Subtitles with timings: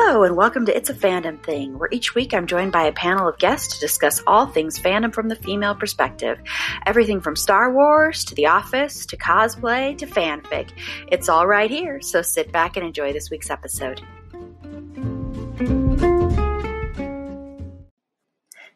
[0.00, 2.92] Hello, and welcome to It's a Fandom Thing, where each week I'm joined by a
[2.92, 6.38] panel of guests to discuss all things fandom from the female perspective.
[6.86, 10.70] Everything from Star Wars to The Office to cosplay to fanfic.
[11.10, 14.00] It's all right here, so sit back and enjoy this week's episode.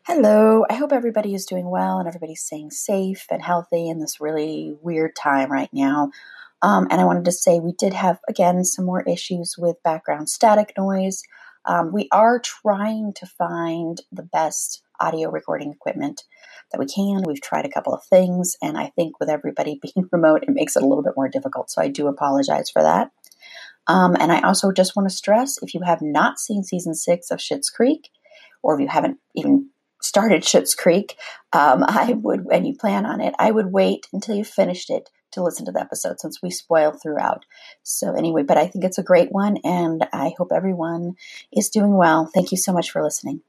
[0.04, 4.20] Hello, I hope everybody is doing well and everybody's staying safe and healthy in this
[4.20, 6.10] really weird time right now.
[6.62, 10.28] Um, and I wanted to say we did have, again, some more issues with background
[10.28, 11.22] static noise.
[11.64, 16.22] Um, we are trying to find the best audio recording equipment
[16.70, 17.22] that we can.
[17.26, 20.76] We've tried a couple of things, and I think with everybody being remote, it makes
[20.76, 21.70] it a little bit more difficult.
[21.70, 23.10] So I do apologize for that.
[23.88, 27.32] Um, and I also just want to stress if you have not seen season six
[27.32, 28.10] of Schitt's Creek,
[28.62, 31.16] or if you haven't even started Schitt's Creek,
[31.52, 35.10] um, I would, and you plan on it, I would wait until you finished it
[35.32, 37.44] to listen to the episode since we spoil throughout.
[37.82, 41.16] So, anyway, but I think it's a great one, and I hope everyone
[41.52, 42.30] is doing well.
[42.32, 43.42] Thank you so much for listening.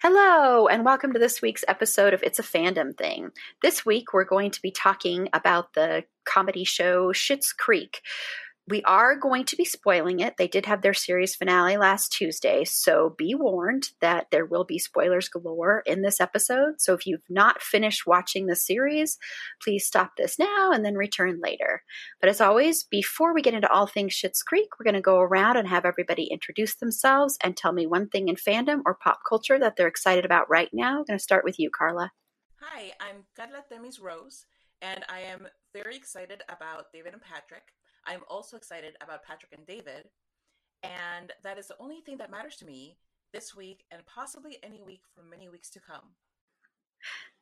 [0.00, 3.32] Hello, and welcome to this week's episode of It's a Fandom Thing.
[3.62, 8.00] This week, we're going to be talking about the comedy show Schitt's Creek
[8.70, 10.36] we are going to be spoiling it.
[10.36, 14.78] They did have their series finale last Tuesday, so be warned that there will be
[14.78, 16.74] spoilers galore in this episode.
[16.78, 19.16] So if you've not finished watching the series,
[19.62, 21.82] please stop this now and then return later.
[22.20, 25.18] But as always, before we get into all things Schitt's Creek, we're going to go
[25.18, 29.20] around and have everybody introduce themselves and tell me one thing in fandom or pop
[29.26, 30.98] culture that they're excited about right now.
[30.98, 32.12] I'm going to start with you, Carla.
[32.60, 34.44] Hi, I'm Carla Temis Rose,
[34.82, 37.62] and I am very excited about David and Patrick.
[38.06, 40.08] I'm also excited about Patrick and David.
[40.82, 42.96] And that is the only thing that matters to me
[43.32, 46.14] this week and possibly any week for many weeks to come.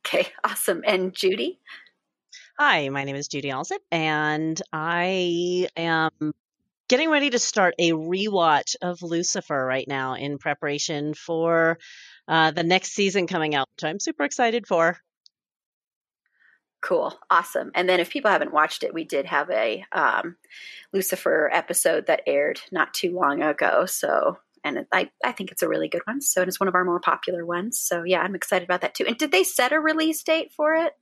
[0.07, 0.83] Okay, awesome.
[0.87, 1.59] And Judy?
[2.59, 6.33] Hi, my name is Judy Alsip, and I am
[6.89, 11.79] getting ready to start a rewatch of Lucifer right now in preparation for
[12.29, 14.99] uh, the next season coming out, which I'm super excited for.
[16.87, 17.19] Cool.
[17.29, 17.73] Awesome.
[17.75, 20.37] And then if people haven't watched it, we did have a um,
[20.93, 23.87] Lucifer episode that aired not too long ago.
[23.87, 26.21] So, and I, I think it's a really good one.
[26.21, 27.81] So, it's one of our more popular ones.
[27.81, 29.05] So, yeah, I'm excited about that too.
[29.05, 30.93] And did they set a release date for it?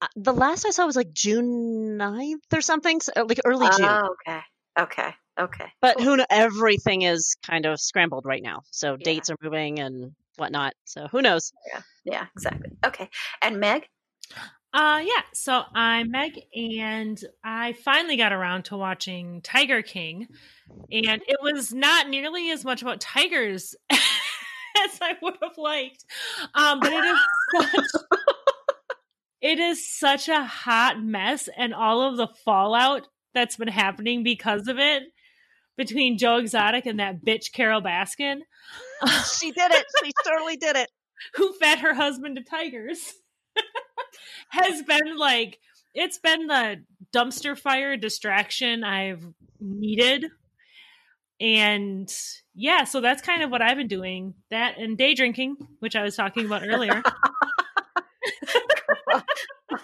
[0.00, 3.84] Uh, the last I saw was like June 9th or something, so like early June.
[3.84, 4.40] Oh, okay.
[4.80, 5.14] Okay.
[5.38, 5.66] Okay.
[5.82, 6.06] But cool.
[6.06, 8.62] who know, everything is kind of scrambled right now.
[8.70, 9.04] So yeah.
[9.04, 10.72] dates are moving and whatnot.
[10.86, 11.52] So who knows?
[11.70, 11.82] Yeah.
[12.06, 12.70] Yeah, exactly.
[12.86, 13.10] Okay.
[13.42, 13.86] And Meg?
[14.74, 15.22] Uh, yeah.
[15.32, 20.26] So I'm Meg, and I finally got around to watching Tiger King,
[20.90, 26.04] and it was not nearly as much about tigers as I would have liked.
[26.56, 27.20] Um, but it is
[27.54, 27.84] such,
[29.40, 34.66] it is such a hot mess, and all of the fallout that's been happening because
[34.66, 35.04] of it
[35.76, 38.40] between Joe Exotic and that bitch Carole Baskin.
[39.38, 39.86] she did it.
[40.04, 40.90] She totally did it.
[41.36, 43.14] Who fed her husband to tigers?
[44.50, 45.58] Has been like
[45.94, 46.82] it's been the
[47.14, 49.24] dumpster fire distraction I've
[49.60, 50.26] needed.
[51.40, 52.12] And
[52.54, 54.34] yeah, so that's kind of what I've been doing.
[54.50, 57.02] That and day drinking, which I was talking about earlier.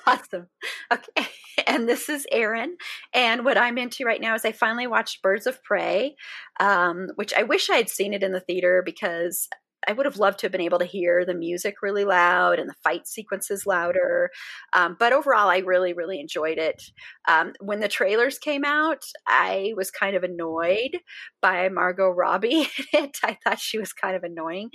[0.07, 0.49] awesome.
[0.93, 1.27] Okay.
[1.67, 2.77] And this is Erin.
[3.13, 6.17] And what I'm into right now is I finally watched Birds of Prey,
[6.59, 9.47] um, which I wish I had seen it in the theater because
[9.87, 12.69] I would have loved to have been able to hear the music really loud and
[12.69, 14.31] the fight sequences louder.
[14.75, 16.83] Um, but overall, I really, really enjoyed it.
[17.29, 20.99] Um, when the trailers came out, I was kind of annoyed
[21.41, 24.71] by Margot Robbie I thought she was kind of annoying,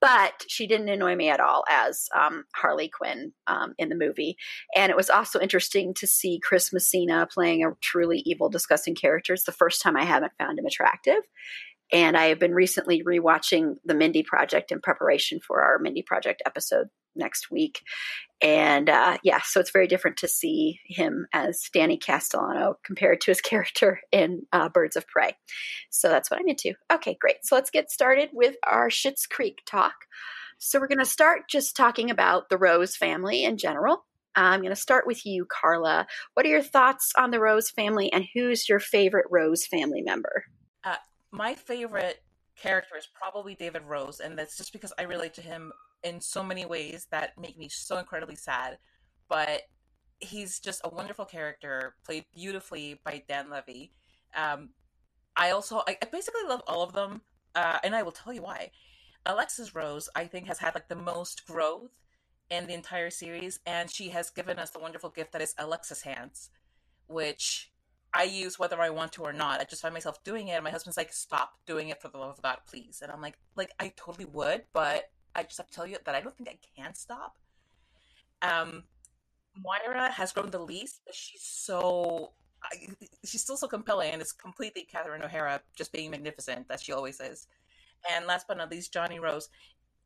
[0.00, 4.36] but she didn't annoy me at all as um, Harley Quinn um, in the movie.
[4.74, 9.32] And it was also interesting to see Chris Messina playing a truly evil, disgusting character.
[9.32, 11.22] It's the first time I haven't found him attractive.
[11.94, 16.42] And I have been recently rewatching the Mindy Project in preparation for our Mindy Project
[16.44, 17.82] episode next week.
[18.42, 23.30] And uh, yeah, so it's very different to see him as Danny Castellano compared to
[23.30, 25.36] his character in uh, Birds of Prey.
[25.88, 26.74] So that's what I'm into.
[26.92, 27.36] Okay, great.
[27.44, 29.94] So let's get started with our Schitt's Creek talk.
[30.58, 34.04] So we're going to start just talking about the Rose family in general.
[34.34, 36.08] I'm going to start with you, Carla.
[36.34, 40.44] What are your thoughts on the Rose family, and who's your favorite Rose family member?
[40.82, 40.96] Uh,
[41.34, 42.22] my favorite
[42.56, 45.72] character is probably David Rose, and that's just because I relate to him
[46.04, 48.78] in so many ways that make me so incredibly sad.
[49.28, 49.62] But
[50.20, 53.92] he's just a wonderful character, played beautifully by Dan Levy.
[54.36, 54.70] Um,
[55.36, 57.22] I also, I, I basically love all of them,
[57.56, 58.70] uh, and I will tell you why.
[59.26, 61.90] Alexis Rose, I think, has had like the most growth
[62.48, 66.02] in the entire series, and she has given us the wonderful gift that is Alexis
[66.02, 66.50] hands,
[67.08, 67.72] which
[68.14, 69.60] I use whether I want to or not.
[69.60, 72.18] I just find myself doing it, and my husband's like, "Stop doing it for the
[72.18, 75.66] love of God, please." And I'm like, "Like I totally would, but I just have
[75.66, 77.36] to tell you that I don't think I can stop."
[78.40, 78.84] Um,
[79.56, 82.32] Moira has grown the least, but she's so
[83.24, 87.20] she's still so compelling, and it's completely Catherine O'Hara just being magnificent that she always
[87.20, 87.48] is.
[88.10, 89.48] And last but not least, Johnny Rose.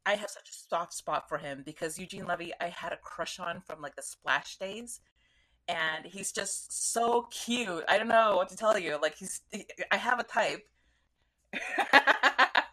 [0.06, 3.38] I have such a soft spot for him because Eugene Levy, I had a crush
[3.38, 5.00] on from like the Splash days,
[5.69, 7.85] and he's just so cute.
[7.88, 8.99] I don't know what to tell you.
[9.00, 10.67] Like he's, he, I have a type.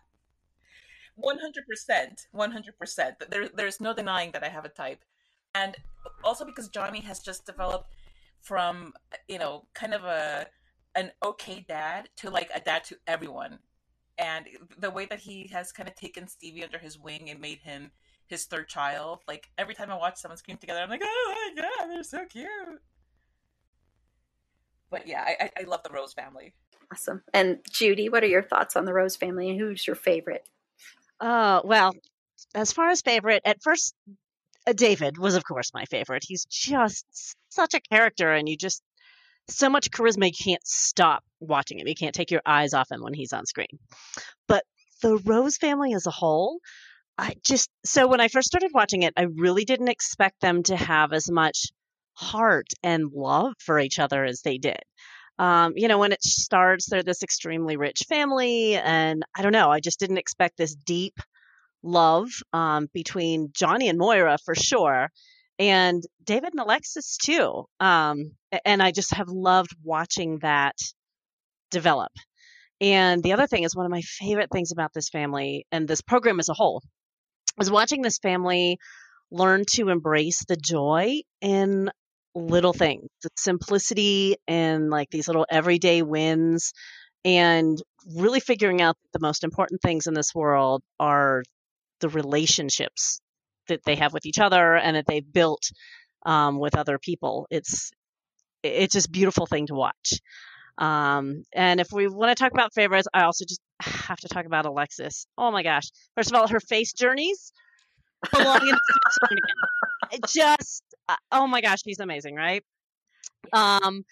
[1.17, 3.15] One hundred percent, one hundred percent.
[3.29, 4.99] There, there's no denying that I have a type,
[5.53, 5.77] and
[6.25, 7.93] also because Johnny has just developed
[8.41, 8.93] from
[9.29, 10.47] you know kind of a
[10.95, 13.59] an okay dad to like a dad to everyone
[14.17, 14.45] and
[14.79, 17.91] the way that he has kind of taken Stevie under his wing and made him
[18.27, 19.19] his third child.
[19.27, 22.25] Like every time I watch someone scream together, I'm like, oh my god, they're so
[22.25, 22.47] cute.
[24.89, 26.53] But yeah, I, I love the Rose family.
[26.91, 27.23] Awesome.
[27.33, 30.47] And Judy, what are your thoughts on the Rose family and who's your favorite?
[31.19, 31.93] Uh, well,
[32.53, 33.95] as far as favorite, at first,
[34.67, 36.23] uh, David was, of course, my favorite.
[36.25, 37.05] He's just
[37.49, 38.83] such a character, and you just
[39.47, 41.87] so much charisma you can't stop watching him.
[41.87, 43.79] You can't take your eyes off him when he's on screen.
[44.47, 44.63] But
[45.01, 46.59] the Rose family as a whole,
[47.17, 50.75] I just so when I first started watching it, I really didn't expect them to
[50.75, 51.67] have as much
[52.13, 54.79] heart and love for each other as they did.
[55.37, 59.69] Um, you know, when it starts, they're this extremely rich family, and I don't know,
[59.69, 61.15] I just didn't expect this deep
[61.83, 65.09] love um, between Johnny and Moira for sure
[65.59, 67.65] and David and Alexis too.
[67.79, 68.31] Um,
[68.65, 70.75] and I just have loved watching that
[71.71, 72.11] develop.
[72.81, 76.01] And the other thing is one of my favorite things about this family and this
[76.01, 76.81] program as a whole
[77.59, 78.77] is watching this family
[79.31, 81.89] learn to embrace the joy in
[82.35, 86.73] little things, the simplicity and like these little everyday wins
[87.23, 87.81] and
[88.15, 91.43] really figuring out the most important things in this world are
[92.01, 93.19] the relationships
[93.67, 95.71] that they have with each other and that they've built
[96.25, 97.47] um, with other people.
[97.49, 97.91] It's
[98.63, 100.19] it's just beautiful thing to watch.
[100.77, 104.45] Um, and if we want to talk about favorites, I also just have to talk
[104.45, 105.27] about Alexis.
[105.37, 105.85] Oh my gosh!
[106.15, 107.51] First of all, her face journeys
[108.31, 108.67] belong
[110.11, 112.63] in just uh, oh my gosh, she's amazing, right?
[113.53, 114.03] Um,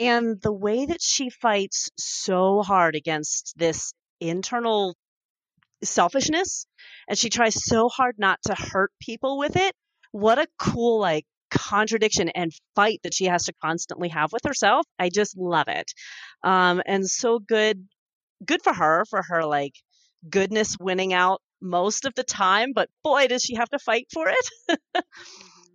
[0.00, 4.96] and the way that she fights so hard against this internal
[5.82, 6.66] selfishness
[7.08, 9.74] and she tries so hard not to hurt people with it.
[10.12, 14.86] What a cool like contradiction and fight that she has to constantly have with herself.
[14.98, 15.90] I just love it.
[16.44, 17.86] Um, and so good,
[18.44, 19.74] good for her, for her like
[20.28, 24.28] goodness winning out most of the time, but boy, does she have to fight for
[24.28, 24.50] it.
[24.70, 25.00] mm-hmm.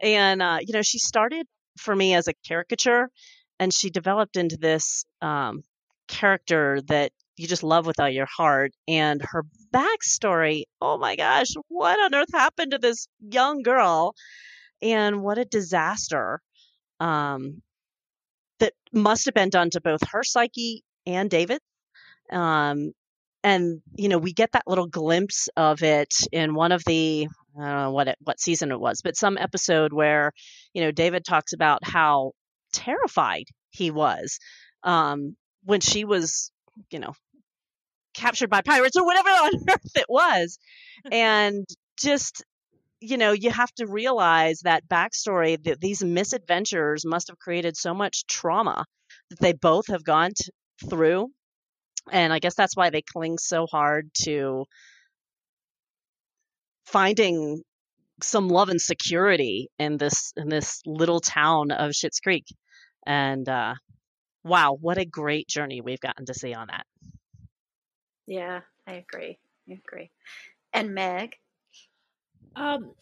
[0.02, 1.46] And, uh, you know, she started
[1.78, 3.10] for me as a caricature
[3.60, 5.64] and she developed into this um,
[6.08, 8.72] character that you just love with all your heart.
[8.88, 9.44] And her
[9.74, 14.14] backstory, oh my gosh, what on earth happened to this young girl?
[14.82, 16.42] And what a disaster
[17.00, 17.62] um,
[18.60, 21.60] that must have been done to both her psyche and David.
[22.32, 22.94] Um,
[23.44, 27.28] and you know, we get that little glimpse of it in one of the
[27.60, 30.32] I don't know what it, what season it was, but some episode where
[30.74, 32.32] you know David talks about how
[32.72, 34.40] terrified he was
[34.84, 36.52] um, when she was
[36.90, 37.14] you know
[38.14, 40.58] captured by pirates or whatever on earth it was.
[41.12, 41.66] And
[42.00, 42.44] just
[43.02, 47.94] you know you have to realize that backstory that these misadventures must have created so
[47.94, 48.86] much trauma
[49.30, 50.50] that they both have gone t-
[50.90, 51.28] through
[52.12, 54.66] and i guess that's why they cling so hard to
[56.86, 57.62] finding
[58.22, 62.46] some love and security in this in this little town of Schitt's Creek
[63.06, 63.74] and uh
[64.44, 66.86] wow what a great journey we've gotten to see on that
[68.26, 69.38] yeah, I agree.
[69.70, 70.12] I agree.
[70.74, 71.36] And Meg?
[72.56, 72.94] Um,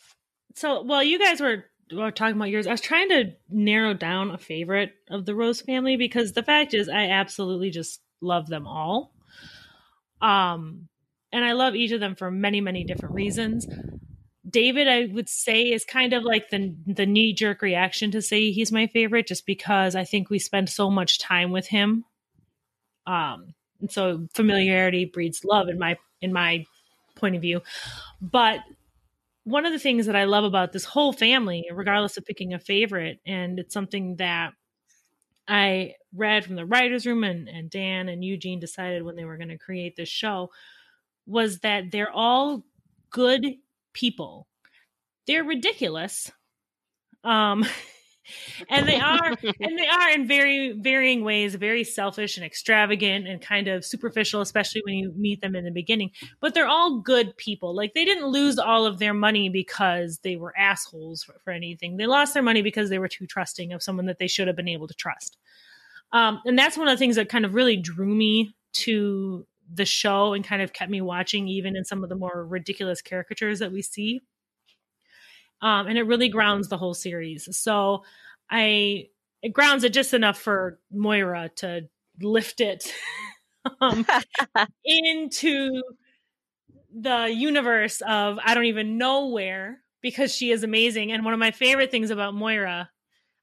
[0.55, 4.31] so while you guys were, were talking about yours, I was trying to narrow down
[4.31, 8.67] a favorite of the Rose family because the fact is, I absolutely just love them
[8.67, 9.13] all.
[10.21, 10.87] Um,
[11.31, 13.67] and I love each of them for many, many different reasons.
[14.47, 18.51] David, I would say, is kind of like the the knee jerk reaction to say
[18.51, 22.05] he's my favorite, just because I think we spend so much time with him.
[23.07, 26.65] Um, and so familiarity breeds love in my in my
[27.15, 27.61] point of view.
[28.21, 28.59] But
[29.43, 32.59] one of the things that I love about this whole family, regardless of picking a
[32.59, 34.53] favorite, and it's something that
[35.51, 39.35] I read from the writers' room, and, and Dan and Eugene decided when they were
[39.35, 40.49] going to create this show,
[41.25, 42.63] was that they're all
[43.09, 43.45] good
[43.91, 44.47] people.
[45.27, 46.31] They're ridiculous.
[47.25, 47.65] Um,
[48.69, 49.27] and they are
[49.59, 54.41] and they are in very varying ways very selfish and extravagant and kind of superficial
[54.41, 56.11] especially when you meet them in the beginning.
[56.39, 57.75] But they're all good people.
[57.75, 61.97] Like they didn't lose all of their money because they were assholes for, for anything.
[61.97, 64.55] They lost their money because they were too trusting of someone that they should have
[64.55, 65.37] been able to trust.
[66.13, 69.85] Um, and that's one of the things that kind of really drew me to the
[69.85, 73.59] show and kind of kept me watching even in some of the more ridiculous caricatures
[73.59, 74.21] that we see
[75.61, 77.47] um, and it really grounds the whole series.
[77.57, 78.03] So
[78.49, 79.07] I
[79.41, 81.87] it grounds it just enough for Moira to
[82.21, 82.91] lift it
[83.81, 84.05] um,
[84.85, 85.81] into
[86.93, 91.11] the universe of I don't even know where because she is amazing.
[91.11, 92.89] And one of my favorite things about Moira,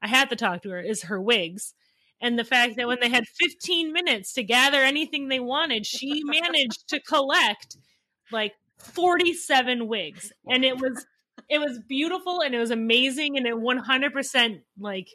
[0.03, 1.75] I had to talk to her, is her wigs.
[2.21, 6.23] And the fact that when they had 15 minutes to gather anything they wanted, she
[6.25, 7.77] managed to collect
[8.33, 10.33] like 47 wigs.
[10.49, 11.07] And it was
[11.49, 15.09] it was beautiful and it was amazing and it 100% like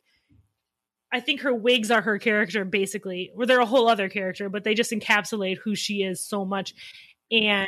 [1.12, 4.64] I think her wigs are her character basically, or they're a whole other character, but
[4.64, 6.74] they just encapsulate who she is so much
[7.32, 7.68] and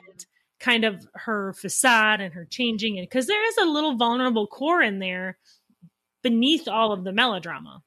[0.59, 4.81] kind of her facade and her changing and because there is a little vulnerable core
[4.81, 5.37] in there
[6.23, 7.83] beneath all of the melodrama.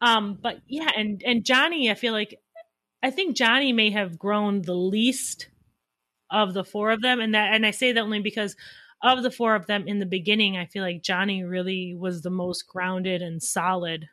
[0.00, 2.40] Um, but yeah, and and Johnny, I feel like
[3.02, 5.48] I think Johnny may have grown the least
[6.30, 8.56] of the four of them, and that and I say that only because
[9.02, 12.30] of the four of them in the beginning, I feel like Johnny really was the
[12.30, 14.08] most grounded and solid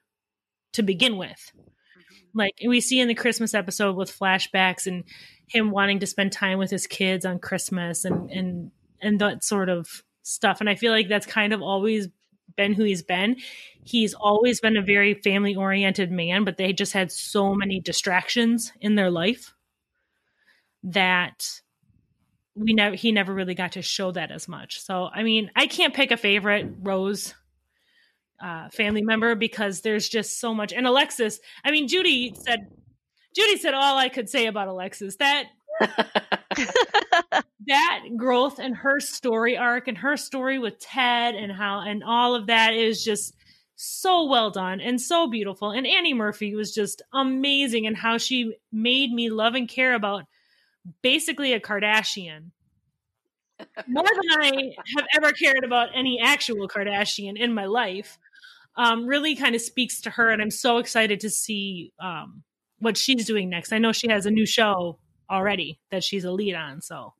[0.74, 1.51] to begin with.
[1.56, 2.38] Mm-hmm.
[2.38, 5.04] Like we see in the Christmas episode with flashbacks and
[5.48, 9.70] him wanting to spend time with his kids on Christmas and and and that sort
[9.70, 10.60] of stuff.
[10.60, 12.08] And I feel like that's kind of always
[12.56, 13.38] been who he's been.
[13.84, 18.72] He's always been a very family oriented man, but they just had so many distractions
[18.82, 19.54] in their life
[20.84, 21.62] that
[22.56, 24.82] we never he never really got to show that as much.
[24.82, 27.34] So I mean, I can't pick a favorite Rose
[28.42, 30.74] uh, family member because there's just so much.
[30.74, 32.68] And Alexis, I mean, Judy said
[33.36, 35.18] Judy said all I could say about Alexis.
[35.18, 35.46] That
[37.68, 42.36] that growth and her story arc and her story with Ted and how and all
[42.36, 43.36] of that is just
[43.76, 45.72] so well done and so beautiful.
[45.72, 50.24] And Annie Murphy was just amazing and how she made me love and care about
[51.01, 52.51] basically a Kardashian.
[53.88, 58.18] More than I have ever cared about any actual Kardashian in my life.
[58.77, 62.44] Um, really kind of speaks to her, and I'm so excited to see um,
[62.80, 63.72] what she's doing next.
[63.72, 65.00] I know she has a new show
[65.32, 67.13] already that she's a lead on, so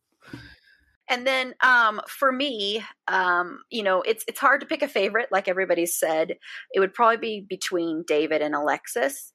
[1.07, 5.29] and then um, for me, um, you know, it's it's hard to pick a favorite.
[5.31, 6.36] Like everybody said,
[6.74, 9.34] it would probably be between David and Alexis.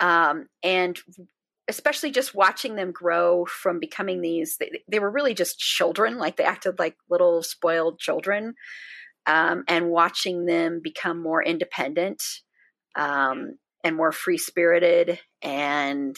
[0.00, 0.98] Um, and
[1.68, 6.36] especially just watching them grow from becoming these they, they, were really just children like
[6.36, 8.54] they acted like little spoiled children
[9.26, 12.22] um, and watching them become more independent
[12.96, 16.16] um, and more free spirited and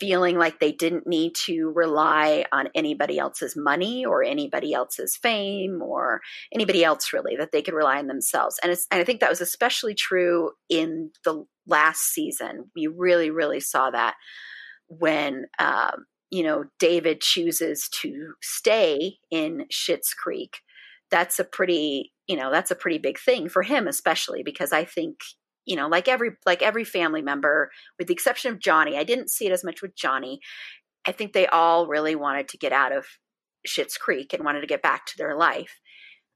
[0.00, 5.80] feeling like they didn't need to rely on anybody else's money or anybody else's fame
[5.82, 6.20] or
[6.52, 8.58] anybody else really that they could rely on themselves.
[8.62, 12.70] And, and i think that was especially true in the last season.
[12.74, 14.14] We really really saw that
[14.88, 20.58] when um, you know david chooses to stay in Schitt's creek.
[21.10, 24.84] That's a pretty you know that's a pretty big thing for him especially because i
[24.84, 25.16] think
[25.66, 28.96] you know, like every like every family member, with the exception of Johnny.
[28.96, 30.40] I didn't see it as much with Johnny.
[31.06, 33.06] I think they all really wanted to get out of
[33.66, 35.80] Schitt's Creek and wanted to get back to their life.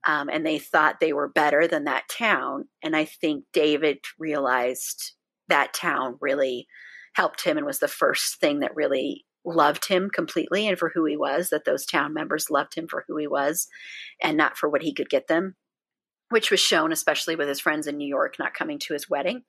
[0.07, 2.69] Um, and they thought they were better than that town.
[2.83, 5.12] And I think David realized
[5.49, 6.66] that town really
[7.14, 11.04] helped him and was the first thing that really loved him completely and for who
[11.04, 13.69] he was, that those town members loved him for who he was
[14.23, 15.54] and not for what he could get them
[16.31, 19.43] which was shown especially with his friends in New York not coming to his wedding.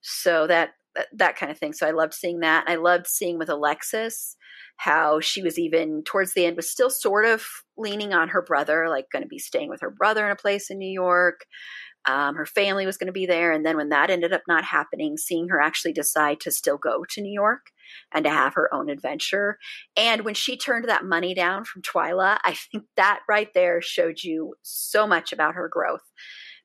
[0.00, 0.70] So that
[1.12, 1.72] that kind of thing.
[1.72, 2.64] So I loved seeing that.
[2.66, 4.36] I loved seeing with Alexis
[4.76, 8.88] how she was even towards the end was still sort of leaning on her brother,
[8.88, 11.46] like going to be staying with her brother in a place in New York.
[12.06, 14.64] Um, her family was going to be there, and then when that ended up not
[14.64, 17.66] happening, seeing her actually decide to still go to New York
[18.12, 19.58] and to have her own adventure.
[19.96, 24.22] And when she turned that money down from Twyla, I think that right there showed
[24.22, 26.02] you so much about her growth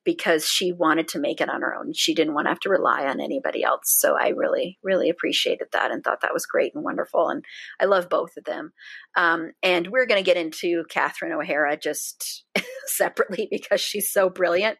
[0.07, 1.91] because she wanted to make it on her own.
[1.93, 3.93] She didn't want to have to rely on anybody else.
[3.99, 7.27] So I really, really appreciated that and thought that was great and wonderful.
[7.27, 7.43] And
[7.77, 8.71] I love both of them.
[9.17, 12.45] Um, and we're going to get into Catherine O'Hara just
[12.85, 14.77] separately because she's so brilliant.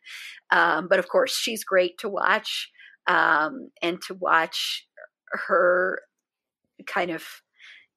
[0.50, 2.70] Um, but of course, she's great to watch
[3.06, 4.88] um, and to watch
[5.32, 6.00] her
[6.86, 7.24] kind of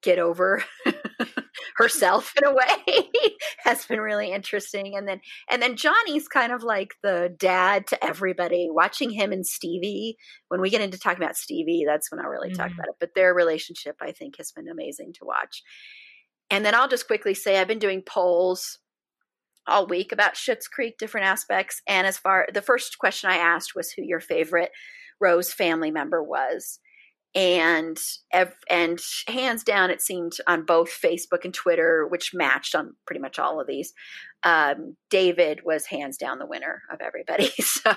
[0.02, 0.64] get over
[1.76, 3.08] herself in a way
[3.64, 4.96] has been really interesting.
[4.96, 5.20] And then
[5.50, 10.16] and then johnny's kind of like the dad to everybody watching him and stevie.
[10.48, 12.56] When we get into talking about stevie that's when i'll really mm-hmm.
[12.56, 12.96] talk about it.
[12.98, 15.62] But their relationship i think has been amazing to watch.
[16.50, 18.78] And then i'll just quickly say i've been doing polls
[19.66, 21.82] all week about Schitt's Creek, different aspects.
[21.86, 24.70] And as far the first question I asked was who your favorite
[25.20, 26.80] Rose family member was
[27.34, 27.98] and
[28.68, 33.38] and hands down it seemed on both facebook and twitter which matched on pretty much
[33.38, 33.92] all of these
[34.42, 37.50] um, david was hands down the winner of everybody.
[37.60, 37.94] So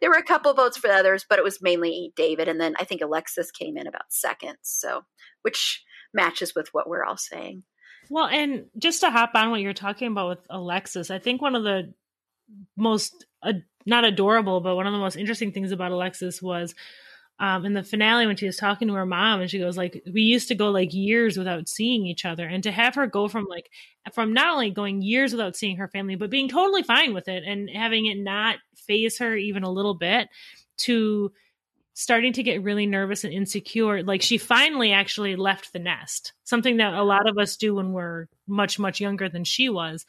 [0.00, 2.74] there were a couple votes for the others but it was mainly david and then
[2.78, 5.02] i think alexis came in about second so
[5.42, 7.62] which matches with what we're all saying.
[8.08, 11.54] Well and just to hop on what you're talking about with alexis i think one
[11.54, 11.94] of the
[12.76, 13.52] most uh,
[13.86, 16.74] not adorable but one of the most interesting things about alexis was
[17.40, 20.02] um, in the finale when she was talking to her mom and she goes like
[20.12, 22.46] we used to go like years without seeing each other.
[22.46, 23.70] And to have her go from like
[24.12, 27.42] from not only going years without seeing her family but being totally fine with it
[27.44, 30.28] and having it not phase her even a little bit
[30.78, 31.32] to
[31.94, 36.78] starting to get really nervous and insecure like she finally actually left the nest something
[36.78, 40.06] that a lot of us do when we're much much younger than she was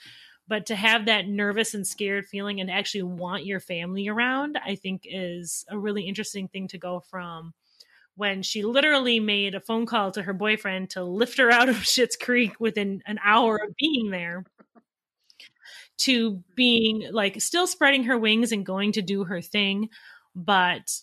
[0.52, 4.76] but to have that nervous and scared feeling and actually want your family around i
[4.76, 7.54] think is a really interesting thing to go from
[8.16, 11.76] when she literally made a phone call to her boyfriend to lift her out of
[11.78, 14.44] Schitt's Creek within an hour of being there
[16.00, 19.88] to being like still spreading her wings and going to do her thing
[20.36, 21.00] but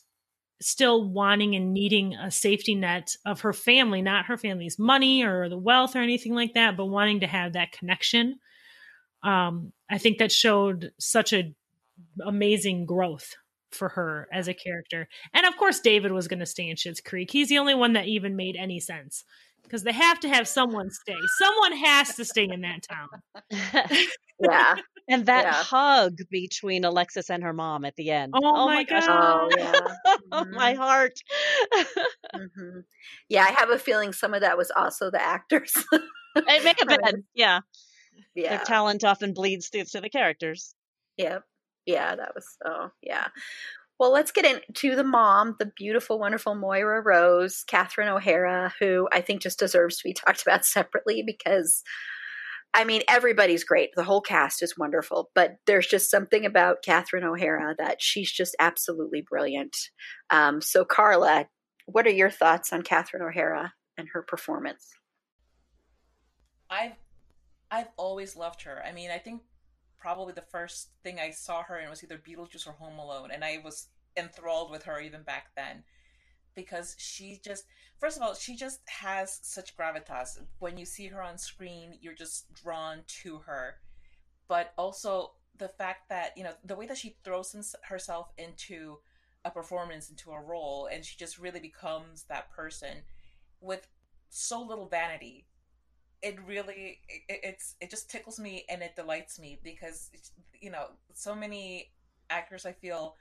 [0.61, 5.49] still wanting and needing a safety net of her family not her family's money or
[5.49, 8.38] the wealth or anything like that but wanting to have that connection
[9.22, 11.54] um, I think that showed such a
[12.24, 13.35] amazing growth
[13.70, 15.09] for her as a character.
[15.35, 17.31] And of course, David was going to stay in Schitt's Creek.
[17.31, 19.24] He's the only one that even made any sense
[19.62, 21.16] because they have to have someone stay.
[21.38, 23.09] Someone has to stay in that town.
[24.40, 24.76] yeah.
[25.11, 25.52] And that yeah.
[25.52, 28.33] hug between Alexis and her mom at the end.
[28.35, 29.04] Oh, oh my, my gosh.
[29.07, 29.72] Oh, yeah.
[30.33, 30.54] mm-hmm.
[30.54, 31.18] my heart.
[32.35, 32.81] mm-hmm.
[33.28, 35.72] Yeah, I have a feeling some of that was also the actors.
[35.92, 37.24] it may have been.
[37.35, 37.61] Yeah
[38.35, 38.57] yeah.
[38.57, 40.74] their talent often bleeds through to the characters.
[41.16, 41.44] Yep.
[41.87, 43.28] Yeah, that was oh yeah.
[43.98, 49.20] Well, let's get into the mom, the beautiful, wonderful Moira Rose, Catherine O'Hara, who I
[49.20, 51.83] think just deserves to be talked about separately because
[52.74, 53.90] I mean, everybody's great.
[53.96, 58.54] The whole cast is wonderful, but there's just something about Catherine O'Hara that she's just
[58.61, 59.74] absolutely brilliant.
[60.28, 61.46] Um, so, Carla,
[61.87, 64.90] what are your thoughts on Catherine O'Hara and her performance?
[66.70, 66.92] I've
[67.70, 68.83] I've always loved her.
[68.85, 69.42] I mean, I think
[69.98, 73.44] probably the first thing I saw her in was either Beetlejuice or Home Alone, and
[73.44, 75.85] I was enthralled with her even back then
[76.54, 77.64] because she just
[78.00, 82.14] first of all she just has such gravitas when you see her on screen you're
[82.14, 83.76] just drawn to her
[84.48, 87.54] but also the fact that you know the way that she throws
[87.85, 88.98] herself into
[89.44, 93.02] a performance into a role and she just really becomes that person
[93.61, 93.87] with
[94.28, 95.46] so little vanity
[96.22, 100.11] it really it, it's it just tickles me and it delights me because
[100.61, 101.90] you know so many
[102.31, 103.14] actors I feel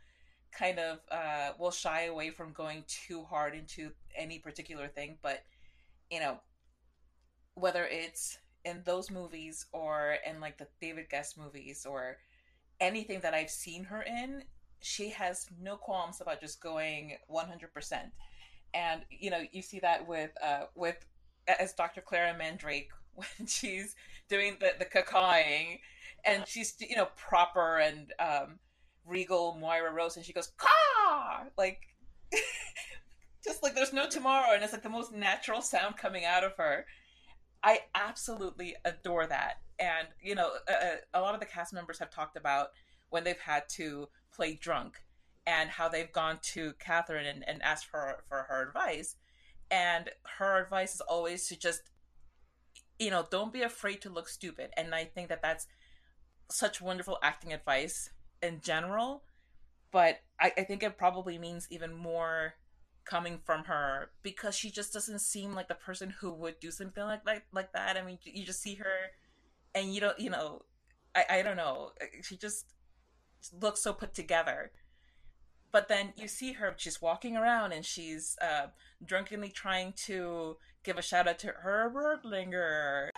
[0.52, 5.44] kind of uh, will shy away from going too hard into any particular thing, but
[6.10, 6.40] you know
[7.56, 12.18] whether it's in those movies or in like the David Guest movies or
[12.80, 14.44] anything that I've seen her in,
[14.82, 18.12] she has no qualms about just going 100%.
[18.74, 21.04] And you know, you see that with uh with
[21.48, 22.02] as Dr.
[22.02, 23.96] Clara Mandrake when she's
[24.30, 25.80] doing the the cacawing,
[26.26, 28.60] and she's you know proper and um,
[29.06, 31.82] regal Moira Rose, and she goes caw like
[33.44, 36.54] just like there's no tomorrow, and it's like the most natural sound coming out of
[36.58, 36.86] her.
[37.64, 42.10] I absolutely adore that, and you know a, a lot of the cast members have
[42.10, 42.70] talked about
[43.10, 45.02] when they've had to play drunk
[45.46, 49.16] and how they've gone to Catherine and, and asked for for her advice
[49.70, 51.82] and her advice is always to just
[53.00, 55.68] you know don't be afraid to look stupid and i think that that's
[56.50, 58.10] such wonderful acting advice
[58.42, 59.24] in general
[59.92, 62.54] but I, I think it probably means even more
[63.06, 67.04] coming from her because she just doesn't seem like the person who would do something
[67.04, 67.98] like like, like that.
[67.98, 69.12] I mean, you just see her
[69.74, 70.64] and you don't, you know,
[71.16, 71.92] I, I don't know.
[72.22, 72.66] She just
[73.60, 74.72] looks so put together.
[75.72, 78.68] But then you see her, she's walking around and she's uh,
[79.06, 83.10] drunkenly trying to give a shout out to her wordlinger.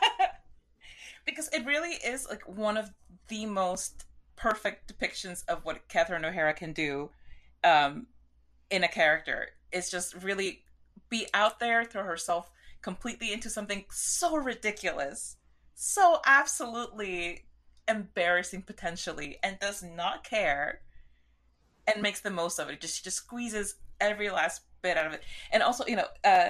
[1.26, 2.92] because it really is like one of
[3.28, 7.12] the most perfect depictions of what Catherine O'Hara can do
[7.64, 8.08] um,
[8.70, 9.50] in a character.
[9.72, 10.64] It's just really
[11.10, 15.36] be out there, throw herself completely into something so ridiculous,
[15.76, 17.46] so absolutely
[17.88, 20.82] embarrassing potentially, and does not care
[21.94, 22.82] and makes the most of it.
[22.82, 25.24] Just just squeezes every last bit out of it.
[25.52, 26.50] And also, you know, uh,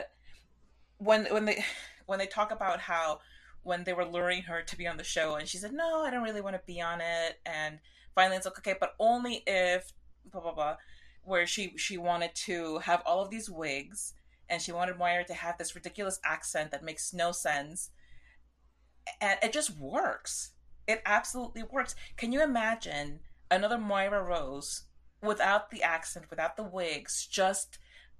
[0.99, 1.63] when when they
[2.05, 3.19] when they talk about how
[3.63, 6.09] when they were luring her to be on the show and she said no i
[6.09, 7.79] don't really want to be on it and
[8.15, 9.91] finally it's like okay but only if
[10.31, 10.75] blah blah blah
[11.23, 14.13] where she she wanted to have all of these wigs
[14.49, 17.91] and she wanted moira to have this ridiculous accent that makes no sense
[19.21, 20.51] and it just works
[20.87, 23.19] it absolutely works can you imagine
[23.51, 24.83] another moira rose
[25.21, 27.77] without the accent without the wigs just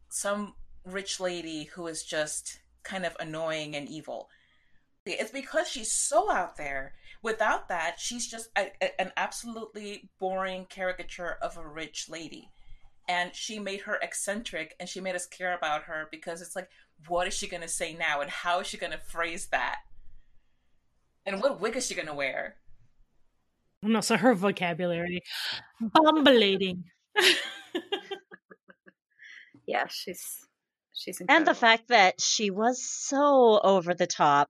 [0.10, 0.54] some
[0.86, 4.30] rich lady who is just kind of annoying and evil
[5.06, 6.94] it's because she's so out there.
[7.22, 12.50] Without that, she's just a, a, an absolutely boring caricature of a rich lady.
[13.08, 16.70] And she made her eccentric and she made us care about her because it's like,
[17.08, 18.22] what is she going to say now?
[18.22, 19.80] And how is she going to phrase that?
[21.26, 22.56] And what wig is she going to wear?
[23.82, 25.22] No, so her vocabulary,
[25.80, 26.84] bumbling.
[29.65, 30.46] yeah, she's
[30.94, 31.38] she's incredible.
[31.38, 34.50] and the fact that she was so over the top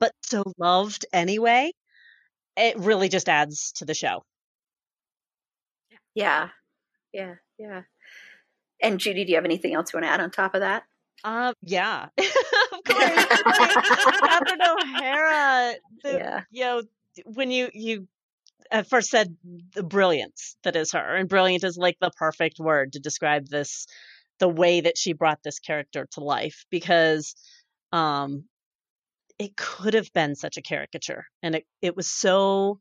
[0.00, 1.72] but so loved anyway,
[2.56, 4.24] it really just adds to the show.
[6.14, 6.48] Yeah.
[7.12, 7.34] Yeah.
[7.58, 7.82] Yeah.
[8.82, 10.82] And Judy, do you have anything else you want to add on top of that?
[11.22, 12.24] Um, yeah, of
[12.84, 13.26] course.
[14.20, 15.74] Catherine O'Hara.
[16.02, 16.40] The, yeah.
[16.50, 16.82] You know,
[17.26, 18.08] when you you
[18.72, 19.36] at first said
[19.74, 23.86] the brilliance that is her, and brilliant is like the perfect word to describe this,
[24.40, 26.64] the way that she brought this character to life.
[26.70, 27.34] Because,
[27.92, 28.44] um,
[29.38, 31.26] it could have been such a caricature.
[31.42, 32.78] And it, it was so,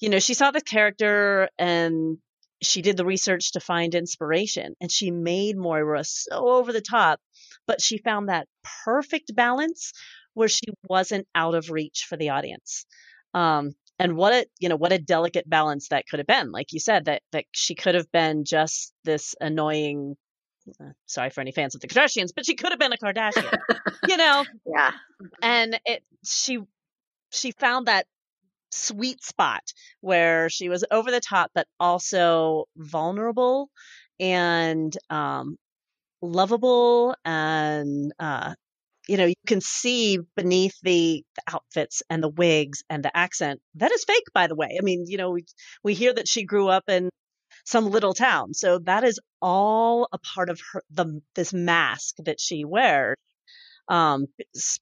[0.00, 2.18] you know, she saw the character and
[2.62, 7.20] she did the research to find inspiration and she made Moira so over the top,
[7.66, 8.48] but she found that
[8.84, 9.92] perfect balance
[10.34, 12.84] where she wasn't out of reach for the audience.
[13.34, 16.72] Um, and what a you know what a delicate balance that could have been like
[16.72, 20.16] you said that that she could have been just this annoying
[20.80, 23.56] uh, sorry for any fans of the Kardashians, but she could have been a Kardashian,
[24.08, 24.44] you know?
[24.66, 24.90] Yeah.
[25.42, 26.58] And it, she,
[27.30, 28.06] she found that
[28.70, 29.62] sweet spot
[30.00, 33.70] where she was over the top, but also vulnerable
[34.18, 35.56] and, um,
[36.20, 38.54] lovable and, uh,
[39.08, 43.60] you know, you can see beneath the, the, outfits and the wigs and the accent
[43.76, 44.76] that is fake, by the way.
[44.78, 45.44] I mean, you know, we
[45.82, 47.10] we hear that she grew up in
[47.64, 48.54] some little town.
[48.54, 53.16] So that is all a part of her, the, this mask that she wears.
[53.88, 54.26] Um,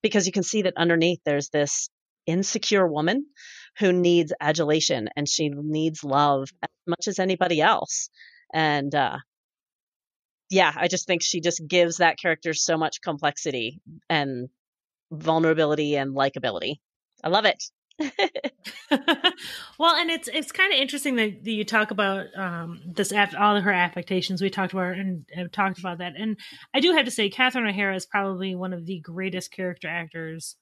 [0.03, 1.91] because you can see that underneath there's this
[2.27, 3.27] insecure woman
[3.79, 8.09] who needs adulation and she needs love as much as anybody else.
[8.53, 9.19] And, uh,
[10.51, 14.49] yeah, I just think she just gives that character so much complexity and
[15.11, 16.77] vulnerability and likability.
[17.23, 17.65] I love it.
[19.79, 23.57] well, and it's it's kind of interesting that, that, you talk about um, this all
[23.57, 24.43] of her affectations.
[24.43, 26.37] We talked about and have talked about that, and
[26.75, 30.57] I do have to say, Catherine O'Hara is probably one of the greatest character actors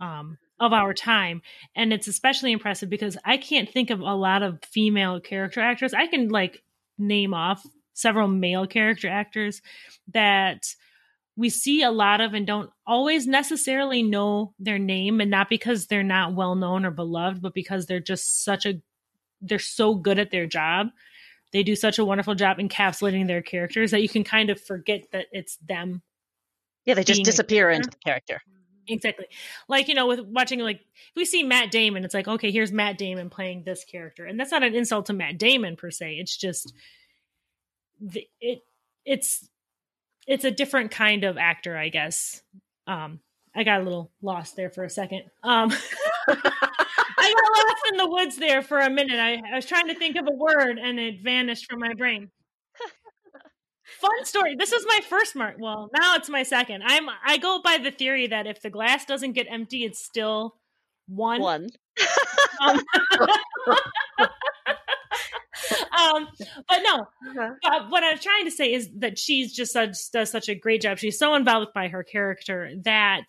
[0.00, 1.42] um, of our time,
[1.76, 5.92] and it's especially impressive because I can't think of a lot of female character actors.
[5.92, 6.62] I can like
[6.98, 7.62] name off
[7.98, 9.60] several male character actors
[10.12, 10.74] that
[11.36, 15.86] we see a lot of and don't always necessarily know their name and not because
[15.86, 18.80] they're not well known or beloved but because they're just such a
[19.40, 20.88] they're so good at their job.
[21.52, 25.04] They do such a wonderful job encapsulating their characters that you can kind of forget
[25.12, 26.02] that it's them
[26.84, 28.40] yeah they just disappear into the character.
[28.88, 29.26] Exactly.
[29.68, 30.80] Like you know with watching like
[31.14, 34.24] we see matt damon it's like okay here's matt damon playing this character.
[34.24, 36.14] And that's not an insult to matt damon per se.
[36.14, 36.74] It's just
[38.00, 38.62] the, it
[39.04, 39.48] it's
[40.26, 42.42] it's a different kind of actor, I guess.
[42.86, 43.20] Um,
[43.54, 45.22] I got a little lost there for a second.
[45.42, 45.72] Um,
[46.28, 49.18] I got lost in the woods there for a minute.
[49.18, 52.30] I, I was trying to think of a word and it vanished from my brain.
[54.00, 54.54] Fun story.
[54.54, 55.56] This is my first mark.
[55.58, 56.82] Well, now it's my second.
[56.84, 60.56] I'm I go by the theory that if the glass doesn't get empty, it's still
[61.08, 61.40] one.
[61.40, 61.68] One.
[62.60, 62.80] um,
[65.98, 66.28] um,
[66.68, 67.54] but no, Uh-huh.
[67.62, 70.82] but what I'm trying to say is that she's just such, does such a great
[70.82, 70.98] job.
[70.98, 73.26] She's so involved by her character that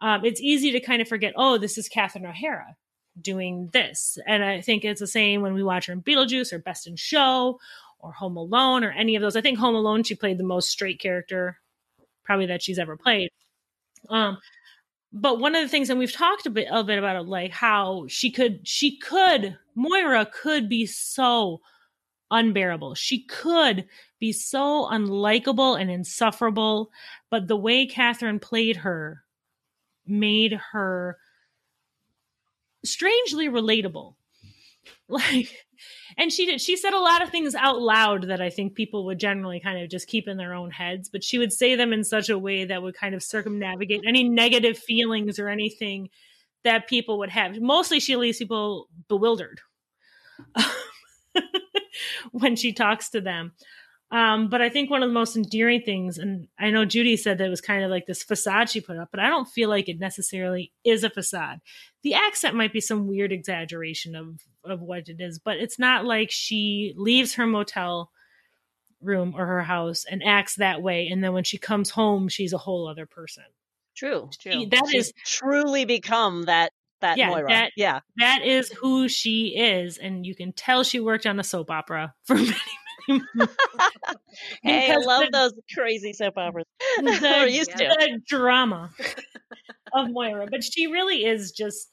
[0.00, 2.76] um, it's easy to kind of forget, oh, this is Catherine O'Hara
[3.20, 4.18] doing this.
[4.26, 6.96] And I think it's the same when we watch her in Beetlejuice or Best in
[6.96, 7.58] Show
[8.00, 9.36] or Home Alone or any of those.
[9.36, 11.58] I think Home Alone, she played the most straight character
[12.24, 13.30] probably that she's ever played.
[14.08, 14.38] Um,
[15.16, 17.52] but one of the things, and we've talked a bit, a bit about it, like
[17.52, 21.60] how she could, she could, Moira could be so
[22.32, 22.96] unbearable.
[22.96, 23.86] She could
[24.18, 26.90] be so unlikable and insufferable,
[27.30, 29.22] but the way Catherine played her
[30.04, 31.16] made her
[32.84, 34.16] strangely relatable.
[35.06, 35.66] Like,
[36.18, 39.04] and she did, she said a lot of things out loud that I think people
[39.06, 41.92] would generally kind of just keep in their own heads, but she would say them
[41.92, 46.08] in such a way that would kind of circumnavigate any negative feelings or anything
[46.62, 47.60] that people would have.
[47.60, 49.60] Mostly she leaves people bewildered
[52.32, 53.52] when she talks to them.
[54.14, 57.38] Um, but I think one of the most endearing things, and I know Judy said
[57.38, 59.68] that it was kind of like this facade she put up, but I don't feel
[59.68, 61.60] like it necessarily is a facade.
[62.02, 66.04] The accent might be some weird exaggeration of of what it is, but it's not
[66.04, 68.10] like she leaves her motel
[69.02, 72.52] room or her house and acts that way, and then when she comes home, she's
[72.52, 73.44] a whole other person.
[73.96, 74.66] True, true.
[74.70, 77.48] that She's is- truly become that that Yeah, Moira.
[77.48, 81.44] that- yeah, That is who she is, and you can tell she worked on a
[81.44, 82.54] soap opera for many,
[84.62, 86.64] hey, I love the- those crazy soap operas.
[86.98, 87.88] the- We're used yeah.
[87.92, 87.96] to.
[87.98, 88.90] the drama
[89.92, 90.46] of Moira.
[90.50, 91.88] But she really is just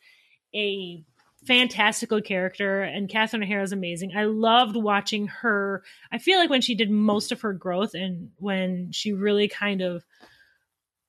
[0.56, 1.04] a
[1.48, 4.12] fantastical character, and Catherine O'Hara is amazing.
[4.16, 5.84] I loved watching her.
[6.12, 9.82] I feel like when she did most of her growth and when she really kind
[9.82, 10.04] of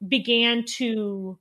[0.06, 1.38] began to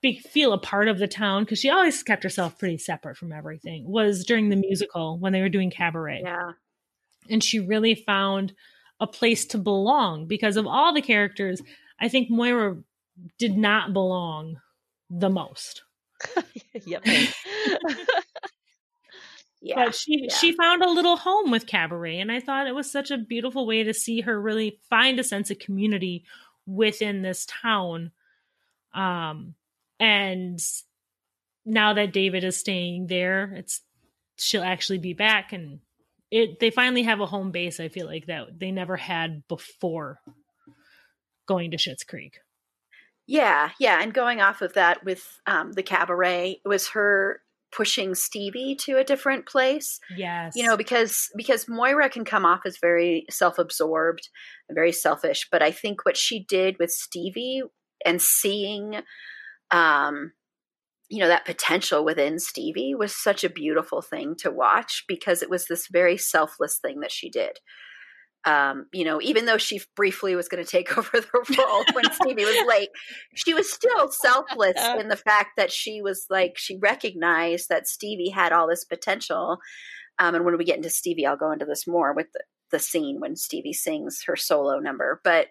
[0.00, 3.32] be, feel a part of the town because she always kept herself pretty separate from
[3.32, 6.52] everything was during the musical when they were doing cabaret Yeah.
[7.28, 8.52] And she really found
[9.00, 11.62] a place to belong because of all the characters
[12.00, 12.76] i think moira
[13.38, 14.60] did not belong
[15.10, 15.82] the most
[16.86, 17.04] yep.
[19.60, 19.86] Yeah.
[19.86, 20.34] but she yeah.
[20.34, 23.66] she found a little home with cabaret and i thought it was such a beautiful
[23.66, 26.24] way to see her really find a sense of community
[26.64, 28.12] within this town
[28.94, 29.54] um
[29.98, 30.60] and
[31.64, 33.80] now that david is staying there it's
[34.36, 35.80] she'll actually be back and
[36.30, 40.20] it they finally have a home base i feel like that they never had before
[41.46, 42.38] going to Schitt's creek
[43.26, 48.14] Yeah, yeah, and going off of that with um, the cabaret, it was her pushing
[48.14, 50.00] Stevie to a different place.
[50.16, 54.28] yes You know, because because Moira can come off as very self-absorbed
[54.68, 57.62] and very selfish, but I think what she did with Stevie
[58.04, 59.02] and seeing
[59.70, 60.32] um
[61.08, 65.50] you know that potential within Stevie was such a beautiful thing to watch because it
[65.50, 67.58] was this very selfless thing that she did.
[68.44, 72.12] Um, you know, even though she briefly was going to take over the role when
[72.12, 72.90] Stevie was late,
[73.34, 78.30] she was still selfless in the fact that she was like she recognized that Stevie
[78.30, 79.58] had all this potential.
[80.18, 82.42] Um, and when we get into Stevie, I'll go into this more with the,
[82.72, 85.20] the scene when Stevie sings her solo number.
[85.24, 85.48] But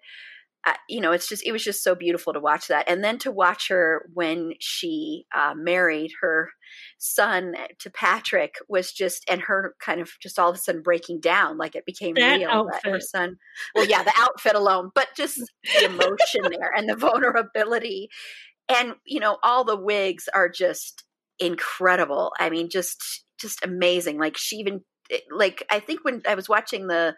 [0.65, 3.17] uh, you know, it's just it was just so beautiful to watch that, and then
[3.19, 6.49] to watch her when she uh, married her
[6.97, 11.21] son to Patrick was just, and her kind of just all of a sudden breaking
[11.21, 13.37] down, like it became That real that her son.
[13.75, 18.09] Well, yeah, the outfit alone, but just the emotion there and the vulnerability,
[18.67, 21.03] and you know, all the wigs are just
[21.39, 22.33] incredible.
[22.39, 24.19] I mean, just just amazing.
[24.19, 24.81] Like she even
[25.31, 27.15] like I think when I was watching the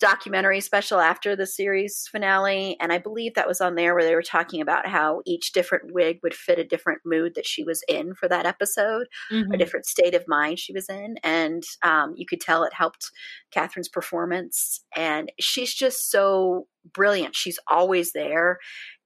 [0.00, 4.14] documentary special after the series finale and i believe that was on there where they
[4.14, 7.82] were talking about how each different wig would fit a different mood that she was
[7.88, 9.06] in for that episode
[9.52, 9.58] a Mhm.
[9.58, 13.10] different state of mind she was in and um, you could tell it helped
[13.50, 18.58] catherine's performance and she's just so brilliant she's always there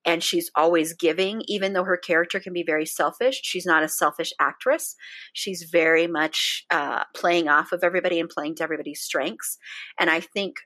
[0.06, 1.42] and she's always giving.
[1.46, 4.96] Even though her character can be very selfish she's not a selfish actress.
[5.32, 9.58] She's very much uh, playing off of everybody and playing to everybody's strengths.
[9.98, 10.56] And i think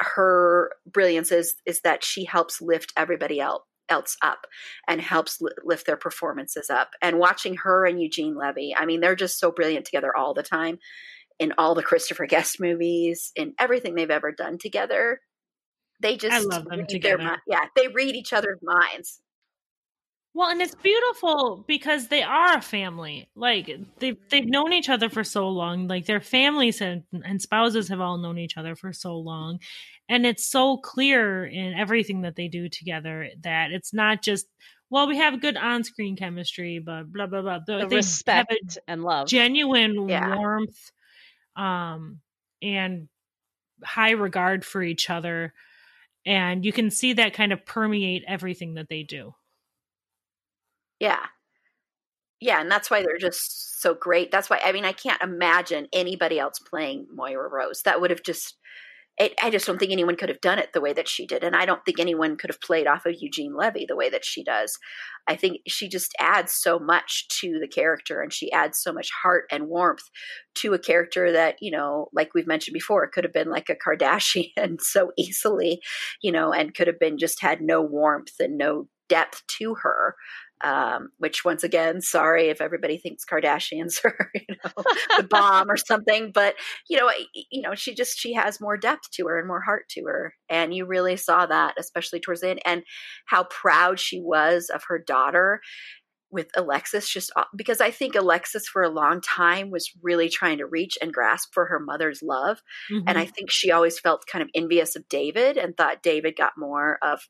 [0.00, 4.46] her brilliance is is that she helps lift everybody else else up
[4.88, 6.90] and helps lift their performances up.
[7.00, 10.42] And watching her and eugene levy i mean they're just so brilliant together all the
[10.42, 10.78] time.
[11.38, 15.20] In all the christopher guest movies in everything they've ever done together
[16.00, 17.22] they just love them read together.
[17.22, 19.20] Their, yeah they read each other's minds
[20.34, 23.30] Well, and it's beautiful because they are a family.
[23.34, 25.88] Like they've they've known each other for so long.
[25.88, 29.60] Like their families and, and spouses have all known each other for so long,
[30.10, 34.46] and it's so clear in everything that they do together that it's not just
[34.90, 37.60] well we have good on screen chemistry, but blah blah blah.
[37.66, 39.28] The They respect have and love.
[39.28, 40.36] genuine Yeah.
[40.36, 40.90] warmth,
[41.56, 42.20] um,
[42.60, 43.08] and
[43.84, 45.54] high regard for each other
[46.26, 49.34] and you can see that kind of permeate everything that they do.
[51.00, 51.26] Yeah.
[52.40, 54.30] Yeah and that's why they're just so great.
[54.30, 57.82] That's why i mean i can't imagine anybody else playing moira rose.
[57.82, 58.56] That would have just
[59.18, 61.42] it, I just don't think anyone could have done it the way that she did.
[61.42, 64.24] And I don't think anyone could have played off of Eugene Levy the way that
[64.24, 64.78] she does.
[65.26, 69.10] I think she just adds so much to the character and she adds so much
[69.10, 70.04] heart and warmth
[70.56, 73.70] to a character that, you know, like we've mentioned before, it could have been like
[73.70, 75.80] a Kardashian so easily,
[76.22, 80.14] you know, and could have been just had no warmth and no depth to her
[80.64, 84.84] um, which once again, sorry if everybody thinks Kardashians are, you know,
[85.16, 86.54] the bomb or something, but
[86.88, 87.10] you know,
[87.50, 90.34] you know, she just she has more depth to her and more heart to her,
[90.48, 92.82] and you really saw that, especially towards the end, and
[93.26, 95.60] how proud she was of her daughter
[96.30, 100.58] with Alexis just uh, because I think Alexis for a long time was really trying
[100.58, 103.04] to reach and grasp for her mother's love mm-hmm.
[103.06, 103.32] and I mm-hmm.
[103.32, 107.20] think she always felt kind of envious of David and thought David got more of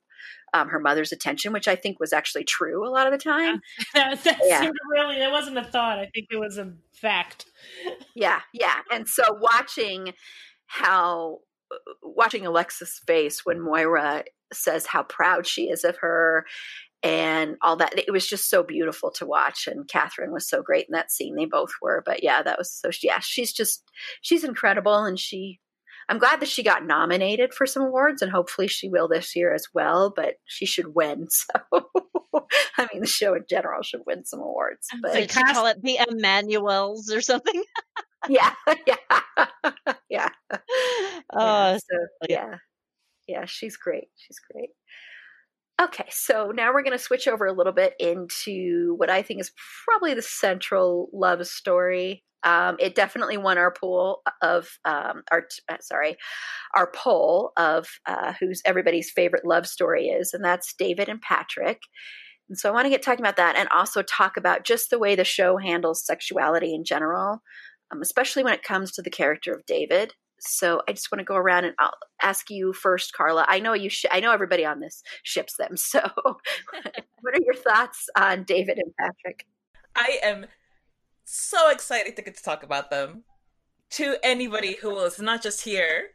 [0.61, 3.61] um, her mother's attention which I think was actually true a lot of the time.
[3.95, 4.15] Yeah.
[4.15, 4.71] that, yeah.
[4.91, 7.47] really that wasn't a thought I think it was a fact.
[8.15, 8.77] yeah, yeah.
[8.91, 10.13] And so watching
[10.67, 11.39] how
[12.03, 16.47] watching Alexis face when Moira says how proud she is of her
[17.03, 17.99] and all that.
[17.99, 19.67] It was just so beautiful to watch.
[19.67, 21.37] And Catherine was so great in that scene.
[21.37, 22.03] They both were.
[22.05, 23.85] But yeah, that was so, yeah, she's just,
[24.21, 25.05] she's incredible.
[25.05, 25.61] And she,
[26.09, 29.53] I'm glad that she got nominated for some awards and hopefully she will this year
[29.53, 31.29] as well, but she should win.
[32.37, 32.43] So,
[32.77, 34.89] I mean, the show in general should win some awards.
[35.01, 37.63] But so cast- call it the Emmanuels or something.
[38.29, 38.53] yeah.
[38.87, 38.97] Yeah.
[40.11, 40.29] yeah.
[41.33, 41.97] Oh, yeah, so,
[42.29, 42.55] yeah.
[43.27, 43.45] Yeah.
[43.47, 44.09] She's great.
[44.17, 44.71] She's great.
[45.81, 49.41] Okay, so now we're going to switch over a little bit into what I think
[49.41, 49.53] is
[49.85, 52.25] probably the central love story.
[52.47, 56.17] Um, it definitely won our pool of um, our uh, sorry,
[56.75, 61.81] our poll of uh, who's everybody's favorite love story is, and that's David and Patrick.
[62.49, 64.99] And so I want to get talking about that, and also talk about just the
[64.99, 67.43] way the show handles sexuality in general,
[67.91, 71.25] um, especially when it comes to the character of David so I just want to
[71.25, 73.45] go around and I'll ask you first, Carla.
[73.49, 73.89] I know you.
[73.89, 75.77] Sh- I know everybody on this ships them.
[75.87, 76.01] So,
[77.21, 79.47] what are your thoughts on David and Patrick?
[79.95, 80.47] I am
[81.27, 83.25] so excited to get to talk about them
[83.91, 86.09] to anybody who is not just here.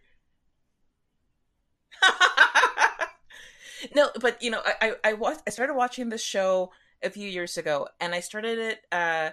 [3.96, 6.72] no, but you know, I I watched, I started watching this show
[7.04, 8.80] a few years ago, and I started it.
[8.92, 9.32] Uh,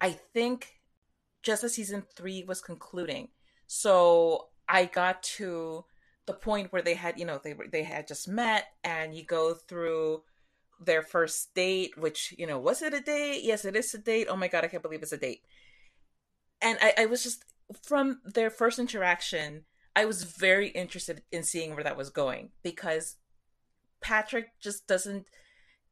[0.00, 0.80] I think
[1.42, 3.28] just as season three was concluding
[3.66, 5.84] so I got to
[6.26, 9.54] the point where they had, you know, they they had just met, and you go
[9.54, 10.22] through
[10.84, 13.42] their first date, which you know, was it a date?
[13.42, 14.28] Yes, it is a date.
[14.30, 15.42] Oh my god, I can't believe it's a date.
[16.60, 17.44] And I, I was just
[17.82, 19.64] from their first interaction,
[19.96, 23.16] I was very interested in seeing where that was going because
[24.00, 25.26] Patrick just doesn't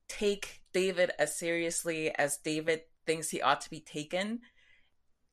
[0.09, 4.41] take David as seriously as David thinks he ought to be taken.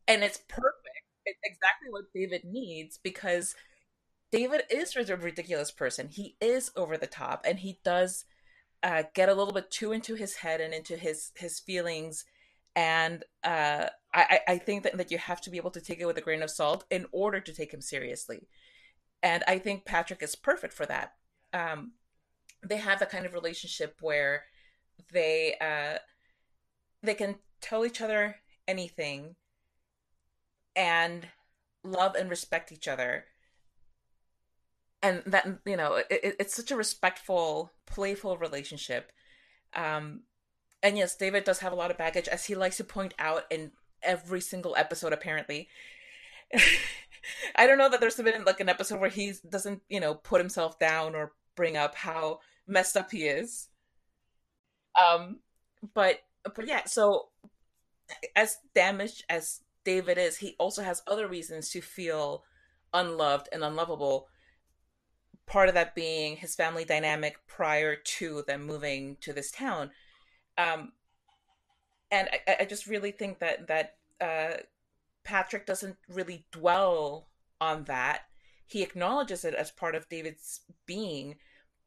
[0.08, 0.89] And it's perfect
[1.30, 3.56] it's exactly what David needs because
[4.32, 6.08] David is a ridiculous person.
[6.08, 8.26] He is over the top, and he does
[8.84, 12.26] uh, get a little bit too into his head and into his his feelings.
[12.76, 16.06] And uh, I, I think that, that you have to be able to take it
[16.06, 18.48] with a grain of salt in order to take him seriously.
[19.22, 21.13] And I think Patrick is perfect for that.
[21.52, 21.94] Um,
[22.63, 24.44] they have a kind of relationship where
[25.12, 25.98] they uh,
[27.04, 28.38] they can tell each other
[28.68, 29.36] anything
[30.76, 31.28] and
[31.84, 33.26] love and respect each other
[35.02, 39.12] and that you know it, it's such a respectful playful relationship.
[39.74, 40.22] Um
[40.82, 43.44] and yes david does have a lot of baggage as he likes to point out
[43.50, 45.68] in every single episode apparently.
[47.56, 50.42] I don't know that there's been like an episode where he doesn't you know put
[50.42, 53.68] himself down or bring up how messed up he is.
[55.00, 55.40] Um
[55.94, 56.20] but
[56.56, 57.30] but yeah so
[58.36, 62.44] as damaged as David is, he also has other reasons to feel
[62.94, 64.28] unloved and unlovable.
[65.50, 69.92] Part of that being his family dynamic prior to them moving to this town.
[70.58, 70.94] Um,
[72.12, 74.62] and I, I just really think that that uh,
[75.23, 77.28] Patrick doesn't really dwell
[77.60, 78.21] on that.
[78.65, 81.36] He acknowledges it as part of David's being,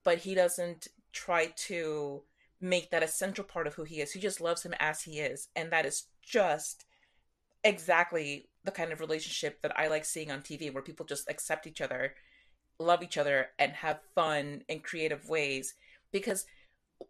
[0.05, 2.22] but he doesn't try to
[2.61, 4.12] make that a central part of who he is.
[4.12, 6.84] He just loves him as he is, and that is just
[7.64, 11.66] exactly the kind of relationship that I like seeing on TV where people just accept
[11.66, 12.14] each other,
[12.83, 15.74] love each other, and have fun in creative ways.
[16.12, 16.47] Because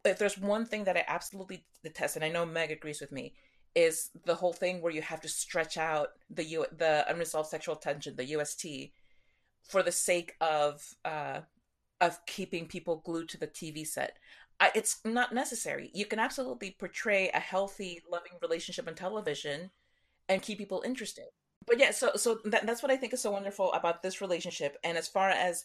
[0.04, 3.34] if there's one thing that I absolutely detest, and I know Meg agrees with me,
[3.74, 7.76] is the whole thing where you have to stretch out the U- the unresolved sexual
[7.76, 8.92] tension, the UST,
[9.62, 11.40] for the sake of uh,
[12.00, 14.18] of keeping people glued to the TV set.
[14.60, 15.90] I, it's not necessary.
[15.94, 19.70] You can absolutely portray a healthy, loving relationship on television
[20.28, 21.26] and keep people interested.
[21.66, 24.78] But yeah, so so that, that's what I think is so wonderful about this relationship.
[24.84, 25.64] And as far as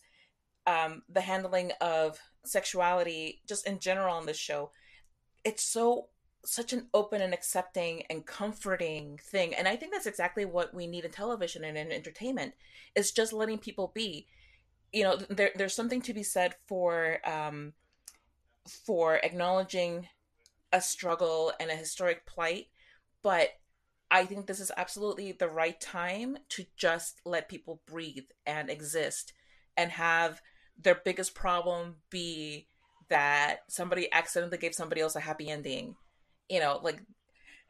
[0.65, 4.71] um, the handling of sexuality, just in general on this show,
[5.43, 6.09] it's so
[6.45, 10.87] such an open and accepting and comforting thing and i think that's exactly what we
[10.87, 12.53] need in television and in entertainment
[12.95, 14.27] is just letting people be
[14.93, 17.73] you know there, there's something to be said for um
[18.65, 20.07] for acknowledging
[20.71, 22.67] a struggle and a historic plight
[23.21, 23.49] but
[24.11, 29.33] i think this is absolutely the right time to just let people breathe and exist
[29.75, 30.41] and have
[30.81, 32.67] their biggest problem be
[33.09, 35.95] that somebody accidentally gave somebody else a happy ending
[36.49, 37.01] you know, like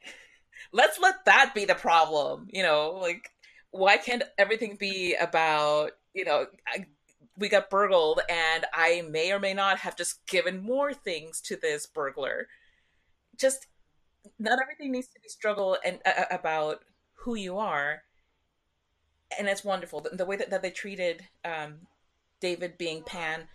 [0.72, 3.32] let's let that be the problem, you know, like
[3.72, 6.86] why can't everything be about, you know, I,
[7.38, 11.56] we got burgled and I may or may not have just given more things to
[11.56, 12.48] this burglar.
[13.38, 13.68] Just
[14.40, 16.82] not everything needs to be struggle and uh, about
[17.14, 18.04] who you are.
[19.38, 20.02] And it's wonderful.
[20.02, 21.80] The, the way that, that they treated um,
[22.40, 23.48] David being Pan,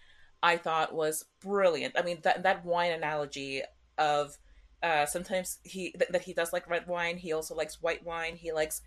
[0.43, 1.95] I thought was brilliant.
[1.99, 3.63] I mean, that, that wine analogy
[3.97, 4.37] of
[4.83, 7.17] uh, sometimes he th- that he does like red wine.
[7.17, 8.37] He also likes white wine.
[8.37, 8.83] He likes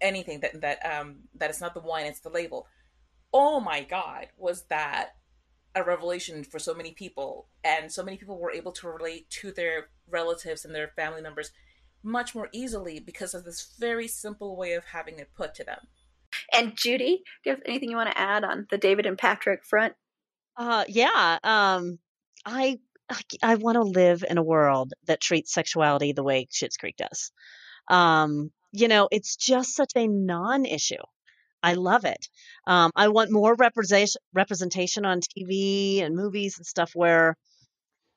[0.00, 2.66] anything that that um that it's not the wine, it's the label.
[3.32, 5.14] Oh my god, was that
[5.74, 9.52] a revelation for so many people and so many people were able to relate to
[9.52, 11.50] their relatives and their family members
[12.02, 15.78] much more easily because of this very simple way of having it put to them.
[16.52, 19.64] And Judy, do you have anything you want to add on the David and Patrick
[19.64, 19.94] front?
[20.56, 21.98] Uh yeah, um
[22.44, 22.78] I
[23.42, 27.32] I want to live in a world that treats sexuality the way Schitt's Creek does.
[27.88, 31.02] Um, you know, it's just such a non-issue.
[31.62, 32.28] I love it.
[32.66, 37.36] Um, I want more representation representation on TV and movies and stuff where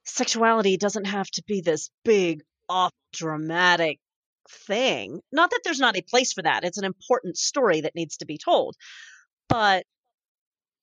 [0.06, 4.00] sexuality doesn't have to be this big, off dramatic
[4.50, 5.20] thing.
[5.32, 6.64] Not that there's not a place for that.
[6.64, 8.76] It's an important story that needs to be told.
[9.50, 9.86] But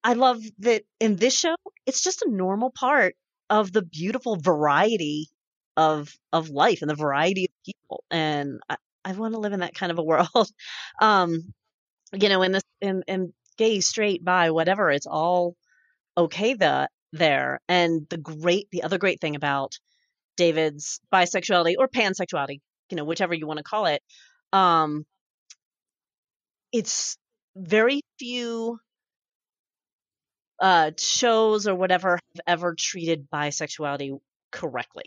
[0.05, 1.55] I love that in this show,
[1.87, 3.15] it's just a normal part
[3.51, 5.29] of the beautiful variety
[5.77, 9.61] of of life and the variety of people and i, I want to live in
[9.61, 10.29] that kind of a world
[11.01, 11.55] um
[12.13, 15.57] you know in this in in gay straight bi whatever it's all
[16.17, 19.79] okay the there and the great the other great thing about
[20.37, 22.61] david's bisexuality or pansexuality
[22.91, 24.03] you know whichever you want to call it
[24.53, 25.05] um
[26.73, 27.17] it's
[27.57, 28.79] very few
[30.61, 34.19] uh, shows or whatever have ever treated bisexuality
[34.51, 35.05] correctly.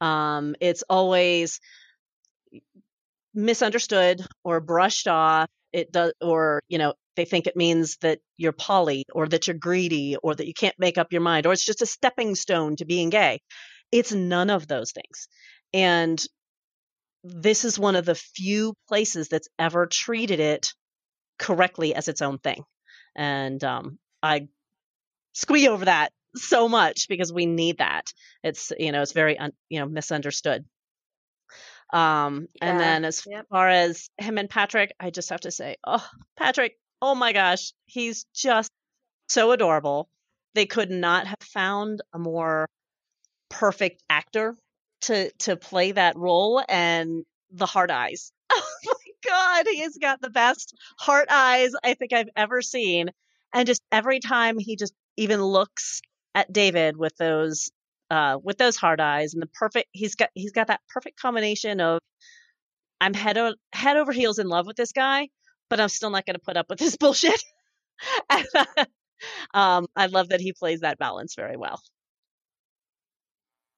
[0.00, 1.60] Um, it's always
[3.34, 5.48] misunderstood or brushed off.
[5.72, 9.56] It does, or you know, they think it means that you're poly or that you're
[9.56, 12.76] greedy or that you can't make up your mind or it's just a stepping stone
[12.76, 13.40] to being gay.
[13.92, 15.28] It's none of those things.
[15.74, 16.22] And
[17.24, 20.72] this is one of the few places that's ever treated it
[21.38, 22.64] correctly as its own thing.
[23.16, 24.48] And um, I
[25.34, 28.12] squee over that so much because we need that.
[28.44, 30.64] It's you know it's very un, you know misunderstood.
[31.92, 32.70] Um, yeah.
[32.70, 33.46] and then as yep.
[33.50, 36.06] far as him and Patrick, I just have to say, oh
[36.38, 38.70] Patrick, oh my gosh, he's just
[39.28, 40.08] so adorable.
[40.54, 42.66] They could not have found a more
[43.50, 44.54] perfect actor
[45.02, 48.32] to to play that role, and the hard eyes.
[48.84, 53.10] Oh my god, he has got the best heart eyes I think I've ever seen.
[53.54, 56.02] And just every time he just even looks
[56.34, 57.70] at David with those
[58.12, 61.80] uh, with those hard eyes and the perfect he's got he's got that perfect combination
[61.80, 61.98] of
[63.00, 65.28] I'm head o- head over heels in love with this guy,
[65.70, 67.42] but I'm still not going to put up with this bullshit.
[69.54, 71.80] um, I love that he plays that balance very well.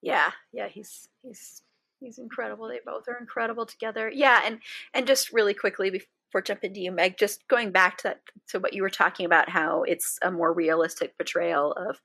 [0.02, 1.62] Yeah, yeah, he's he's
[2.00, 2.66] he's incredible.
[2.66, 4.10] They both are incredible together.
[4.12, 4.58] Yeah, and
[4.94, 8.58] and just really quickly before jumping to you, Meg, just going back to that to
[8.58, 12.00] what you were talking about, how it's a more realistic portrayal of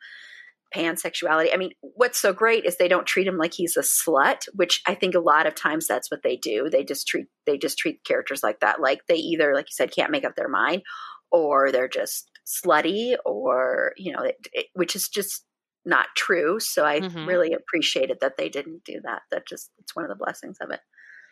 [0.76, 1.54] pansexuality.
[1.54, 4.82] I mean, what's so great is they don't treat him like he's a slut, which
[4.88, 6.70] I think a lot of times that's what they do.
[6.70, 8.82] They just treat they just treat characters like that.
[8.82, 10.84] Like they either, like you said, can't make up their mind,
[11.32, 15.44] or they're just slutty, or you know, it, it, which is just
[15.86, 16.60] not true.
[16.60, 17.26] So I mm-hmm.
[17.26, 19.22] really appreciated that they didn't do that.
[19.32, 20.80] That just it's one of the blessings of it.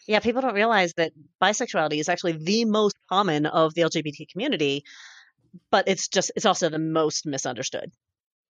[0.08, 1.12] Yeah, people don't realize that
[1.42, 4.84] bisexuality is actually the most common of the LGBT community,
[5.70, 7.92] but it's just it's also the most misunderstood.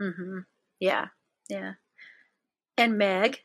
[0.02, 0.40] Mm-hmm.
[0.80, 1.08] Yeah,
[1.50, 1.74] yeah.
[2.78, 3.40] And Meg,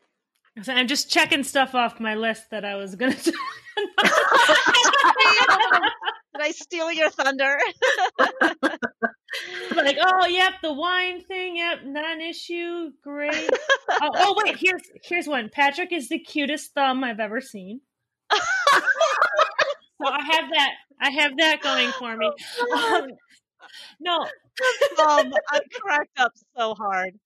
[0.69, 3.33] I'm just checking stuff off my list that I was going to.
[6.35, 7.59] Did I steal your thunder?
[9.77, 13.51] like, oh, yep, the wine thing, yep, non issue, great.
[13.91, 15.51] oh, oh, wait, here's here's one.
[15.51, 17.81] Patrick is the cutest thumb I've ever seen.
[18.33, 18.41] so
[20.05, 20.71] I have that.
[21.01, 22.27] I have that going for me.
[22.27, 23.09] Um,
[24.01, 27.19] no, um, I cracked up so hard.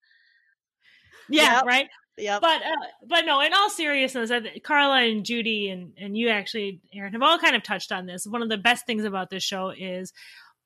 [1.29, 1.65] Yeah, Yep.
[1.67, 1.89] right.
[2.19, 4.31] Yeah, But uh, but no, in all seriousness,
[4.63, 8.27] Carla and Judy and and you actually, Erin, have all kind of touched on this.
[8.27, 10.15] One of the best things about this show is,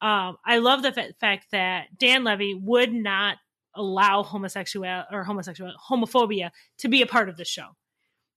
[0.01, 3.37] um, I love the fa- fact that Dan Levy would not
[3.75, 7.67] allow homosexual or homosexual homophobia to be a part of the show.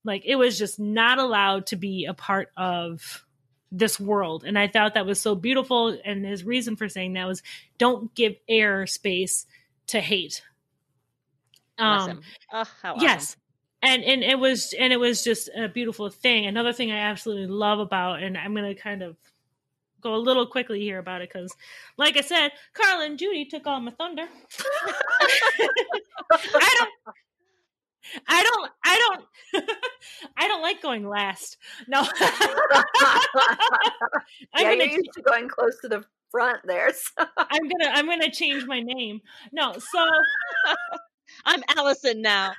[0.04, 3.23] Like it was just not allowed to be a part of
[3.76, 5.98] this world, and I thought that was so beautiful.
[6.04, 7.42] And his reason for saying that was,
[7.78, 9.46] don't give air space
[9.88, 10.42] to hate.
[11.76, 12.20] Bless Um.
[12.52, 13.02] Oh, how awesome.
[13.02, 13.36] yes
[13.84, 17.46] and and it was and it was just a beautiful thing another thing i absolutely
[17.46, 19.16] love about and i'm gonna kind of
[20.00, 21.54] go a little quickly here about it because
[21.96, 24.26] like i said carla and judy took all my thunder
[26.32, 26.90] i don't
[28.28, 28.98] i don't i
[29.52, 29.68] don't
[30.36, 31.56] i don't like going last
[31.88, 32.00] no
[34.54, 36.92] I'm yeah, you're used to going close to the front there.
[36.92, 37.26] So.
[37.38, 39.20] i'm gonna i'm gonna change my name
[39.52, 40.08] no so
[41.46, 42.52] I'm Allison now.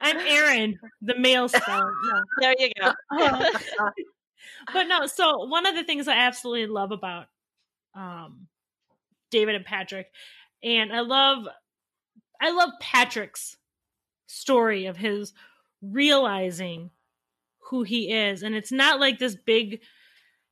[0.00, 2.20] i'm aaron the male spelling no.
[2.40, 2.92] there you go.
[3.10, 3.44] Uh,
[4.72, 7.26] but no, so one of the things I absolutely love about
[7.94, 8.46] um
[9.30, 10.06] David and Patrick,
[10.62, 11.46] and I love
[12.40, 13.56] I love Patrick's
[14.26, 15.32] story of his
[15.82, 16.90] realizing
[17.70, 18.42] who he is.
[18.42, 19.80] And it's not like this big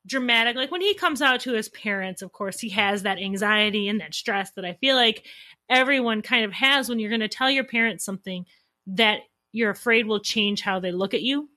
[0.07, 3.89] dramatic like when he comes out to his parents, of course, he has that anxiety
[3.89, 5.27] and that stress that I feel like
[5.69, 8.47] everyone kind of has when you're going to tell your parents something
[8.87, 9.21] that
[9.53, 11.49] you're afraid will change how they look at you.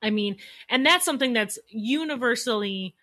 [0.00, 0.36] I mean,
[0.68, 2.94] and that's something that's universally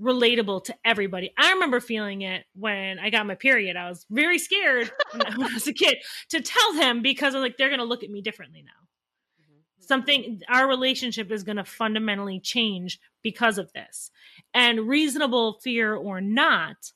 [0.00, 1.32] relatable to everybody.
[1.38, 3.76] I remember feeling it when I got my period.
[3.76, 5.96] I was very scared when I was a kid
[6.30, 9.42] to tell them because I'm like, they're going to look at me differently now.
[9.42, 9.84] Mm-hmm.
[9.86, 14.10] Something, our relationship is going to fundamentally change because of this.
[14.52, 16.92] And reasonable fear or not,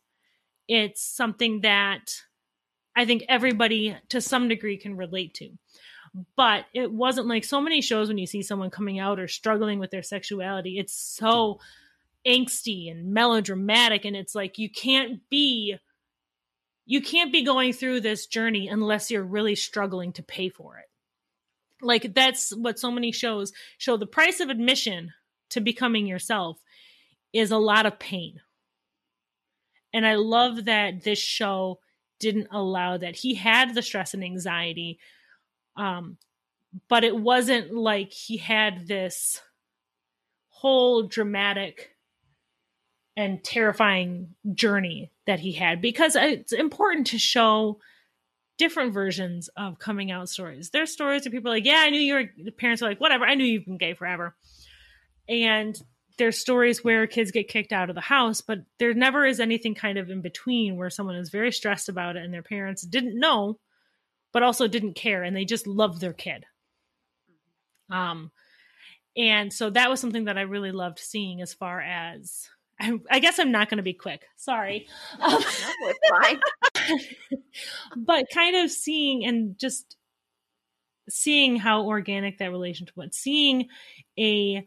[0.66, 2.22] it's something that
[2.96, 5.51] I think everybody to some degree can relate to
[6.36, 9.78] but it wasn't like so many shows when you see someone coming out or struggling
[9.78, 11.61] with their sexuality it's so
[12.27, 15.77] angsty and melodramatic and it's like you can't be
[16.85, 20.87] you can't be going through this journey unless you're really struggling to pay for it.
[21.83, 23.97] Like that's what so many shows show.
[23.97, 25.12] The price of admission
[25.51, 26.59] to becoming yourself
[27.33, 28.41] is a lot of pain.
[29.93, 31.81] And i love that this show
[32.21, 33.16] didn't allow that.
[33.16, 34.99] He had the stress and anxiety
[35.77, 36.16] um
[36.89, 39.41] but it wasn't like he had this
[40.49, 41.95] whole dramatic
[43.19, 47.81] and terrifying journey that he had because it's important to show
[48.59, 50.71] different versions of coming out stories.
[50.71, 53.01] There's stories where people are like, yeah, I knew you were, the parents are like,
[53.01, 54.37] whatever, I knew you've been gay forever.
[55.29, 55.77] And
[56.16, 59.75] there's stories where kids get kicked out of the house, but there never is anything
[59.75, 63.19] kind of in between where someone is very stressed about it and their parents didn't
[63.19, 63.59] know,
[64.33, 66.45] but also didn't care and they just love their kid.
[67.91, 68.31] Um,
[69.16, 72.49] and so that was something that I really loved seeing as far as
[72.81, 74.22] I, I guess I'm not going to be quick.
[74.37, 74.87] Sorry.
[75.20, 75.43] Um,
[77.97, 79.97] but kind of seeing and just
[81.09, 83.68] seeing how organic that relationship was, seeing
[84.18, 84.64] a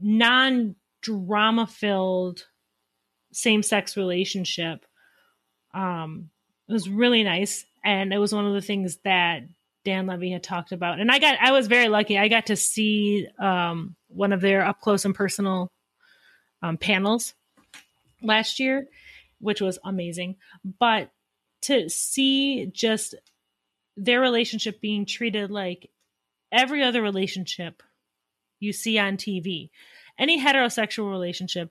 [0.00, 2.46] non drama filled
[3.32, 4.84] same sex relationship
[5.72, 6.28] um
[6.68, 9.42] was really nice and it was one of the things that
[9.84, 12.56] Dan Levy had talked about and I got I was very lucky I got to
[12.56, 15.70] see um one of their up close and personal
[16.62, 17.34] um, panels
[18.22, 18.86] last year
[19.40, 20.36] which was amazing
[20.78, 21.10] but
[21.62, 23.14] to see just
[23.96, 25.90] their relationship being treated like
[26.50, 27.82] every other relationship
[28.58, 29.70] you see on TV.
[30.18, 31.70] Any heterosexual relationship,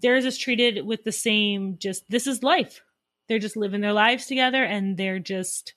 [0.00, 2.82] theirs is treated with the same, just this is life.
[3.28, 5.74] They're just living their lives together and they're just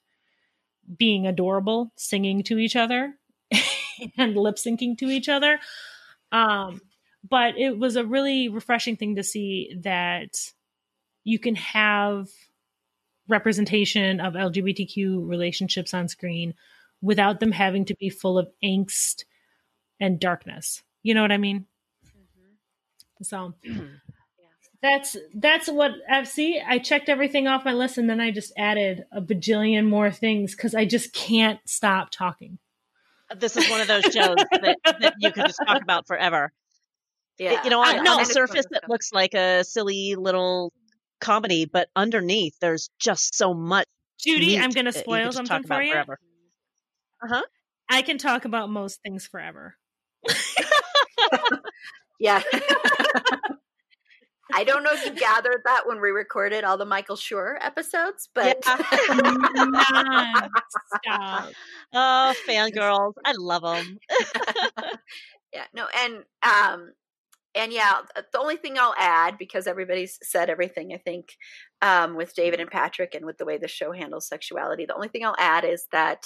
[0.97, 3.13] being adorable, singing to each other
[4.17, 5.59] and lip syncing to each other.
[6.31, 6.81] Um,
[7.29, 10.37] but it was a really refreshing thing to see that
[11.23, 12.27] you can have
[13.27, 16.53] representation of LGBTQ relationships on screen
[17.01, 19.23] without them having to be full of angst
[19.99, 20.83] and darkness.
[21.03, 21.65] You know what I mean?
[22.05, 23.23] Mm-hmm.
[23.23, 23.53] So
[24.81, 26.61] that's that's what I see.
[26.65, 30.55] I checked everything off my list and then I just added a bajillion more things
[30.55, 32.59] because I just can't stop talking.
[33.35, 36.53] This is one of those shows that, that you can just talk about forever.
[37.39, 37.63] Yeah.
[37.63, 38.17] You know, on, I- on no.
[38.19, 40.73] the surface, one it looks like a silly little
[41.21, 43.85] comedy, but underneath, there's just so much.
[44.19, 45.91] Judy, I'm going to spoil something for you.
[45.91, 46.17] forever.
[47.23, 47.41] Uh-huh.
[47.89, 49.75] I can talk about most things forever.
[52.19, 52.41] Yeah.
[54.53, 58.29] I don't know if you gathered that when we recorded all the Michael Schur episodes,
[58.33, 58.63] but
[59.85, 61.51] Non-stop.
[61.93, 63.13] Oh, fangirls.
[63.25, 63.99] I love them.
[65.53, 66.93] yeah, no, and um,
[67.57, 71.33] and yeah, the only thing I'll add because everybody's said everything, I think,
[71.81, 75.07] um, with David and Patrick and with the way the show handles sexuality, the only
[75.09, 76.25] thing I'll add is that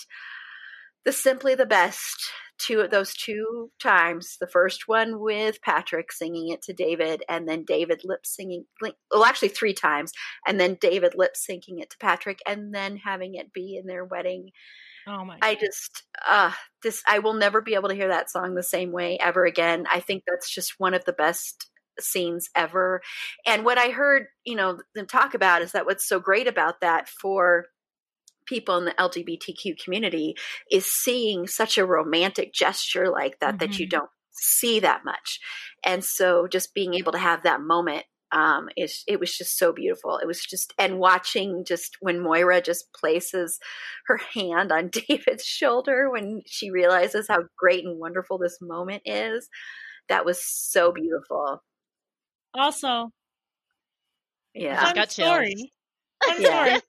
[1.06, 6.62] the simply the best two those two times the first one with patrick singing it
[6.62, 8.66] to david and then david lip singing
[9.12, 10.12] well actually three times
[10.48, 14.06] and then david lip syncing it to patrick and then having it be in their
[14.06, 14.52] wedding
[15.12, 15.42] Oh my!
[15.42, 16.52] i just uh
[16.84, 19.86] this i will never be able to hear that song the same way ever again
[19.92, 23.02] i think that's just one of the best scenes ever
[23.46, 26.82] and what i heard you know them talk about is that what's so great about
[26.82, 27.66] that for
[28.46, 30.36] people in the LGBTQ community
[30.72, 33.90] is seeing such a romantic gesture like that that you Mhm.
[33.90, 35.40] don't see that much.
[35.86, 39.74] And so just being able to have that moment um is it was just so
[39.74, 40.18] beautiful.
[40.18, 43.60] It was just and watching just when Moira just places
[44.08, 49.50] her hand on David's shoulder when she realizes how great and wonderful this moment is.
[50.10, 51.64] That was so beautiful.
[52.54, 53.12] also,
[54.54, 54.84] Yeah.
[54.86, 55.28] fun got chills.
[55.30, 55.74] story.
[56.26, 56.66] Fun Yeah.
[56.66, 56.82] story.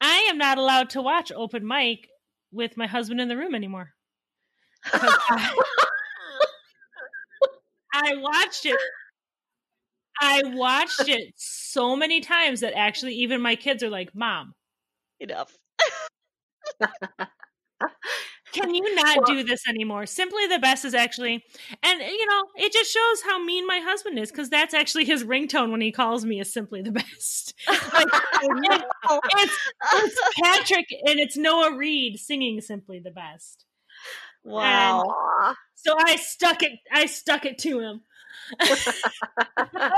[0.00, 2.08] I am not allowed to watch open mic
[2.52, 3.92] with my husband in the room anymore.
[4.92, 5.52] I,
[7.94, 8.78] I watched it.
[10.20, 14.54] I watched it so many times that actually even my kids are like, "Mom,
[15.20, 15.56] Enough.
[18.52, 21.44] can you not Well- do this anymore?" Simply the best is actually,
[21.82, 25.24] and you know, it just shows how mean my husband is because that's actually his
[25.24, 27.54] ringtone when he calls me is simply the best.
[27.92, 28.84] Like,
[29.38, 29.56] it's,
[29.94, 33.64] it's Patrick and it's Noah Reid singing simply the best.
[34.44, 35.02] wow.
[35.08, 35.54] Aw.
[35.74, 36.72] So I stuck it.
[36.92, 38.02] I stuck it to him.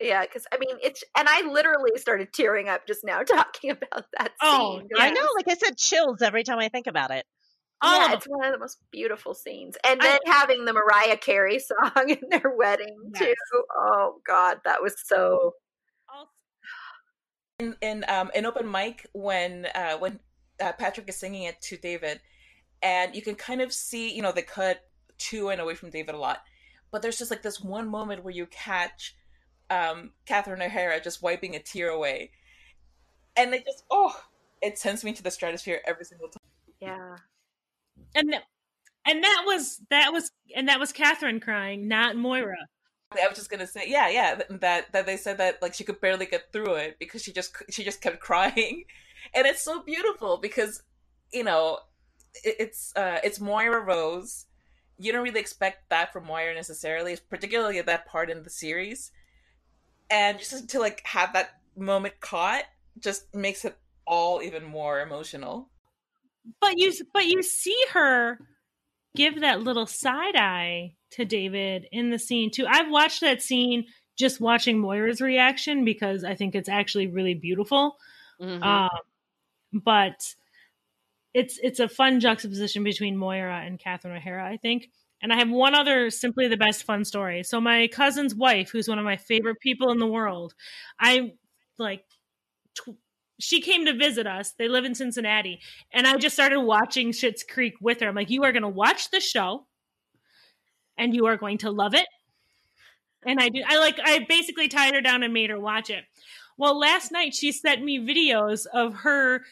[0.00, 4.06] Yeah, because I mean, it's and I literally started tearing up just now talking about
[4.18, 4.88] that Oh, scene.
[4.96, 7.26] I know, like I said, chills every time I think about it.
[7.82, 9.76] All yeah, it's one of the most beautiful scenes.
[9.86, 13.34] And I- then having the Mariah Carey song in their wedding too.
[13.76, 15.52] Oh God, that was so.
[17.58, 20.18] in in um in open mic when uh when
[20.62, 22.20] uh, Patrick is singing it to David,
[22.82, 24.80] and you can kind of see you know they cut
[25.18, 26.42] to and away from David a lot,
[26.90, 29.16] but there's just like this one moment where you catch
[29.70, 32.30] um Catherine O'Hara just wiping a tear away,
[33.36, 34.14] and it just oh
[34.62, 36.42] it sends me to the stratosphere every single time.
[36.80, 37.16] Yeah.
[38.14, 38.42] and that,
[39.06, 42.56] and that was that was and that was Catherine crying, not Moira.
[43.12, 46.00] I was just gonna say, yeah, yeah, that that they said that like she could
[46.00, 48.84] barely get through it because she just she just kept crying,
[49.34, 50.82] and it's so beautiful because
[51.32, 51.78] you know
[52.44, 54.46] it, it's uh it's Moira Rose.
[55.00, 59.10] You don't really expect that from Moira necessarily, particularly at that part in the series,
[60.10, 62.64] and just to like have that moment caught
[62.98, 65.70] just makes it all even more emotional.
[66.60, 68.38] But you but you see her
[69.16, 72.66] give that little side eye to David in the scene too.
[72.68, 73.86] I've watched that scene
[74.18, 77.96] just watching Moira's reaction because I think it's actually really beautiful.
[78.40, 78.62] Mhm.
[78.62, 78.90] Um,
[79.72, 80.34] but
[81.34, 84.90] it's it's a fun juxtaposition between Moira and Catherine O'Hara, I think.
[85.22, 87.42] And I have one other simply the best fun story.
[87.42, 90.54] So my cousin's wife, who's one of my favorite people in the world,
[90.98, 91.34] I
[91.78, 92.04] like
[92.74, 92.96] tw-
[93.38, 94.52] she came to visit us.
[94.52, 95.60] They live in Cincinnati,
[95.92, 98.08] and I just started watching Schitt's Creek with her.
[98.08, 99.66] I'm like, you are going to watch the show,
[100.96, 102.06] and you are going to love it.
[103.26, 103.62] And I do.
[103.66, 104.00] I like.
[104.02, 106.04] I basically tied her down and made her watch it.
[106.56, 109.42] Well, last night she sent me videos of her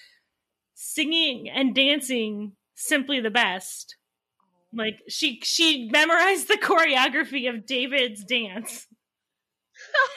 [0.81, 3.97] singing and dancing simply the best.
[4.72, 8.87] Like she she memorized the choreography of David's dance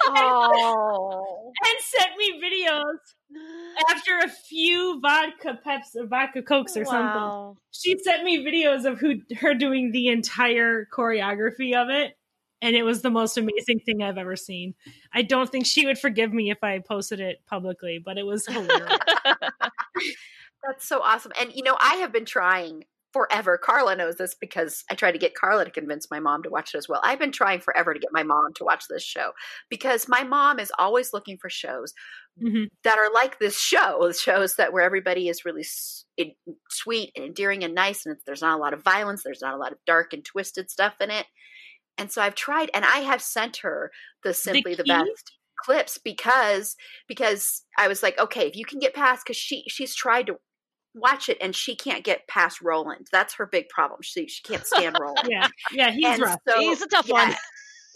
[0.07, 1.51] Oh.
[1.66, 2.97] and sent me videos
[3.89, 7.55] after a few vodka peps or vodka cokes or something.
[7.72, 12.14] She sent me videos of who her doing the entire choreography of it.
[12.64, 14.76] And it was the most amazing thing I've ever seen.
[15.14, 18.45] I don't think she would forgive me if I posted it publicly, but it was
[18.49, 18.99] hilarious.
[20.66, 21.32] That's so awesome.
[21.39, 22.84] And you know, I have been trying
[23.14, 23.57] forever.
[23.57, 26.74] Carla knows this because I tried to get Carla to convince my mom to watch
[26.74, 27.01] it as well.
[27.03, 29.32] I've been trying forever to get my mom to watch this show
[29.70, 31.93] because my mom is always looking for shows
[32.38, 32.72] Mhm.
[32.84, 35.64] that are like this show, shows that where everybody is really
[36.70, 39.57] sweet and endearing and nice, and there's not a lot of violence, there's not a
[39.57, 41.28] lot of dark and twisted stuff in it.
[41.97, 43.91] and so I've tried, and I have sent her
[44.24, 44.86] the simply the, key?
[44.86, 46.76] best clips because
[47.07, 50.38] because I was like, okay, if you can get past, because she she's tried to
[50.94, 53.08] watch it and she can't get past Roland.
[53.12, 54.00] That's her big problem.
[54.04, 55.28] She she can't stand Roland.
[55.30, 56.39] Yeah, yeah, he's and rough.
[56.48, 57.36] so He's a tough yeah, one.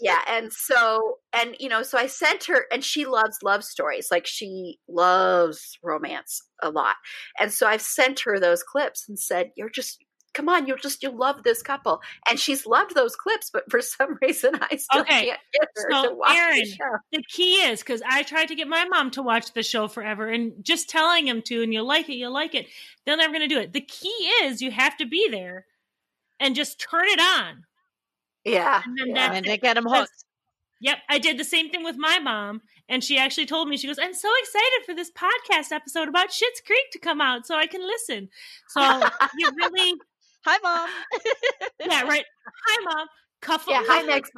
[0.00, 4.08] yeah and so and you know so i sent her and she loves love stories
[4.10, 6.96] like she loves romance a lot
[7.40, 10.04] and so i've sent her those clips and said you're just
[10.36, 13.80] come on you'll just you'll love this couple and she's loved those clips but for
[13.96, 17.22] some reason i still Okay, can't get her so to watch Erin, the show The
[17.28, 20.52] key is because I tried to get my mom to watch the show forever, and
[20.64, 22.66] just telling him to, and you'll like it, you'll like it.
[23.04, 23.72] They're never going to do it.
[23.72, 24.08] The key
[24.42, 25.66] is you have to be there
[26.40, 27.64] and just turn it on.
[28.44, 29.14] yeah, And then yeah.
[29.14, 30.24] that's And they get him hooked.
[30.80, 33.86] Yep, I did the same thing with my mom, and she actually told me she
[33.86, 37.56] goes, "I'm so excited for this podcast episode about Schitt's Creek to come out, so
[37.56, 38.28] I can listen."
[38.68, 38.82] So
[39.38, 39.94] you really,
[40.46, 40.88] Hi, mom.
[41.80, 42.24] yeah, right.
[42.68, 43.08] Hi, mom.
[43.42, 44.32] Cuff yeah hi next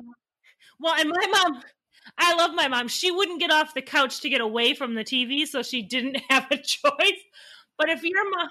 [0.80, 1.62] Well, and my mom,
[2.16, 2.88] I love my mom.
[2.88, 6.16] She wouldn't get off the couch to get away from the TV, so she didn't
[6.30, 7.20] have a choice.
[7.76, 8.48] But if your mom,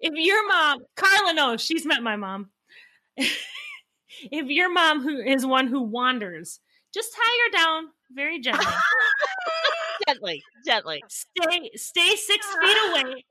[0.00, 2.50] if your mom, Carla knows she's met my mom.
[3.16, 3.36] if
[4.30, 6.60] your mom who is one who wanders,
[6.92, 8.64] just tie her down very gently.
[10.06, 11.02] Gently, gently.
[11.08, 13.24] stay, stay six feet away.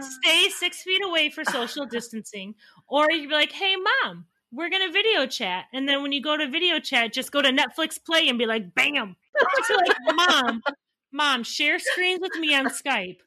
[0.00, 2.54] Stay six feet away for social distancing,
[2.88, 6.36] or you'd be like, "Hey, mom." We're gonna video chat, and then when you go
[6.36, 9.14] to video chat, just go to Netflix Play and be like, "Bam!"
[9.58, 10.60] Just like, "Mom,
[11.12, 13.18] mom, share screens with me on Skype.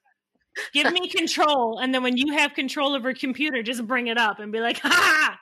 [0.74, 4.18] Give me control, and then when you have control of her computer, just bring it
[4.18, 5.40] up and be like, ha!"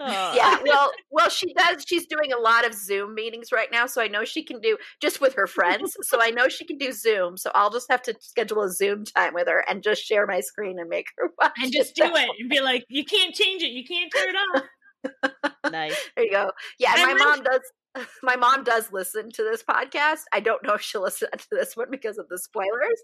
[0.00, 0.34] Aw.
[0.34, 4.02] yeah well well she does she's doing a lot of zoom meetings right now so
[4.02, 6.90] i know she can do just with her friends so i know she can do
[6.90, 10.26] zoom so i'll just have to schedule a zoom time with her and just share
[10.26, 12.04] my screen and make her watch and just it.
[12.04, 13.70] do it and be like, "You can't change it.
[13.70, 15.96] You can't turn it off." nice.
[16.16, 17.60] there you go yeah and my mom does
[18.22, 21.76] my mom does listen to this podcast i don't know if she'll listen to this
[21.76, 23.02] one because of the spoilers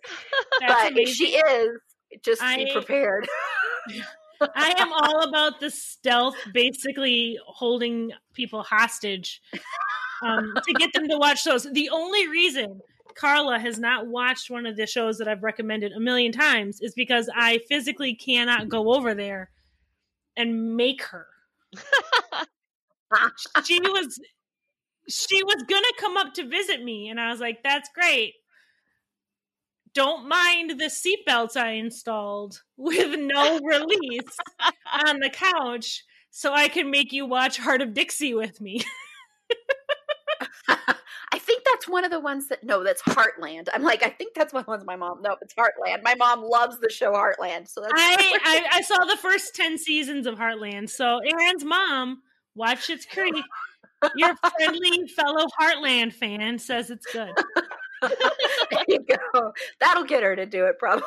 [0.60, 1.68] but if she is
[2.24, 3.28] just be prepared
[4.54, 9.40] I am all about the stealth, basically holding people hostage
[10.22, 11.66] um, to get them to watch shows.
[11.72, 12.80] The only reason
[13.14, 16.94] Carla has not watched one of the shows that I've recommended a million times is
[16.94, 19.50] because I physically cannot go over there
[20.36, 21.26] and make her.
[23.64, 24.20] She was
[25.08, 28.34] she was gonna come up to visit me, and I was like, "That's great."
[29.94, 34.36] Don't mind the seatbelts I installed with no release
[35.06, 38.82] on the couch so I can make you watch Hart of Dixie with me.
[41.32, 43.68] I think that's one of the ones that no, that's Heartland.
[43.72, 45.22] I'm like, I think that's one of the ones my mom.
[45.22, 46.02] No, it's Heartland.
[46.02, 49.78] My mom loves the show Heartland, so that's I, I, I saw the first 10
[49.78, 50.90] seasons of Heartland.
[50.90, 52.22] So Erin's mom
[52.54, 53.34] watched Schitt's Creek.
[54.16, 57.32] Your friendly fellow Heartland fan says it's good.
[58.70, 59.00] there you
[59.32, 59.52] go.
[59.80, 61.04] That'll get her to do it probably.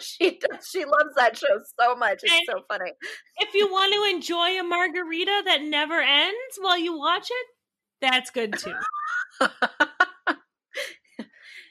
[0.00, 0.68] she does.
[0.70, 2.20] She loves that show so much.
[2.22, 2.92] It's And- so funny.
[3.38, 7.46] If you want to enjoy a margarita that never ends while you watch it,
[8.00, 8.74] that's good too.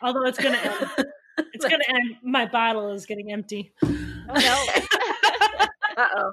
[0.02, 1.06] Although it's gonna end.
[1.54, 2.16] It's gonna end.
[2.24, 3.74] My bottle is getting empty.
[3.84, 3.88] Oh,
[4.30, 4.66] no.
[5.98, 6.32] Uh oh.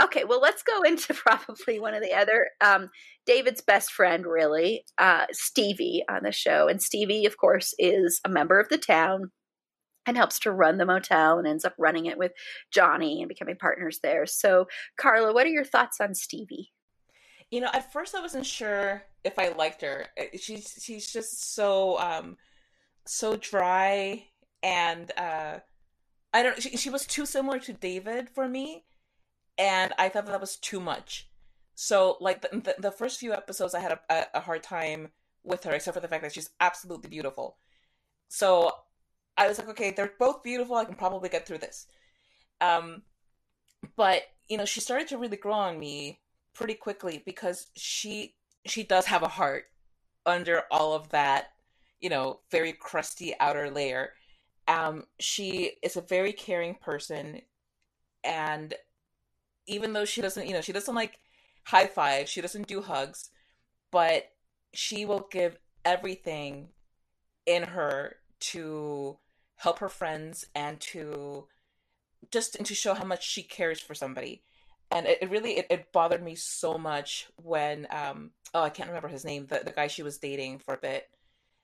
[0.00, 2.90] Okay, well, let's go into probably one of the other um,
[3.26, 6.68] David's best friend, really, uh, Stevie, on the show.
[6.68, 9.30] And Stevie, of course, is a member of the town
[10.06, 12.32] and helps to run the motel and ends up running it with
[12.72, 14.24] Johnny and becoming partners there.
[14.24, 16.72] So, Carla, what are your thoughts on Stevie?
[17.50, 20.06] You know, at first I wasn't sure if I liked her.
[20.18, 22.36] Uh, She's she's just so um
[23.06, 24.24] so dry
[24.62, 25.58] and uh
[26.32, 28.84] I don't she, she was too similar to David for me
[29.58, 31.28] and I thought that, that was too much.
[31.74, 35.08] So like the, the, the first few episodes I had a, a, hard time
[35.44, 37.56] with her except for the fact that she's absolutely beautiful.
[38.28, 38.72] So
[39.36, 40.76] I was like okay, they're both beautiful.
[40.76, 41.86] I can probably get through this.
[42.60, 43.02] Um
[43.96, 46.20] but you know, she started to really grow on me
[46.54, 48.34] pretty quickly because she
[48.66, 49.64] she does have a heart
[50.26, 51.50] under all of that
[52.00, 54.12] you know very crusty outer layer
[54.66, 57.40] um she is a very caring person
[58.24, 58.74] and
[59.68, 61.18] even though she doesn't you know she doesn't like
[61.64, 63.30] high five she doesn't do hugs
[63.90, 64.30] but
[64.74, 66.68] she will give everything
[67.46, 69.18] in her to
[69.56, 71.46] help her friends and to
[72.30, 74.42] just and to show how much she cares for somebody.
[74.90, 78.88] And it, it really it, it bothered me so much when um oh i can't
[78.88, 81.08] remember his name the, the guy she was dating for a bit.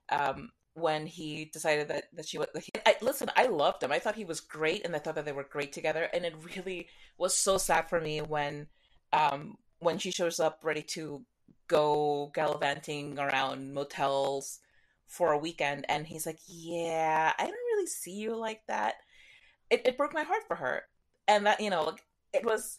[0.09, 2.49] Um when he decided that that she was
[2.85, 3.93] I, listen i loved him.
[3.93, 6.09] I thought he was great and i thought that they were great together.
[6.13, 8.67] And it really was so sad for me when
[9.13, 11.25] um when she shows up ready to
[11.69, 14.59] go gallivanting around motels
[15.07, 18.95] for a weekend and he's like yeah i don't really see you like that.
[19.71, 20.83] It, it broke my heart for her.
[21.27, 22.79] And that you know like, it was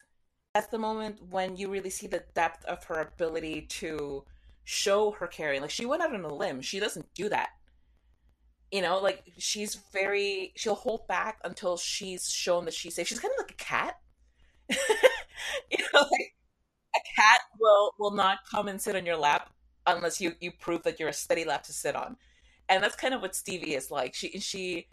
[0.54, 4.24] that's the moment when you really see the depth of her ability to
[4.66, 5.62] show her caring.
[5.62, 6.62] Like she went out on a limb.
[6.62, 7.50] She doesn't do that
[8.76, 13.08] you know like she's very she'll hold back until she's shown that she's safe.
[13.08, 13.96] She's kind of like a cat.
[15.72, 16.34] You know like
[16.96, 19.52] a cat will will not come and sit on your lap
[19.86, 22.18] unless you you prove that you're a steady lap to sit on.
[22.70, 24.16] And that's kind of what stevie is like.
[24.16, 24.88] She she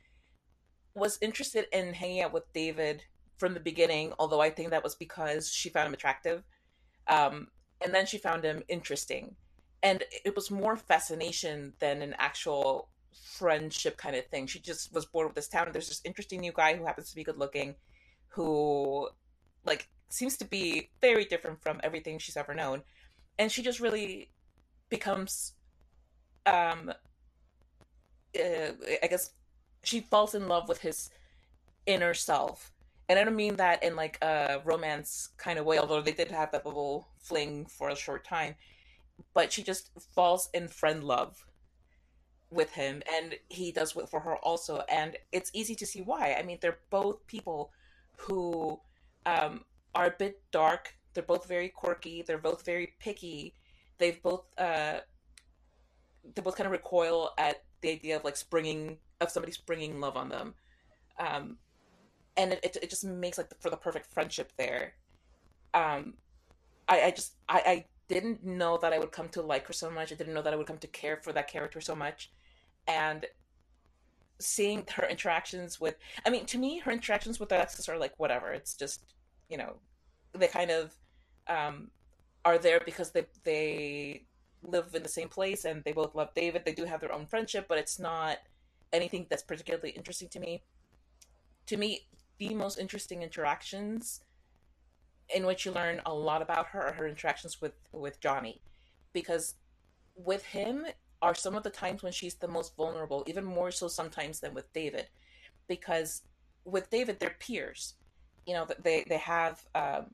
[0.95, 3.03] was interested in hanging out with david
[3.39, 6.43] from the beginning although i think that was because she found him attractive.
[7.09, 7.49] Um
[7.85, 9.37] and then she found him interesting.
[9.83, 14.47] And it was more fascination than an actual friendship kind of thing.
[14.47, 17.11] She just was bored with this town, and there's this interesting new guy who happens
[17.11, 17.75] to be good looking,
[18.29, 19.09] who
[19.65, 22.83] like seems to be very different from everything she's ever known,
[23.39, 24.31] and she just really
[24.89, 25.55] becomes,
[26.47, 26.93] um,
[28.39, 29.31] uh, I guess
[29.83, 31.11] she falls in love with his
[31.87, 32.73] inner self.
[33.09, 36.31] And I don't mean that in like a romance kind of way, although they did
[36.31, 38.55] have that little fling for a short time.
[39.35, 41.45] But she just falls in friend love
[42.53, 46.37] with him and he does for her also and it's easy to see why.
[46.39, 47.73] I mean they're both people
[48.17, 48.81] who
[49.27, 53.55] um, are a bit dark they're both very quirky they're both very picky
[53.99, 55.01] they've both uh,
[56.35, 60.17] they both kind of recoil at the idea of like springing of somebody springing love
[60.17, 60.55] on them.
[61.19, 61.57] Um,
[62.37, 64.95] and it, it, it, just makes like the, for the perfect friendship there.
[65.75, 66.15] Um,
[66.89, 69.91] I, I just I, I didn't know that I would come to like her so
[69.91, 70.13] much.
[70.13, 72.31] I didn't know that I would come to care for that character so much
[72.87, 73.26] and
[74.39, 78.53] seeing her interactions with i mean to me her interactions with alexis are like whatever.
[78.53, 79.14] It's just
[79.49, 79.74] you know
[80.33, 80.95] they kind of
[81.49, 81.91] um
[82.45, 84.24] are there because they they
[84.62, 86.64] live in the same place and they both love david.
[86.64, 88.39] They do have their own friendship but it's not
[88.93, 90.62] anything that's particularly interesting to me.
[91.66, 92.07] To me
[92.39, 94.20] the most interesting interactions
[95.35, 98.61] in which you learn a lot about her are her interactions with with johnny.
[99.12, 99.55] Because
[100.16, 100.87] with him
[101.23, 104.53] are some of the times when she's the most vulnerable, even more so sometimes than
[104.53, 105.07] with David,
[105.68, 106.23] because
[106.64, 107.95] with David they're peers.
[108.47, 110.07] You know, they they have um,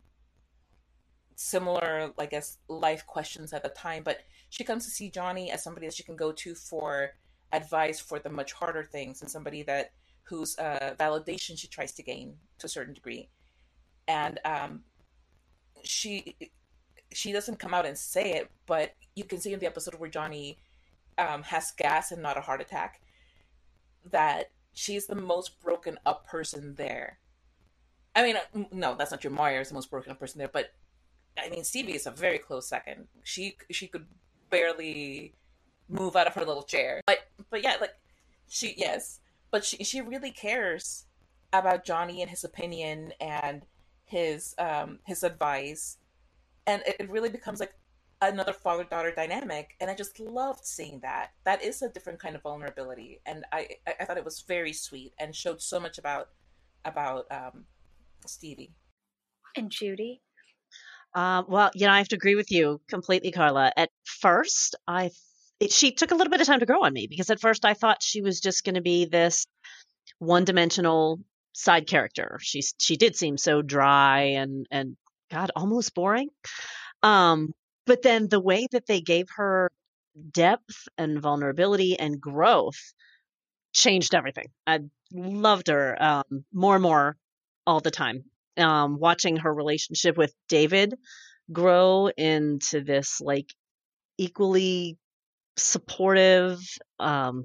[1.34, 4.02] similar, I guess, life questions at the time.
[4.04, 4.18] But
[4.50, 7.10] she comes to see Johnny as somebody that she can go to for
[7.52, 9.92] advice for the much harder things, and somebody that
[10.24, 13.30] whose uh, validation she tries to gain to a certain degree.
[14.06, 14.82] And um,
[15.82, 16.36] she
[17.12, 20.10] she doesn't come out and say it, but you can see in the episode where
[20.10, 20.58] Johnny
[21.18, 23.00] um, has gas and not a heart attack,
[24.10, 27.18] that she's the most broken up person there.
[28.14, 29.30] I mean, uh, no, that's not true.
[29.30, 30.72] Moira is the most broken up person there, but
[31.36, 33.08] I mean, Stevie is a very close second.
[33.22, 34.06] She she could
[34.50, 35.34] barely
[35.88, 37.94] move out of her little chair, but but yeah, like
[38.48, 41.04] she yes, but she she really cares
[41.52, 43.64] about Johnny and his opinion and
[44.04, 45.98] his um his advice,
[46.66, 47.74] and it, it really becomes like
[48.20, 51.30] another father daughter dynamic and i just loved seeing that.
[51.44, 55.12] That is a different kind of vulnerability and i i thought it was very sweet
[55.18, 56.30] and showed so much about
[56.84, 57.64] about um
[58.26, 58.72] stevie.
[59.56, 60.20] And judy?
[61.14, 63.72] Uh, well you know i have to agree with you completely carla.
[63.76, 65.10] At first i
[65.60, 67.64] it, she took a little bit of time to grow on me because at first
[67.64, 69.46] i thought she was just going to be this
[70.18, 71.20] one-dimensional
[71.52, 72.38] side character.
[72.42, 74.96] She she did seem so dry and and
[75.30, 76.30] god almost boring.
[77.02, 77.54] Um
[77.88, 79.72] but then the way that they gave her
[80.30, 82.92] depth and vulnerability and growth
[83.72, 84.48] changed everything.
[84.66, 84.80] I
[85.12, 87.16] loved her um, more and more
[87.66, 88.24] all the time.
[88.58, 90.94] Um, watching her relationship with David
[91.50, 93.54] grow into this like
[94.18, 94.98] equally
[95.56, 96.60] supportive,
[97.00, 97.44] um,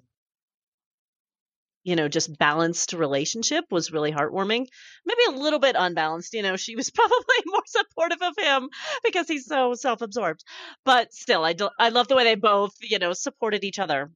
[1.84, 4.68] you know, just balanced relationship was really heartwarming.
[5.06, 6.34] Maybe a little bit unbalanced.
[6.34, 8.70] You know, she was probably more supportive of him
[9.04, 10.44] because he's so self absorbed.
[10.86, 14.12] But still, I, do, I love the way they both, you know, supported each other.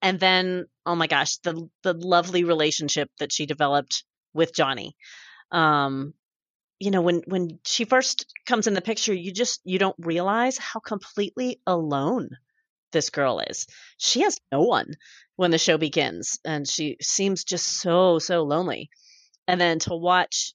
[0.00, 4.94] And then, oh my gosh, the the lovely relationship that she developed with Johnny.
[5.50, 6.14] Um,
[6.78, 10.56] you know, when when she first comes in the picture, you just you don't realize
[10.56, 12.30] how completely alone
[12.92, 13.66] this girl is.
[13.98, 14.94] She has no one
[15.36, 18.90] when the show begins, and she seems just so, so lonely.
[19.46, 20.54] And then to watch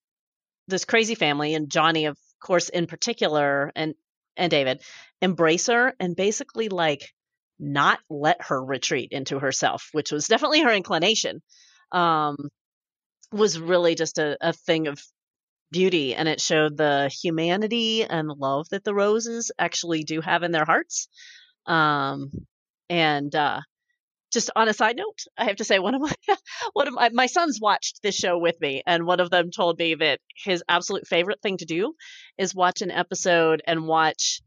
[0.67, 3.95] this crazy family and Johnny, of course, in particular, and
[4.36, 4.81] and David
[5.21, 7.13] embrace her and basically like
[7.59, 11.41] not let her retreat into herself, which was definitely her inclination,
[11.91, 12.49] um,
[13.31, 15.01] was really just a, a thing of
[15.71, 20.51] beauty and it showed the humanity and love that the roses actually do have in
[20.51, 21.07] their hearts.
[21.66, 22.32] Um,
[22.89, 23.61] and uh,
[24.32, 26.11] just on a side note, I have to say one of my
[26.74, 29.80] one of my, my sons watched this show with me, and one of them told
[29.80, 31.93] me that his absolute favorite thing to do
[32.38, 34.41] is watch an episode and watch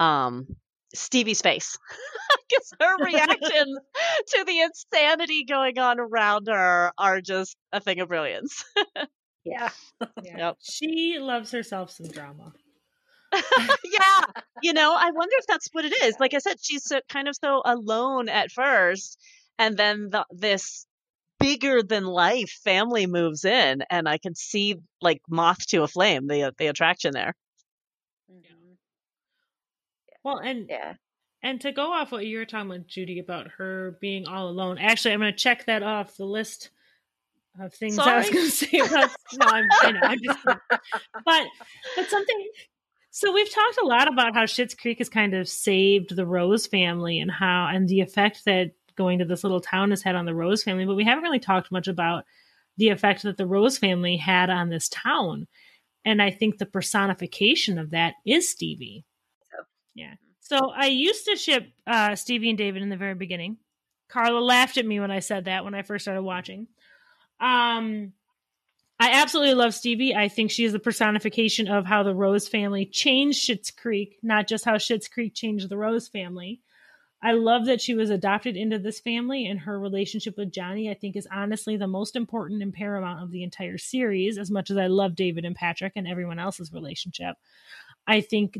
[0.00, 0.46] um,
[0.94, 1.78] Stevie's face
[2.48, 3.78] because her reactions
[4.28, 8.64] to the insanity going on around her are just a thing of brilliance.
[9.44, 9.70] Yeah.
[10.22, 10.38] Yeah.
[10.38, 10.56] Yep.
[10.62, 12.52] She loves herself some drama.
[13.84, 14.24] yeah,
[14.62, 16.16] you know, I wonder if that's what it is.
[16.20, 19.18] Like I said, she's so, kind of so alone at first,
[19.58, 20.86] and then the, this
[21.40, 26.26] bigger than life family moves in, and I can see like moth to a flame,
[26.28, 27.34] the the attraction there.
[28.30, 28.76] Mhm.
[30.22, 30.94] Well, and Yeah.
[31.42, 34.78] and to go off what you were talking about, Judy, about her being all alone.
[34.78, 36.70] Actually, I'm going to check that off the list
[37.60, 39.10] of things I was going to say about.
[39.34, 40.38] no, I'm, I know, I'm just.
[41.24, 41.46] But
[41.96, 42.48] but something.
[43.14, 46.66] So we've talked a lot about how Schitt's Creek has kind of saved the Rose
[46.66, 50.24] family and how and the effect that going to this little town has had on
[50.24, 52.24] the Rose family, but we haven't really talked much about
[52.78, 55.46] the effect that the Rose family had on this town.
[56.06, 59.04] And I think the personification of that is Stevie.
[59.50, 59.58] So.
[59.94, 60.14] Yeah.
[60.40, 63.58] So I used to ship uh, Stevie and David in the very beginning.
[64.08, 66.66] Carla laughed at me when I said that when I first started watching.
[67.40, 68.14] Um,
[69.02, 70.14] I absolutely love Stevie.
[70.14, 74.46] I think she is the personification of how the Rose family changed Schitt's Creek, not
[74.46, 76.60] just how Schitt's Creek changed the Rose family.
[77.20, 80.94] I love that she was adopted into this family, and her relationship with Johnny, I
[80.94, 84.38] think, is honestly the most important and paramount of the entire series.
[84.38, 87.34] As much as I love David and Patrick and everyone else's relationship,
[88.06, 88.56] I think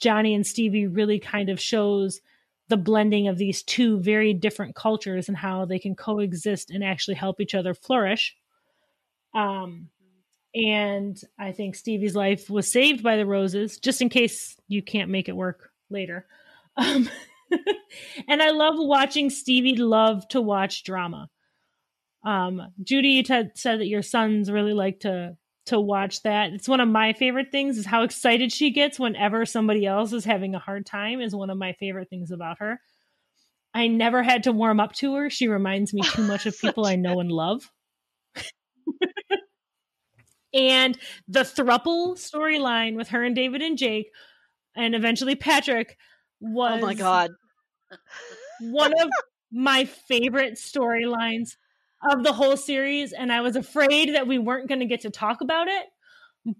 [0.00, 2.20] Johnny and Stevie really kind of shows
[2.66, 7.14] the blending of these two very different cultures and how they can coexist and actually
[7.14, 8.36] help each other flourish.
[9.34, 9.88] Um,
[10.54, 15.10] and I think Stevie's life was saved by the roses, just in case you can't
[15.10, 16.26] make it work later.
[16.74, 17.10] Um,
[18.28, 21.28] and I love watching Stevie love to watch drama.
[22.24, 26.52] Um, Judy, you t- said that your sons really like to to watch that.
[26.52, 30.24] It's one of my favorite things is how excited she gets whenever somebody else is
[30.24, 32.80] having a hard time is one of my favorite things about her.
[33.74, 35.30] I never had to warm up to her.
[35.30, 37.70] She reminds me too much of people I know and love.
[40.54, 44.10] And the thruple storyline with her and David and Jake
[44.76, 45.96] and eventually Patrick
[46.40, 47.30] was Oh my god.
[48.60, 49.10] one of
[49.50, 51.56] my favorite storylines
[52.10, 55.10] of the whole series and I was afraid that we weren't going to get to
[55.10, 55.86] talk about it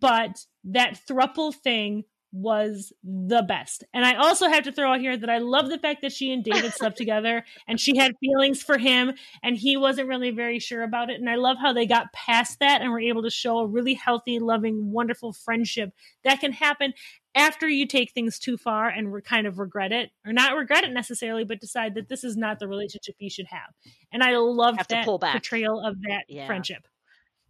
[0.01, 3.85] but that thruple thing was the best.
[3.93, 6.33] And I also have to throw out here that I love the fact that she
[6.33, 9.13] and David slept together and she had feelings for him
[9.43, 11.21] and he wasn't really very sure about it.
[11.21, 13.95] And I love how they got past that and were able to show a really
[13.95, 15.93] healthy, loving, wonderful friendship
[16.25, 16.95] that can happen
[17.35, 20.85] after you take things too far and re- kind of regret it or not regret
[20.85, 23.75] it necessarily, but decide that this is not the relationship you should have.
[24.11, 25.33] And I love that pull back.
[25.33, 26.47] portrayal of that Yeah.
[26.47, 26.87] friendship.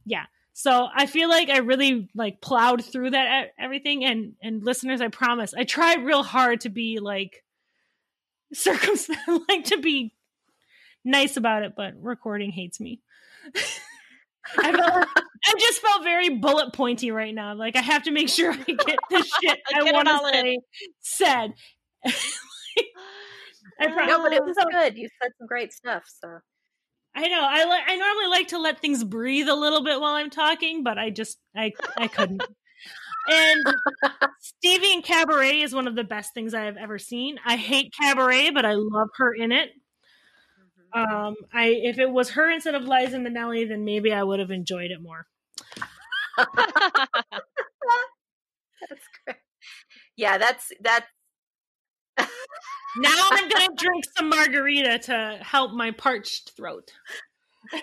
[0.05, 0.27] Yeah.
[0.55, 5.09] So I feel like I really like plowed through that everything and and listeners I
[5.09, 7.43] promise I tried real hard to be like
[8.53, 10.15] circumspect like to be
[11.05, 13.01] nice about it but recording hates me.
[14.59, 15.07] I felt
[15.45, 17.55] I just felt very bullet pointy right now.
[17.55, 20.35] Like I have to make sure I get the shit I want to all in.
[20.35, 20.59] say
[21.01, 21.55] said.
[23.81, 24.09] I promise.
[24.09, 24.97] no, but it was good.
[24.97, 26.05] You said some great stuff.
[26.07, 26.39] So
[27.15, 27.41] I know.
[27.43, 27.83] I like.
[27.87, 31.11] I normally like to let things breathe a little bit while I'm talking, but I
[31.11, 32.43] just I I couldn't.
[33.29, 33.65] and
[34.41, 37.39] Stevie in Cabaret is one of the best things I have ever seen.
[37.45, 39.71] I hate Cabaret, but I love her in it.
[40.95, 44.51] Um, I if it was her instead of Liza Minnelli, then maybe I would have
[44.51, 45.27] enjoyed it more.
[46.37, 46.57] that's
[49.25, 49.37] great.
[50.17, 51.07] Yeah, that's that's
[52.99, 56.91] Now I'm gonna drink some margarita to help my parched throat.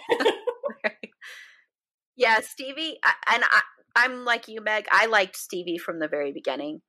[2.16, 3.62] yeah, Stevie, I- and I,
[3.96, 4.86] I'm like you, Meg.
[4.92, 6.82] I liked Stevie from the very beginning.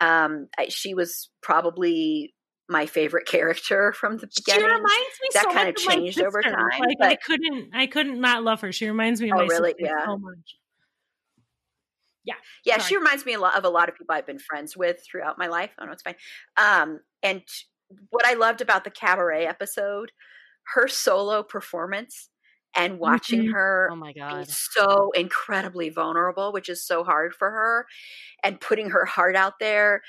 [0.00, 2.34] Um, I, she was probably
[2.68, 4.66] my favorite character from the She beginning.
[4.66, 4.90] reminds
[5.22, 8.42] me That so kind much of changed over time, Like I couldn't, I couldn't not
[8.44, 8.72] love her.
[8.72, 9.70] She reminds me of Oh, my really?
[9.78, 10.04] sister Yeah.
[10.04, 10.56] so much.
[12.24, 12.34] yeah,
[12.78, 12.88] Sorry.
[12.88, 15.38] she reminds me a lot of a lot of people I've been friends with throughout
[15.38, 15.70] my life.
[15.80, 16.16] Oh no, it's fine.
[16.56, 17.42] Um, and
[18.10, 20.12] what I loved about the cabaret episode,
[20.74, 22.28] her solo performance
[22.76, 23.52] and watching Mhm.
[23.52, 24.46] her oh my be god.
[24.48, 27.86] so incredibly vulnerable, which is so hard for her,
[28.44, 30.02] and putting her heart out there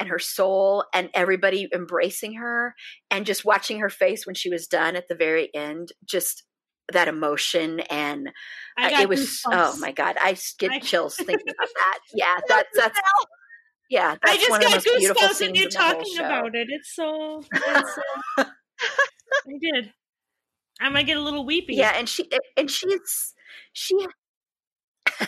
[0.00, 2.74] and her soul and everybody embracing her
[3.10, 6.44] and just watching her face when she was done at the very end just
[6.92, 8.28] that emotion and
[8.78, 12.68] uh, it was oh my god i get I- chills thinking about that yeah that's
[12.76, 12.98] that's
[13.90, 16.68] yeah I just got goosebumps and you in the whole talking about it.
[16.70, 17.42] It's so.
[17.52, 18.44] It's so
[19.46, 19.92] I did.
[20.80, 21.74] I might get a little weepy.
[21.74, 23.34] yeah and she and she's
[23.72, 24.06] she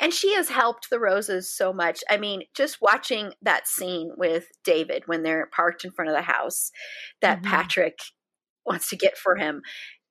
[0.00, 4.46] and she has helped the roses so much i mean just watching that scene with
[4.64, 6.70] david when they're parked in front of the house
[7.22, 7.44] that Mhm.
[7.46, 7.98] patrick
[8.66, 9.62] wants to get for him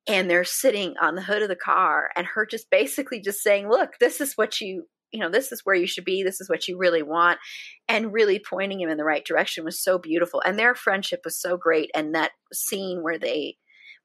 [0.07, 3.69] and they're sitting on the hood of the car and her just basically just saying
[3.69, 6.49] look this is what you you know this is where you should be this is
[6.49, 7.39] what you really want
[7.87, 11.39] and really pointing him in the right direction was so beautiful and their friendship was
[11.39, 13.55] so great and that scene where they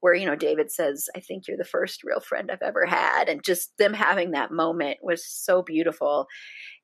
[0.03, 3.29] where you know David says, "I think you're the first real friend I've ever had,"
[3.29, 6.27] and just them having that moment was so beautiful.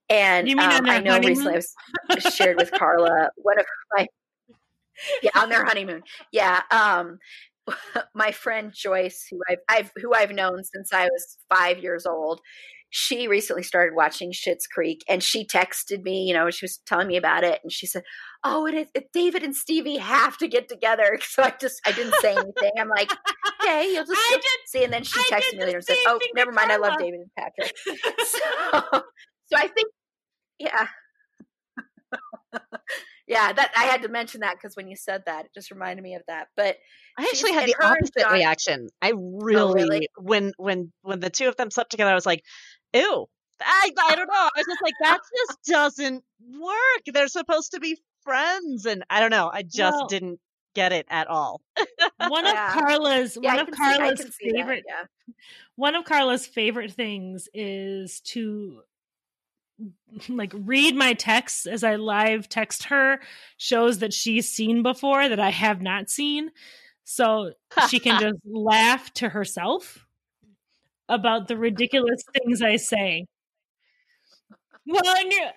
[0.09, 1.61] And You mean um, I know recently
[2.11, 4.07] I was shared with Carla one of my
[5.23, 6.03] yeah on their honeymoon.
[6.33, 7.19] Yeah, um,
[8.15, 12.41] my friend Joyce, who I've, I've who I've known since I was five years old.
[12.91, 16.25] She recently started watching Schitt's Creek, and she texted me.
[16.25, 18.03] You know, she was telling me about it, and she said,
[18.43, 21.93] "Oh, it is it, David and Stevie have to get together." So I just I
[21.93, 22.73] didn't say anything.
[22.79, 23.13] I'm like,
[23.61, 25.97] "Okay, you'll just you'll did- see." And then she I texted me later and said,
[26.07, 26.73] "Oh, never mind.
[26.73, 27.77] I love David and Patrick."
[28.27, 29.03] so,
[29.47, 29.89] so I think,
[30.59, 30.87] yeah,
[33.27, 33.53] yeah.
[33.53, 36.15] That I had to mention that because when you said that, it just reminded me
[36.15, 36.49] of that.
[36.57, 36.77] But
[37.19, 38.89] I actually had the opposite John- reaction.
[39.03, 40.09] I oh, really, really?
[40.17, 42.43] when when when the two of them slept together, I was like,
[42.95, 43.27] "Ew."
[43.61, 44.35] I, I don't know.
[44.35, 46.23] I was just like, that just doesn't
[46.61, 47.03] work.
[47.13, 49.51] They're supposed to be friends, and I don't know.
[49.53, 50.41] I just Well- didn't
[50.75, 51.61] get it at all.
[52.29, 52.73] One of Yeah.
[52.73, 55.33] Carla's yeah, one of can see, I Carla's see that, favorite yeah.
[55.75, 58.83] one of Carla's favorite things is to
[60.29, 63.19] like read my texts as I live text her
[63.57, 66.51] shows that she's seen before that I have not seen.
[67.05, 67.53] So
[67.89, 70.07] she can just laugh to herself
[71.09, 73.27] about the ridiculous things I say.
[74.89, 75.03] Well,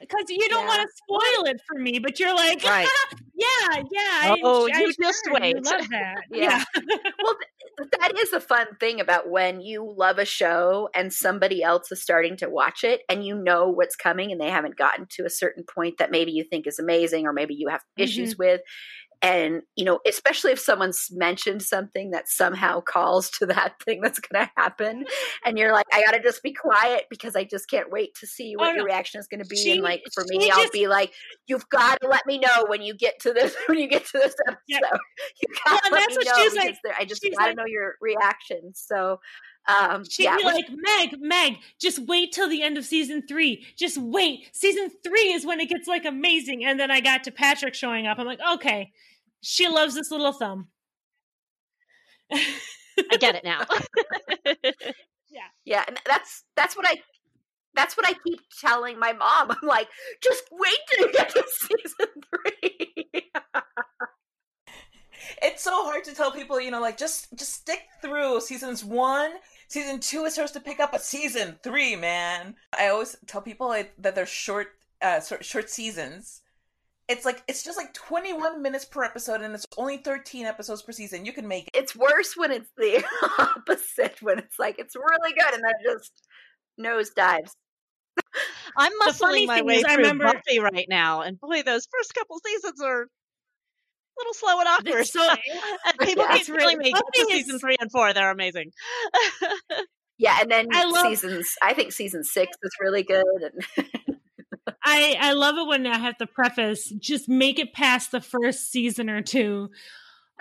[0.02, 0.68] because you don't Yeah.
[0.68, 2.88] want to spoil it for me, but you're like, Right.
[3.34, 4.36] yeah, yeah.
[4.44, 5.56] Oh, I you just sure, wait.
[5.64, 6.24] love that.
[6.32, 6.64] Yeah.
[7.24, 7.38] well,
[7.78, 11.94] th- that is a fun thing about when you love a show and somebody else
[11.94, 15.24] is starting to watch it and you know what's coming and they haven't gotten to
[15.24, 18.44] a certain point that maybe you think is amazing or maybe you have issues mm-hmm.
[18.44, 18.62] with.
[19.24, 24.20] And, you know, especially if someone's mentioned something that somehow calls to that thing that's
[24.20, 25.06] going to happen.
[25.46, 28.28] And you're like, I got to just be quiet because I just can't wait to
[28.28, 29.56] see what Oh, your reaction is going to be.
[29.58, 31.14] She- and like, for me, I'll be like,
[31.48, 34.18] you've got to let me know when you get to this, when you get to
[34.20, 34.60] this episode.
[34.68, 34.80] Yeah.
[35.42, 37.30] You got to and let that's me what know she's like- there- I just got
[37.30, 38.72] to like- know your reaction.
[38.74, 39.20] So,
[39.68, 43.66] um, She'd yeah, be like, Meg, Meg, just wait till the end of season three.
[43.78, 44.50] Just wait.
[44.54, 46.66] Season three is when it gets like amazing.
[46.66, 48.18] And then I got to Patrick showing up.
[48.18, 48.92] I'm like, okay,
[49.42, 50.68] she loves this little thumb.
[52.32, 53.66] I get it now.
[55.30, 56.96] yeah, Yeah, and that's that's what I
[57.74, 59.52] that's what I keep telling my mom.
[59.52, 59.88] I'm like,
[60.22, 63.32] just wait till you get to season three.
[65.42, 69.32] it's so hard to tell people, you know, like just just stick through seasons one.
[69.68, 72.56] Season two is supposed to pick up, but season three, man.
[72.78, 74.68] I always tell people like, that they're short,
[75.02, 76.42] uh, short, short seasons.
[77.08, 80.92] It's like it's just like 21 minutes per episode, and it's only 13 episodes per
[80.94, 81.26] season.
[81.26, 81.72] You can make it.
[81.76, 83.04] it's worse when it's the
[83.40, 84.22] opposite.
[84.22, 86.12] When it's like it's really good and then just
[86.78, 87.54] nose dives
[88.78, 91.64] I'm The funny muscling my way is I through remember- Buffy right now, and boy,
[91.64, 93.08] those first couple seasons are a
[94.18, 95.06] little slow and awkward.
[95.06, 95.22] So
[95.86, 98.14] and people Yeah, keep it's telling really- me get to Buffy season three and four;
[98.14, 98.72] they're amazing.
[100.18, 101.56] Yeah, and then I love- seasons.
[101.62, 103.26] I think season six is really good.
[103.78, 104.11] And
[104.84, 108.72] I I love it when I have to preface just make it past the first
[108.72, 109.70] season or two.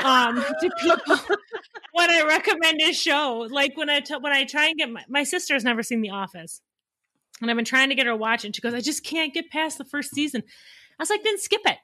[0.03, 1.17] Um, to people
[1.93, 5.05] when I recommend a show, like when I t- when I try and get my,
[5.09, 6.63] my sister has never seen The Office,
[7.41, 8.57] and I've been trying to get her to watch it.
[8.57, 11.61] She goes, "I just can't get past the first season." I was like, "Then skip
[11.67, 11.79] it.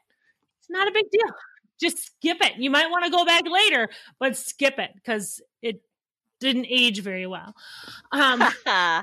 [0.60, 1.34] It's not a big deal.
[1.78, 2.56] Just skip it.
[2.56, 3.88] You might want to go back later,
[4.18, 5.82] but skip it because it
[6.40, 7.54] didn't age very well."
[8.12, 9.02] Um, yeah,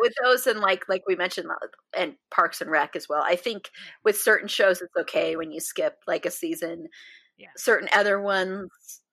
[0.00, 3.22] with those and like like we mentioned, uh, and Parks and Rec as well.
[3.24, 3.70] I think
[4.04, 6.86] with certain shows, it's okay when you skip like a season.
[7.36, 7.48] Yeah.
[7.56, 8.68] Certain other ones,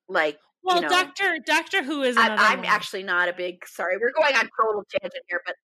[0.08, 2.64] like well, you know, Doctor Doctor Who is I, one.
[2.64, 3.66] actually not a big.
[3.66, 5.54] Sorry, we're going on total tangent here, but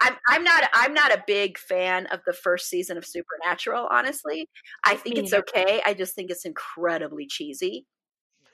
[0.00, 3.88] I'm I'm not I'm not a big fan of the first season of Supernatural.
[3.90, 4.48] Honestly,
[4.84, 5.44] I think Me it's neither.
[5.48, 5.82] okay.
[5.86, 7.86] I just think it's incredibly cheesy.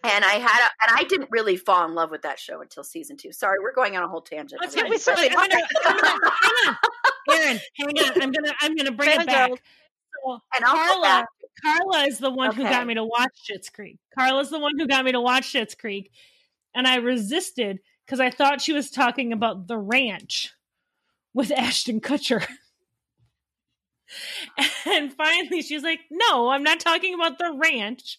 [0.03, 2.83] And I had a, and I didn't really fall in love with that show until
[2.83, 3.33] season two.
[3.33, 4.63] Sorry, we're going on a whole tangent.
[4.63, 4.85] Fine.
[4.85, 6.77] we but- certainly- I'm gonna, I'm gonna, hang on,
[7.31, 8.23] Erin, hang on.
[8.23, 9.51] I'm gonna, I'm gonna bring it back.
[9.51, 11.27] So and I'll Carla.
[11.63, 13.99] Carla is the one who got me to watch Schitt's Creek.
[14.17, 16.11] Carla's the one who got me to watch Schitt's Creek,
[16.75, 20.53] and I resisted because I thought she was talking about the ranch
[21.35, 22.47] with Ashton Kutcher.
[24.87, 28.19] and finally, she's like, "No, I'm not talking about the ranch.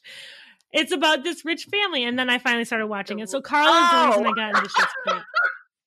[0.73, 3.29] It's about this rich family." And then I finally started watching it.
[3.29, 3.41] So oh.
[3.41, 4.09] Carl oh.
[4.09, 5.23] is the reason I got into Schitt's Creek.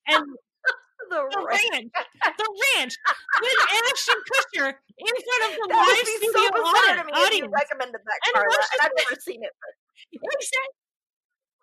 [0.07, 0.23] And
[1.09, 1.61] the, the ranch.
[1.73, 1.91] ranch,
[2.37, 2.93] the ranch
[3.41, 3.59] with
[3.93, 7.17] Ashton Kutcher in front of the That live studio so bizarre to audi- me if
[7.17, 7.53] you audience.
[7.53, 9.51] recommended that, And Carla, and I've never seen it.
[9.61, 10.75] But Exact-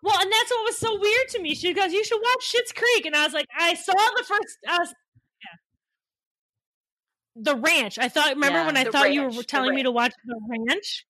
[0.01, 1.55] Well, and that's what was so weird to me.
[1.55, 4.57] She goes, "You should watch Schitt's Creek," and I was like, "I saw the first,
[4.67, 4.93] was,
[5.43, 5.55] yeah,
[7.35, 8.29] the ranch." I thought.
[8.33, 8.65] Remember Yeah.
[8.65, 11.05] when I thought you were telling me to watch the ranch,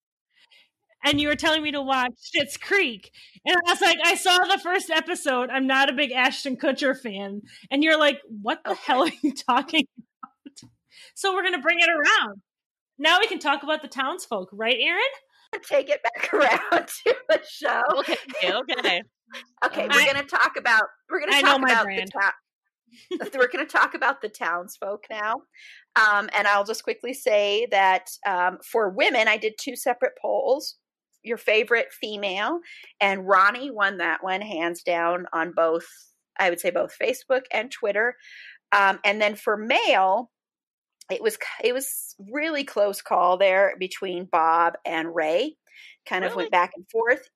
[1.04, 3.10] and you were telling me to watch Schitt's Creek,
[3.46, 5.50] and I was like, "I saw the first episode.
[5.50, 8.80] I'm not a big Ashton Kutcher fan," and you're like, "What the Okay.
[8.86, 10.70] hell are you talking about?"
[11.14, 12.42] So we're gonna bring it around.
[12.98, 15.02] Now we can talk about the townsfolk, right, Erin?
[15.68, 17.82] take it back around to the show.
[17.98, 19.02] Okay, okay.
[19.64, 21.84] Okay, I- we're going to talk about we're going I to know talk my about
[21.84, 22.08] brand.
[22.08, 23.28] the town.
[23.34, 25.34] we're going to talk about the townsfolk now,
[25.96, 30.76] um, and I'll just quickly say that um, for women, I did two separate polls.
[31.24, 32.60] Your favorite female,
[33.00, 35.86] and Ronnie won that one hands down on both.
[36.38, 38.16] I would say both Facebook and Twitter.
[38.72, 40.30] Um, and then for male,
[41.10, 45.56] it was it was really close call there between Bob and Ray.
[46.06, 47.28] Kind of went back and forth.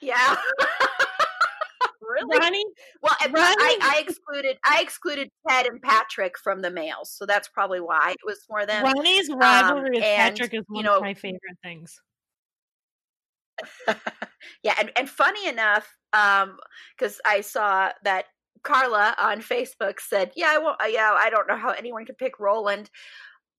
[0.00, 0.36] Yeah.
[2.00, 2.38] really?
[2.38, 2.64] Ronnie,
[3.02, 7.48] Well, I, I, I excluded I excluded Ted and Patrick from the males, so that's
[7.48, 10.84] probably why it was more than Ronnie's rivalry with Um, and, Patrick is you one
[10.84, 11.98] know- of my favorite things.
[14.62, 16.56] yeah, and, and funny enough, um,
[16.96, 18.26] because I saw that
[18.62, 20.76] Carla on Facebook said, "Yeah, I won't.
[20.88, 22.90] Yeah, I don't know how anyone could pick Roland."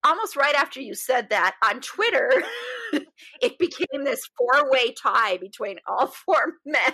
[0.04, 2.32] Almost right after you said that on Twitter,
[3.42, 6.94] it became this four-way tie between all four men.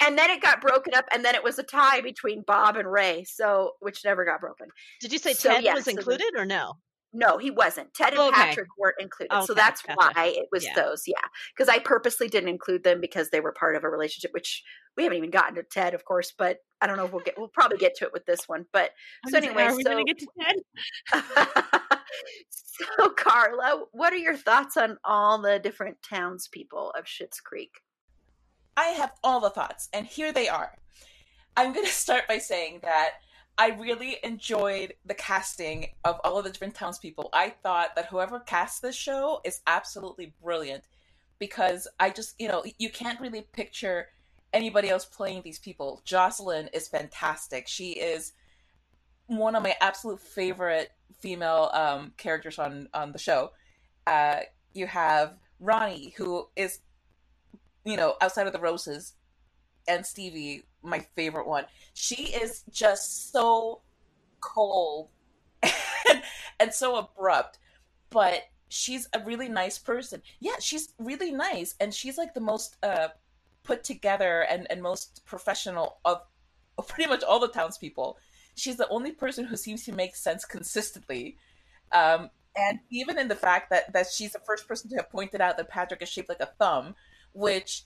[0.00, 2.90] and then it got broken up, and then it was a tie between Bob and
[2.90, 4.68] Ray, so which never got broken.
[5.00, 6.74] Did you say So, Ted yeah, was so included or no?
[7.16, 7.94] No, he wasn't.
[7.94, 8.36] Ted and oh, Okay.
[8.42, 9.44] Patrick weren't included.
[9.44, 9.96] so that's gotcha.
[9.96, 10.74] why it was Yeah.
[10.74, 11.04] those.
[11.06, 11.14] Yeah.
[11.56, 14.64] Because I purposely didn't include them because they were part of a relationship, which
[14.96, 17.38] we haven't even gotten to Ted, of course, but I don't know if we'll get,
[17.38, 18.66] we'll probably get to it with this one.
[18.72, 18.90] But
[19.24, 21.98] I so was anyway, are we going to get to Ted?
[22.50, 27.80] so Carla, what are your thoughts on all the different townspeople of Schitt's Creek?
[28.76, 30.72] I have all the thoughts, and here they are.
[31.56, 33.10] I'm going to start by saying that
[33.56, 37.30] I really enjoyed the casting of all of the different townspeople.
[37.32, 40.84] I thought that whoever cast this show is absolutely brilliant
[41.38, 44.08] because I just, you know, you can't really picture
[44.52, 46.02] anybody else playing these people.
[46.04, 47.68] Jocelyn is fantastic.
[47.68, 48.32] She is
[49.26, 50.90] one of my absolute favorite
[51.20, 53.52] female um, characters on on the show.
[54.06, 54.40] Uh,
[54.72, 56.80] you have Ronnie, who is,
[57.84, 59.14] you know, outside of the roses,
[59.86, 61.64] and Stevie, my favorite one.
[61.92, 63.82] She is just so
[64.40, 65.08] cold
[65.62, 66.22] and,
[66.60, 67.58] and so abrupt,
[68.10, 70.22] but she's a really nice person.
[70.40, 73.08] Yeah, she's really nice, and she's like the most uh,
[73.62, 76.22] put together and, and most professional of,
[76.88, 78.18] pretty much all the townspeople.
[78.56, 81.36] She's the only person who seems to make sense consistently.
[81.92, 85.40] Um, and even in the fact that, that she's the first person to have pointed
[85.40, 86.94] out that Patrick is shaped like a thumb,
[87.32, 87.84] which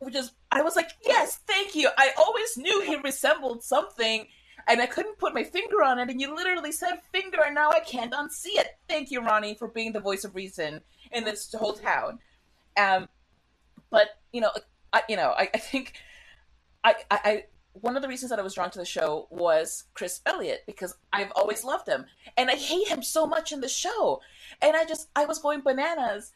[0.00, 1.88] which is I was like, yes, thank you.
[1.96, 4.26] I always knew he resembled something,
[4.66, 6.10] and I couldn't put my finger on it.
[6.10, 8.68] And you literally said finger, and now I can't unsee it.
[8.88, 10.80] Thank you, Ronnie, for being the voice of reason
[11.12, 12.18] in this whole town.
[12.76, 13.08] Um,
[13.90, 14.50] but you know,
[14.92, 15.94] I you know, I, I think
[16.82, 17.44] I, I I
[17.74, 20.94] one of the reasons that I was drawn to the show was Chris Elliott because
[21.12, 22.06] I've always loved him,
[22.38, 24.22] and I hate him so much in the show,
[24.62, 26.32] and I just I was going bananas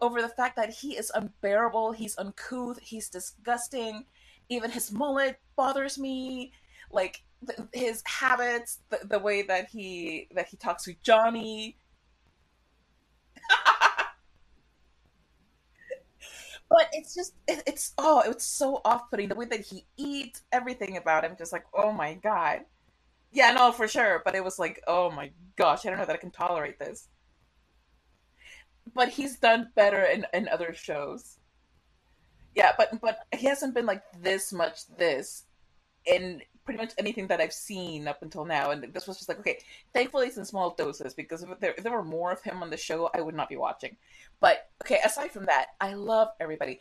[0.00, 4.04] over the fact that he is unbearable, he's uncouth, he's disgusting.
[4.48, 6.52] Even his mullet bothers me.
[6.90, 11.76] Like th- his habits, the, the way that he that he talks to Johnny.
[16.72, 20.96] but it's just it, it's oh it's so off-putting the way that he eats everything
[20.96, 22.60] about him just like oh my god
[23.30, 26.14] yeah no for sure but it was like oh my gosh i don't know that
[26.14, 27.08] i can tolerate this
[28.94, 31.38] but he's done better in, in other shows.
[32.54, 35.44] Yeah, but but he hasn't been like this much this
[36.04, 38.70] in pretty much anything that I've seen up until now.
[38.70, 39.58] And this was just like, okay,
[39.92, 42.70] thankfully it's in small doses because if there, if there were more of him on
[42.70, 43.96] the show, I would not be watching.
[44.40, 46.80] But okay, aside from that, I love everybody.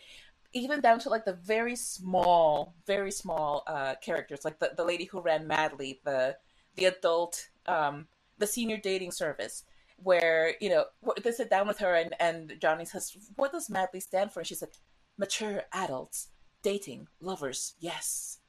[0.53, 5.05] Even down to like the very small, very small uh, characters, like the, the lady
[5.05, 6.37] who ran Madly, the
[6.75, 8.07] the adult, um,
[8.37, 9.63] the senior dating service
[10.03, 10.85] where you know
[11.23, 14.47] they sit down with her and and Johnny says, "What does Madly stand for?" And
[14.47, 14.69] she said,
[15.17, 16.29] "Mature adults."
[16.61, 18.39] dating, lovers, yes.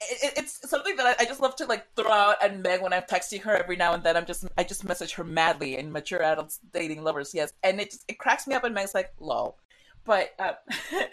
[0.00, 2.92] It, it's something that I, I, just love to like throw out at Meg when
[2.92, 4.16] I'm texting her every now and then.
[4.16, 7.90] I'm just I just message her madly and mature adults dating lovers, yes, and it
[7.90, 8.64] just, it cracks me up.
[8.64, 9.56] And Meg's like, lol,
[10.04, 10.54] but uh,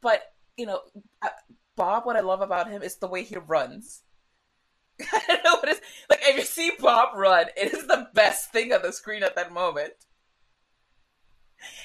[0.00, 0.80] but you know,
[1.20, 1.28] uh,
[1.76, 2.06] Bob.
[2.06, 4.02] What I love about him is the way he runs.
[5.12, 5.80] I don't know what is
[6.10, 6.20] like.
[6.22, 9.52] If you see Bob run, it is the best thing on the screen at that
[9.52, 9.92] moment.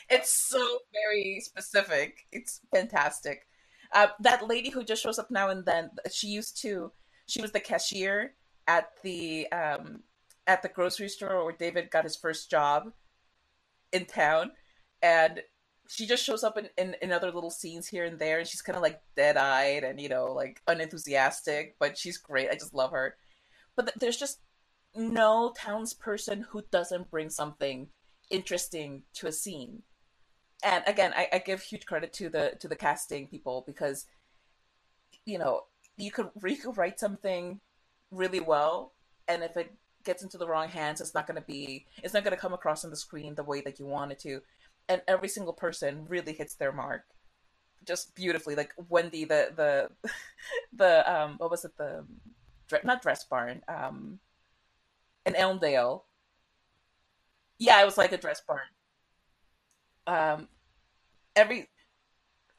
[0.10, 2.26] It's so very specific.
[2.32, 3.48] It's fantastic.
[3.94, 6.92] Uh, that lady who just shows up now and then, she used to,
[7.26, 8.34] she was the cashier
[8.68, 10.02] at the um,
[10.46, 12.92] at the grocery store where David got his first job
[13.92, 14.52] in town,
[15.02, 15.42] and
[15.90, 18.62] she just shows up in, in, in other little scenes here and there, and she's
[18.62, 22.50] kind of like dead eyed and you know like unenthusiastic, but she's great.
[22.50, 23.16] I just love her.
[23.76, 24.40] But th- there's just
[24.96, 27.90] no townsperson who doesn't bring something
[28.30, 29.84] interesting to a scene
[30.64, 34.06] and again I, I give huge credit to the to the casting people because
[35.26, 35.62] you know
[35.98, 37.60] you could you could write something
[38.12, 38.94] really well
[39.28, 39.74] and if it
[40.04, 42.54] gets into the wrong hands it's not going to be it's not going to come
[42.54, 44.42] across on the screen the way that you want it to
[44.90, 47.04] and every single person really hits their mark
[47.88, 48.56] just beautifully.
[48.56, 50.10] Like wendy the the
[50.74, 51.76] the um what was it?
[51.78, 52.06] The
[52.84, 54.20] not dress barn um
[55.26, 56.06] in elmdale.
[57.58, 58.62] Yeah it was like a dress barn.
[60.06, 60.48] Um,
[61.36, 61.70] every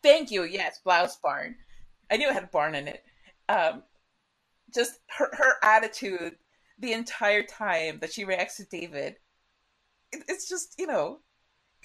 [0.03, 1.57] thank you yes blouse barn.
[2.11, 3.05] I knew it had a barn in it.
[3.49, 3.83] Um,
[4.75, 6.37] just her, her attitude
[6.79, 9.17] the entire time that she reacts to david.
[10.13, 11.21] It, it's just you know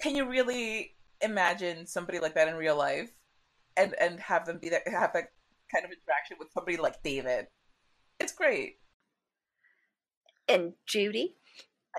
[0.00, 3.10] can you really imagine somebody like that in real life?
[3.76, 5.30] And and have them be that have that
[5.72, 7.48] kind of interaction with somebody like david.
[8.20, 8.76] It's great.
[10.48, 11.34] And judy?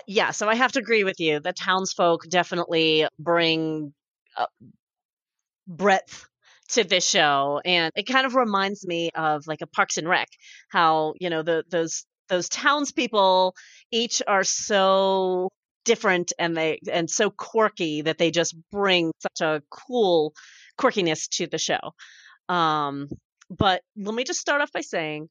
[0.06, 1.40] Yeah, so I have to agree with you.
[1.40, 3.92] The townsfolk definitely bring
[4.36, 4.46] uh,
[5.66, 6.26] breadth
[6.70, 10.28] to this show, and it kind of reminds me of like a Parks and Rec,
[10.68, 13.54] how you know the those those townspeople
[13.90, 15.50] each are so
[15.86, 20.34] different and they and so quirky that they just bring such a cool
[20.78, 21.94] quirkiness to the show.
[22.50, 23.08] Um,
[23.48, 25.28] but let me just start off by saying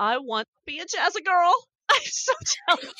[0.00, 1.54] I want to be a jazz girl.
[1.90, 2.32] I'm so
[2.68, 2.94] jealous.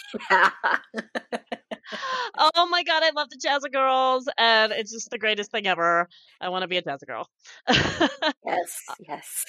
[2.38, 6.08] oh my god, I love the Jazz Girls, and it's just the greatest thing ever.
[6.40, 7.28] I want to be a Jazz Girl.
[7.68, 9.44] yes, yes.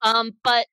[0.00, 0.66] um, but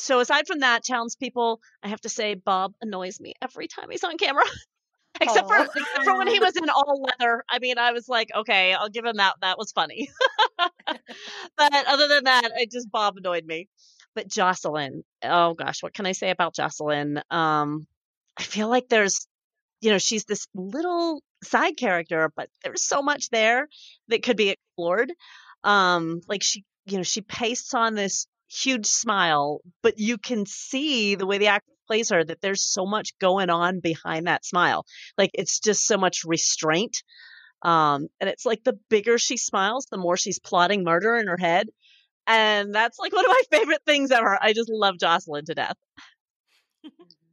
[0.00, 4.04] so aside from that, townspeople, I have to say Bob annoys me every time he's
[4.04, 4.44] on camera.
[5.20, 5.66] except Aww.
[5.66, 7.44] for except for when he was in all leather.
[7.48, 9.34] I mean, I was like, okay, I'll give him that.
[9.40, 10.10] That was funny.
[10.58, 13.68] but other than that, it just Bob annoyed me.
[14.14, 17.22] But Jocelyn, oh gosh, what can I say about Jocelyn?
[17.30, 17.86] Um,
[18.36, 19.26] I feel like there's,
[19.80, 23.68] you know, she's this little side character, but there's so much there
[24.08, 25.12] that could be explored.
[25.62, 31.14] Um, like she, you know, she pastes on this huge smile, but you can see
[31.14, 34.84] the way the actor plays her that there's so much going on behind that smile.
[35.18, 37.02] Like it's just so much restraint.
[37.62, 41.38] Um, and it's like the bigger she smiles, the more she's plotting murder in her
[41.38, 41.68] head.
[42.26, 44.38] And that's like one of my favorite things ever.
[44.40, 45.76] I just love Jocelyn to death.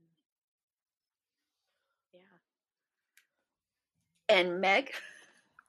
[2.14, 2.20] Yeah.
[4.30, 4.92] And Meg?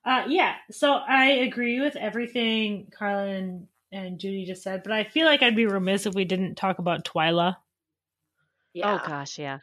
[0.04, 3.60] Uh, yeah, so I agree with everything Carla
[3.92, 6.56] and, and Judy just said, but I feel like I'd be remiss if we didn't
[6.56, 7.56] talk about Twyla.
[8.72, 8.94] Yeah.
[8.94, 9.58] Oh gosh, yeah.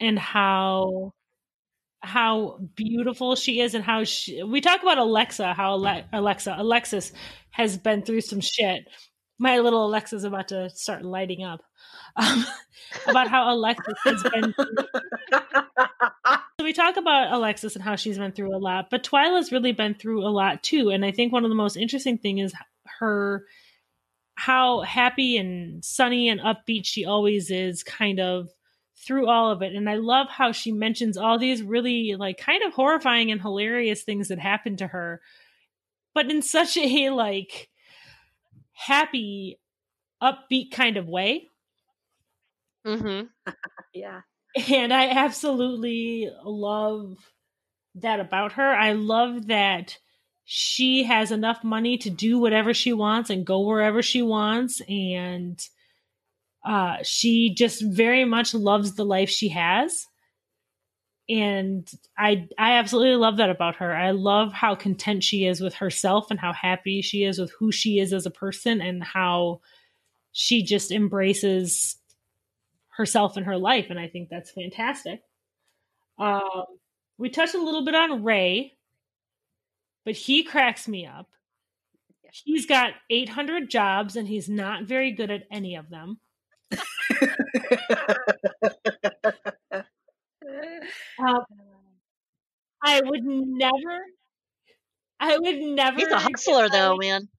[0.00, 1.12] And how
[2.00, 7.12] how beautiful she is and how she, we talk about Alexa, how Ale- Alexa, Alexis
[7.50, 8.86] has been through some shit.
[9.38, 11.62] My little Alexa's about to start lighting up
[12.16, 12.46] um,
[13.06, 14.52] about how Alexis has been.
[14.52, 14.76] Through.
[16.26, 19.72] so we talk about Alexis and how she's been through a lot, but Twyla's really
[19.72, 20.90] been through a lot too.
[20.90, 22.54] And I think one of the most interesting thing is
[23.00, 23.44] her
[24.36, 28.50] how happy and sunny and upbeat she always is, kind of
[28.96, 29.74] through all of it.
[29.74, 34.02] And I love how she mentions all these really like kind of horrifying and hilarious
[34.02, 35.20] things that happened to her,
[36.14, 37.68] but in such a like
[38.72, 39.58] happy,
[40.22, 41.48] upbeat kind of way.
[42.86, 43.26] Mm-hmm.
[43.94, 44.20] yeah.
[44.68, 47.16] And I absolutely love
[47.96, 48.74] that about her.
[48.74, 49.98] I love that
[50.48, 55.60] she has enough money to do whatever she wants and go wherever she wants and
[56.64, 60.06] uh, she just very much loves the life she has.
[61.28, 63.94] And I I absolutely love that about her.
[63.94, 67.72] I love how content she is with herself and how happy she is with who
[67.72, 69.60] she is as a person and how
[70.30, 71.96] she just embraces
[72.96, 73.86] herself and her life.
[73.90, 75.22] And I think that's fantastic.
[76.20, 76.64] Um,
[77.18, 78.75] we touched a little bit on Ray,
[80.06, 81.28] but he cracks me up
[82.44, 86.18] he's got 800 jobs and he's not very good at any of them.
[91.18, 91.44] Um,
[92.82, 94.00] I would never,
[95.18, 95.96] I would never.
[95.96, 97.28] He's a hustler, though, man.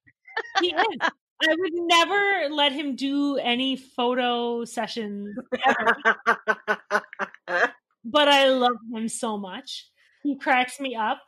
[0.62, 0.98] He is.
[1.02, 5.36] I would never let him do any photo sessions
[5.66, 5.98] ever,
[8.06, 9.90] but I love him so much.
[10.22, 11.22] He cracks me up.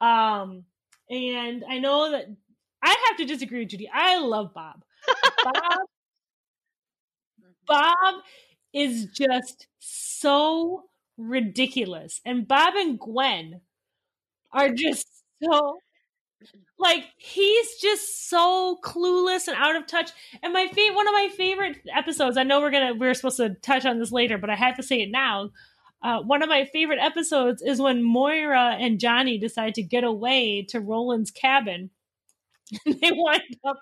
[0.00, 0.64] Um,
[1.10, 2.26] and I know that
[2.82, 3.88] I have to disagree with Judy.
[3.92, 4.82] I love Bob.
[5.44, 5.78] Bob,
[7.66, 8.14] Bob
[8.72, 10.84] is just so
[11.16, 12.20] ridiculous.
[12.24, 13.60] And Bob and Gwen
[14.52, 15.06] are just
[15.42, 15.78] so
[16.78, 20.10] like he's just so clueless and out of touch.
[20.42, 23.54] And my favorite one of my favorite episodes, I know we're gonna we're supposed to
[23.62, 25.50] touch on this later, but I have to say it now.
[26.02, 30.66] Uh, one of my favorite episodes is when Moira and Johnny decide to get away
[30.70, 31.90] to Roland's cabin.
[32.84, 33.78] they wind up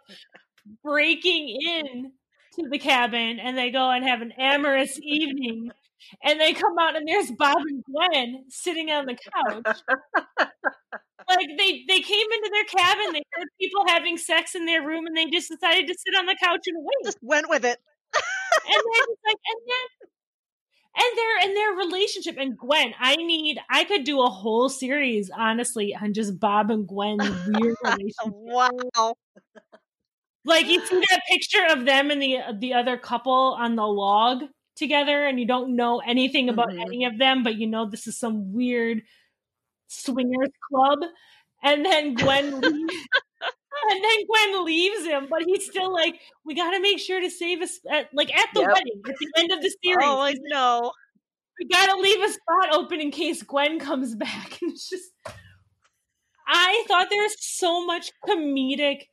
[0.83, 2.13] breaking in
[2.55, 5.71] to the cabin and they go and have an amorous evening
[6.23, 9.79] and they come out and there's Bob and Gwen sitting on the couch.
[11.29, 15.07] like they they came into their cabin, they heard people having sex in their room,
[15.07, 17.05] and they just decided to sit on the couch and wait.
[17.05, 17.79] Just went with it.
[18.15, 20.09] and then like and then
[20.97, 25.31] and their and their relationship and Gwen, I need I could do a whole series
[25.37, 28.15] honestly on just Bob and Gwen's weird relationship.
[28.27, 29.15] wow.
[30.45, 34.43] Like you see that picture of them and the the other couple on the log
[34.77, 36.81] together, and you don't know anything about Mhm.
[36.87, 39.03] any of them, but you know this is some weird
[39.89, 40.99] swingers club.
[41.63, 42.95] And then Gwen leaves,
[43.91, 47.31] and then Gwen leaves him, but he's still like, we got to make sure to
[47.31, 47.81] save us.
[48.13, 48.71] Like at the Yep.
[48.73, 50.93] wedding, at the end of the series, Oh, I know.
[51.59, 54.59] we got to leave a spot open in case Gwen comes back.
[54.63, 55.11] And it's just,
[56.47, 59.05] I thought there was so much comedic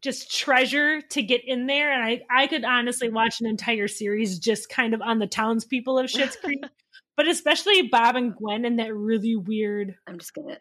[0.00, 4.38] just treasure to get in there and I, I could honestly watch an entire series
[4.38, 6.62] just kind of on the townspeople of Schitt's Creek
[7.18, 10.56] but especially Bob and Gwen and that really weird I'm just gonna.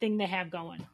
[0.00, 0.86] thing they have going.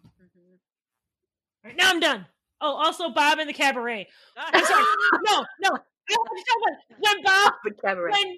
[1.65, 2.27] All right, now I'm done.
[2.61, 4.07] Oh, also Bob in the Cabaret.
[4.36, 4.85] I'm sorry.
[5.27, 5.70] no, no.
[5.70, 8.12] I want to talk about when Bob Good cabaret.
[8.12, 8.36] when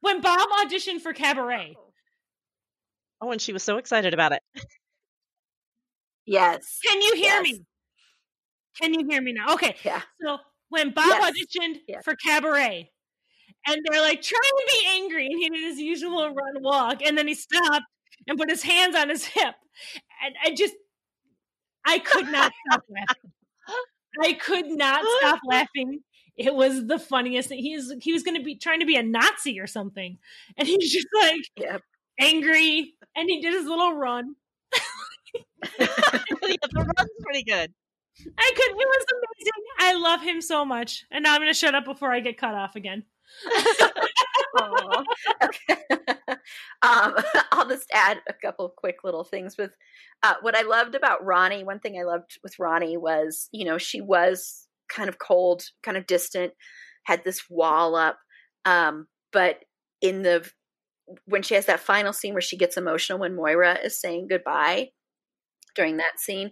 [0.00, 1.76] when Bob auditioned for Cabaret.
[1.78, 1.92] Oh.
[3.22, 4.42] oh, and she was so excited about it.
[6.26, 6.78] Yes.
[6.86, 7.42] Can you hear Yes.
[7.42, 7.60] me?
[8.80, 9.54] Can you hear me now?
[9.54, 9.76] Okay.
[9.84, 10.02] Yeah.
[10.22, 10.38] So
[10.70, 11.30] when Bob Yes.
[11.32, 12.04] auditioned Yes.
[12.04, 12.90] for Cabaret,
[13.66, 17.16] and they're like, try and be angry, and he did his usual run walk, and
[17.16, 17.84] then he stopped
[18.26, 19.54] and put his hands on his hip,
[20.24, 20.74] and I just,
[21.86, 23.32] I could not stop laughing.
[24.22, 26.00] I could not stop laughing.
[26.36, 27.58] It was the funniest thing.
[27.60, 30.18] He was he was going to be trying to be a Nazi or something,
[30.58, 31.82] and he's just like Yep.
[32.20, 34.34] angry, and he did his little run.
[35.78, 35.86] yeah,
[36.46, 37.72] the run's pretty good.
[38.38, 38.70] I could.
[38.70, 39.62] It was amazing.
[39.78, 41.04] I love him so much.
[41.10, 43.04] And now I'm going to shut up before I get cut off again.
[45.42, 45.82] Okay.
[46.82, 47.14] um,
[47.52, 49.72] I'll just add a couple of quick little things with
[50.22, 51.64] uh, what I loved about Ronnie.
[51.64, 55.96] One thing I loved with Ronnie was, you know, she was kind of cold, kind
[55.96, 56.52] of distant,
[57.04, 58.18] had this wall up.
[58.64, 59.60] Um, but
[60.00, 60.48] in the
[61.26, 64.90] when she has that final scene where she gets emotional when Moira is saying goodbye
[65.74, 66.50] during that scene,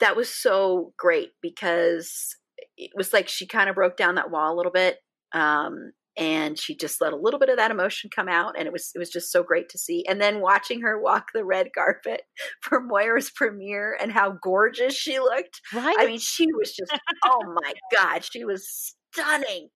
[0.00, 2.36] that was so great because
[2.76, 4.98] it was like she kind of broke down that wall a little bit.
[5.32, 8.72] Um, and she just let a little bit of that emotion come out and it
[8.72, 11.68] was it was just so great to see and then watching her walk the red
[11.74, 12.22] carpet
[12.62, 15.96] for Moira's premiere and how gorgeous she looked Right?
[15.98, 16.92] I mean she was just
[17.24, 19.68] oh my god she was stunning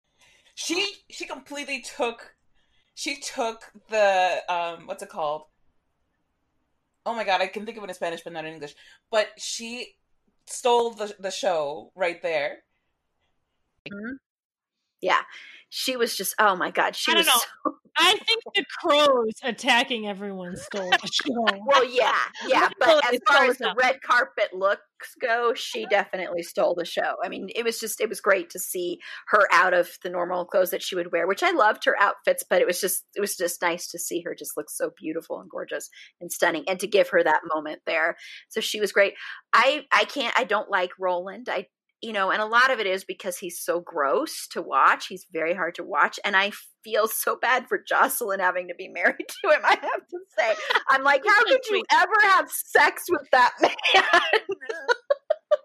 [0.55, 2.35] She she completely took
[2.95, 5.43] she took the um what's it called?
[7.07, 8.75] Oh my god, I can think of it in Spanish but not in English.
[9.11, 9.95] But she
[10.47, 12.59] stole the the show right there.
[15.01, 15.23] yeah
[15.71, 17.41] she was just oh my god she I don't was know.
[17.73, 21.45] so I think the crows attacking everyone stole the show.
[21.67, 22.17] well yeah
[22.47, 24.81] yeah but as far as the red carpet looks
[25.21, 27.17] go she definitely stole the show.
[27.25, 28.99] I mean it was just it was great to see
[29.29, 32.45] her out of the normal clothes that she would wear which i loved her outfits
[32.49, 35.41] but it was just it was just nice to see her just look so beautiful
[35.41, 35.89] and gorgeous
[36.21, 38.17] and stunning and to give her that moment there.
[38.49, 39.15] So she was great.
[39.53, 41.49] I i can't i don't like roland.
[41.51, 41.67] I
[42.03, 45.27] you know and a lot of it is because he's so gross to watch he's
[45.33, 46.51] very hard to watch and i
[46.83, 50.55] feel so bad for jocelyn having to be married to him i have to say
[50.89, 54.03] i'm like how could you ever have sex with that man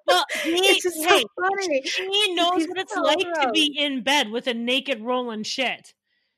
[0.07, 3.75] Well, he, it's just so funny he knows He's what it's so like to be
[3.77, 5.93] in bed with a naked Roland shit.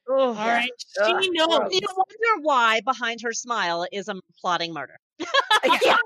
[0.10, 0.70] Oh, All right,
[1.02, 1.48] Ugh, she knows.
[1.48, 1.74] gross.
[1.74, 4.96] You wonder why behind her smile is a plotting murder.
[5.84, 5.98] yeah.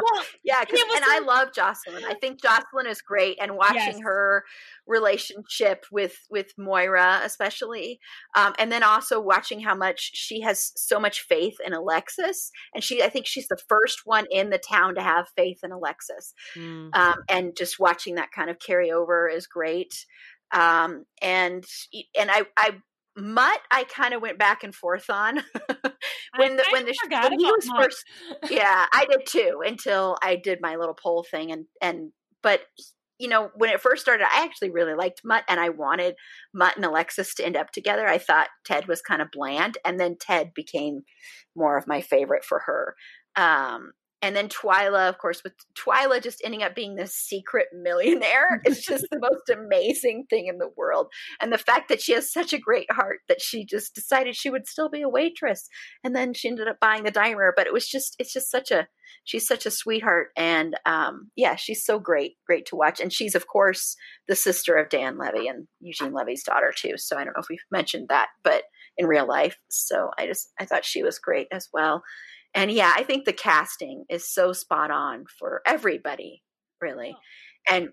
[0.00, 2.04] Well, Yeah, was and I love Jocelyn.
[2.06, 4.00] I think Jocelyn is great, and watching Yes.
[4.02, 4.44] her
[4.86, 8.00] relationship with with Moira, especially,
[8.36, 12.82] um, and then also watching how much she has so much faith in Alexis, and
[12.84, 16.34] she, I think she's the first one in the town to have faith in Alexis,
[16.56, 16.94] Mm.
[16.94, 19.94] um, and just watching that kind of carry over is great.
[20.50, 21.64] Um, and
[22.18, 22.80] and I, I
[23.18, 25.36] Mutt, I kind of went back and forth on
[26.36, 27.84] when the when the when he was Mutt.
[27.84, 28.04] first
[28.50, 32.12] yeah i did too until i did my little poll thing and and
[32.42, 32.60] but
[33.18, 36.14] you know when it first started i actually really liked mutt and i wanted
[36.54, 39.98] mutt and alexis to end up together i thought ted was kind of bland and
[39.98, 41.02] then ted became
[41.56, 42.94] more of my favorite for her
[43.36, 48.60] um and then Twyla, of course, with Twyla just ending up being this secret millionaire
[48.66, 51.06] is just the most amazing thing in the world.
[51.40, 54.50] And the fact that she has such a great heart that she just decided she
[54.50, 55.68] would still be a waitress.
[56.02, 58.70] And then she ended up buying the diner but it was just it's just such
[58.70, 58.88] a
[59.24, 60.28] she's such a sweetheart.
[60.36, 63.00] And um yeah she's so great great to watch.
[63.00, 63.96] And she's of course
[64.26, 66.94] the sister of dan levy and eugene levy's daughter too.
[66.96, 68.64] So i don't know if we've mentioned that but
[68.96, 69.56] in real life.
[69.68, 72.02] So i just i thought she was great as well
[72.54, 76.42] and yeah i think the casting is so spot on for everybody
[76.80, 77.14] really
[77.70, 77.88] and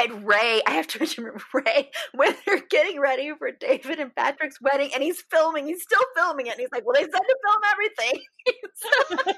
[0.00, 4.60] and Ray, I have to mention Ray when they're getting ready for David and Patrick's
[4.60, 5.66] wedding, and he's filming.
[5.66, 6.50] He's still filming it.
[6.52, 8.22] And he's like, "Well, they said to film everything."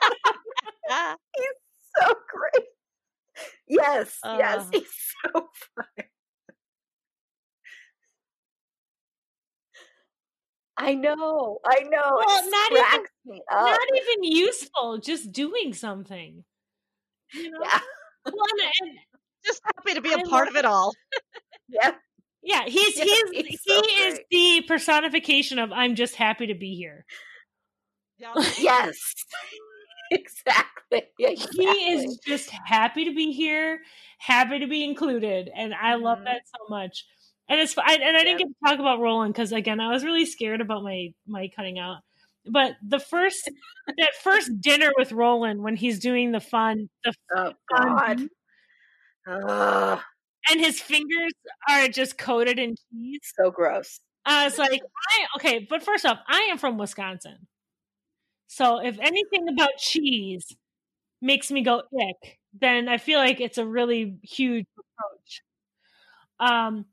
[1.37, 1.47] He's
[1.99, 2.67] so great.
[3.69, 4.71] Yes, yes, Uh.
[4.73, 4.93] he's
[5.35, 6.10] so funny.
[10.83, 12.23] I know, I know.
[12.27, 13.67] Well, it not even- me up.
[13.67, 16.45] Not even useful, just doing something.
[17.35, 17.59] You know?
[17.63, 17.81] yeah,
[18.25, 18.99] Well, and, and
[19.45, 20.93] just happy to be a I part love of it all.
[21.69, 21.93] yeah,
[22.43, 24.27] yeah, he's Yeah, he's he's he so is great.
[24.31, 27.05] the personification of I'm just happy to be here.
[28.19, 28.33] Yeah.
[28.59, 29.15] yes,
[30.11, 31.03] exactly.
[31.19, 31.47] exactly.
[31.65, 33.81] He is just happy to be here,
[34.19, 36.25] happy to be included, and I love Mhm.
[36.25, 37.05] that so much.
[37.51, 40.05] And it's I, and I didn't get to talk about Roland because again I was
[40.05, 41.99] really scared about my my cutting out.
[42.47, 43.51] But the first
[43.99, 48.29] that first dinner with Roland when he's doing the fun the Oh fondue,
[49.27, 50.01] God.
[50.51, 51.33] And his fingers
[51.69, 53.21] are just coated in cheese.
[53.39, 54.01] so gross.
[54.25, 57.47] I was like, I okay, but first off, I am from Wisconsin.
[58.49, 60.47] So if anything about cheese
[61.23, 65.43] makes me go ick, then I feel like it's a really huge approach.
[66.41, 66.87] Um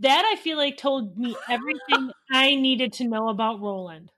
[0.00, 4.12] that I feel like told me everything I needed to know about Roland.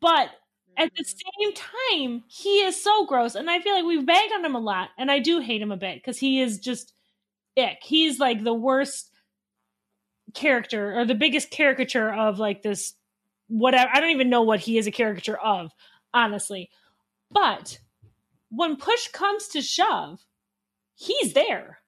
[0.00, 0.30] But
[0.76, 1.18] at the Mm-hmm.
[1.38, 4.60] same time, he is so gross, and I feel like we've bagged on him a
[4.60, 6.92] lot, and I do hate him a bit because he is just
[7.58, 7.78] ick.
[7.82, 9.10] He's like the worst
[10.34, 12.94] character or the biggest caricature of like this
[13.48, 13.90] whatever.
[13.92, 15.70] I don't even know what he is a caricature of,
[16.12, 16.70] honestly.
[17.30, 17.78] But
[18.50, 20.26] when push comes to shove,
[20.96, 21.80] he's there.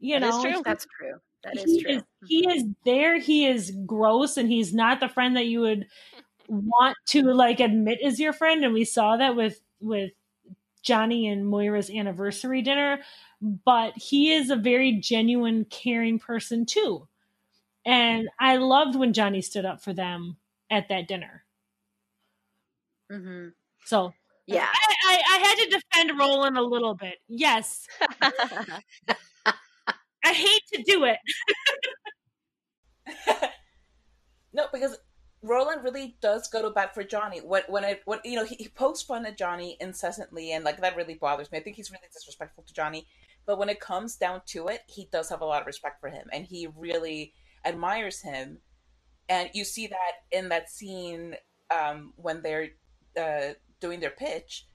[0.00, 0.62] You That is know, true.
[0.64, 1.20] That's true.
[1.44, 1.96] That is he true.
[1.96, 5.86] is he is there he is gross and he's not the friend that you would
[6.48, 10.12] want to like admit is your friend and we saw that with with
[10.82, 13.00] johnny and moira's anniversary dinner
[13.64, 17.06] but he is a very genuine caring person too
[17.86, 20.36] and i loved when johnny stood up for them
[20.70, 21.44] at that dinner
[23.10, 23.48] hmm
[23.84, 24.12] so
[24.46, 24.68] Yeah.
[24.72, 27.86] I, I, I had to defend roland a little bit yes
[30.24, 31.18] i hate to do it
[34.52, 34.98] no, because
[35.42, 37.38] Roland really does go to bat for Johnny.
[37.38, 40.80] When when it when you know he, he pokes fun at Johnny incessantly, and like
[40.80, 41.58] that really bothers me.
[41.58, 43.06] I think he's really disrespectful to Johnny.
[43.46, 46.10] But when it comes down to it, he does have a lot of respect for
[46.10, 47.32] him, and he really
[47.64, 48.58] admires him.
[49.28, 51.36] And you see that in that scene
[51.70, 52.68] um, when they're
[53.18, 54.66] uh, doing their pitch,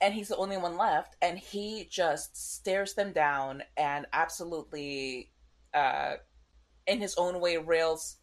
[0.00, 5.30] and he's the only one left, and he just stares them down and absolutely,
[5.74, 6.14] uh,
[6.86, 8.16] in his own way, rails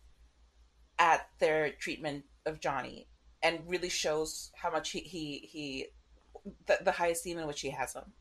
[1.00, 3.08] at their treatment of Johnny,
[3.44, 5.86] and really shows how much he he, he
[6.66, 8.14] the, the high esteem in which he has him.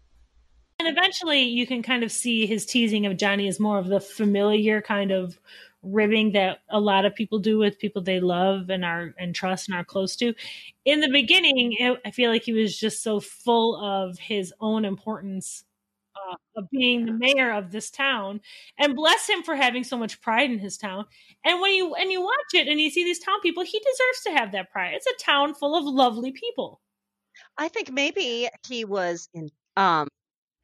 [0.78, 4.00] And eventually you can kind of see his teasing of Johnny as more of the
[4.00, 5.38] familiar kind of
[5.82, 9.68] ribbing that a lot of people do with people they love and are and trust
[9.68, 10.34] and are close to.
[10.84, 14.84] In the beginning, it, I feel like he was just so full of his own
[14.84, 15.64] importance
[16.16, 18.40] uh, of being the mayor of this town,
[18.78, 21.04] and bless him for having so much pride in his town.
[21.44, 24.22] And when you and you watch it and you see these town people, he deserves
[24.24, 24.94] to have that pride.
[24.94, 26.80] It's a town full of lovely people.
[27.58, 30.08] I think maybe he was in um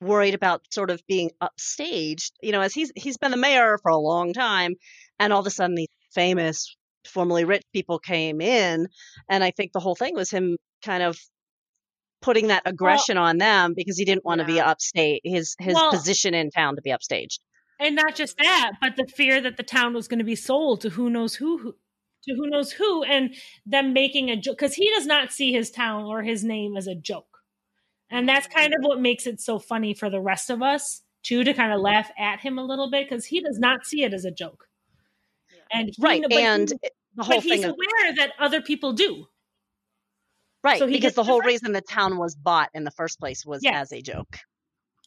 [0.03, 3.91] worried about sort of being upstaged, you know, as he's he's been the mayor for
[3.91, 4.75] a long time
[5.19, 6.77] and all of a sudden he's famous
[7.07, 8.89] formerly rich people came in.
[9.29, 11.19] And I think the whole thing was him kind of
[12.21, 14.47] putting that aggression well, on them because he didn't want yeah.
[14.47, 17.39] to be upstate, his, his well, position in town to be upstaged.
[17.81, 20.83] And not just that, but the fear that the town was going to be sold
[20.83, 21.75] to who knows who, who
[22.25, 23.35] to who knows who, and
[23.67, 26.87] them making a joke because he does not see his town or his name as
[26.87, 27.32] a joke.
[28.13, 31.45] And that's kind of what makes it so funny for the rest of us too
[31.45, 34.13] to kind of laugh at him a little bit because he does not see it
[34.13, 34.69] as a joke.
[35.73, 38.93] And he, right, and he, the whole but thing he's of, aware that other people
[38.93, 39.27] do.
[40.63, 43.63] Right, so because the whole reason the town was bought in the first place was
[43.65, 43.75] yes.
[43.75, 44.37] as a joke.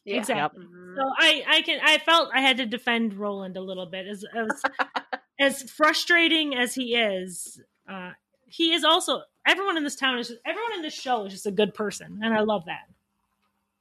[0.04, 0.18] Yeah.
[0.18, 0.62] Exactly.
[0.62, 0.68] Yep.
[0.68, 0.96] Mm-hmm.
[0.96, 4.24] So I, I can, I felt I had to defend Roland a little bit as
[4.34, 4.62] as,
[5.40, 7.60] as frustrating as he is.
[7.88, 8.12] Uh,
[8.46, 11.46] he is also everyone in this town is just, everyone in this show is just
[11.46, 12.86] a good person, and I love that.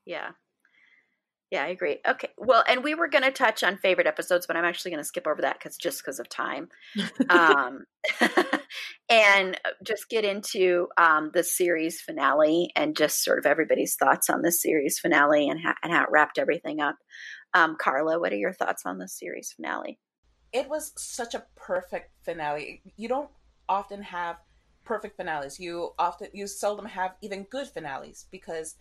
[0.06, 0.32] Yeah.
[1.52, 1.99] Yeah, I agree.
[2.07, 2.30] Okay.
[2.38, 5.07] Well, and we were going to touch on favorite episodes, but I'm actually going to
[5.07, 6.69] skip over that because just because of time.
[7.30, 7.86] um,
[9.10, 14.41] and just get into um, the series finale and just sort of everybody's thoughts on
[14.41, 16.95] the series finale and, ha- and how it wrapped everything up.
[17.53, 19.99] Um, Carla, what are your thoughts on the series finale?
[20.52, 22.82] It was such a perfect finale.
[22.98, 23.30] You don't
[23.69, 24.38] often have
[24.84, 25.60] perfect finales.
[25.60, 28.76] You often, you seldom have even good finales because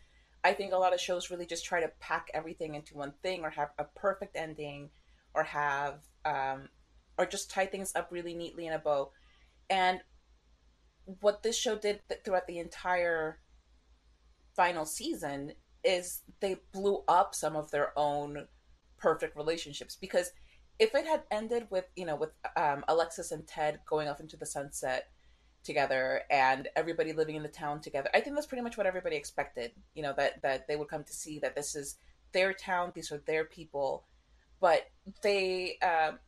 [0.45, 3.43] I think a lot of shows really just try to pack everything into one thing
[3.43, 4.91] or have a perfect ending
[5.35, 6.69] or have um,
[7.19, 9.11] or just tie things up really neatly in a bow.
[9.71, 10.01] And
[11.21, 13.41] what this show did throughout the entire
[14.55, 15.53] final season
[15.83, 18.47] is they blew up some of their own
[18.99, 20.31] perfect relationships because
[20.79, 24.37] if it had ended with you know with um, Alexis and Ted going off into
[24.37, 25.09] the sunset
[25.65, 28.11] together and everybody living in the town together.
[28.15, 29.73] I think that's pretty much what everybody expected.
[29.95, 31.97] You know that that they would come to see that this is
[32.33, 34.05] their town, these are their people,
[34.61, 34.87] but
[35.23, 36.19] they um,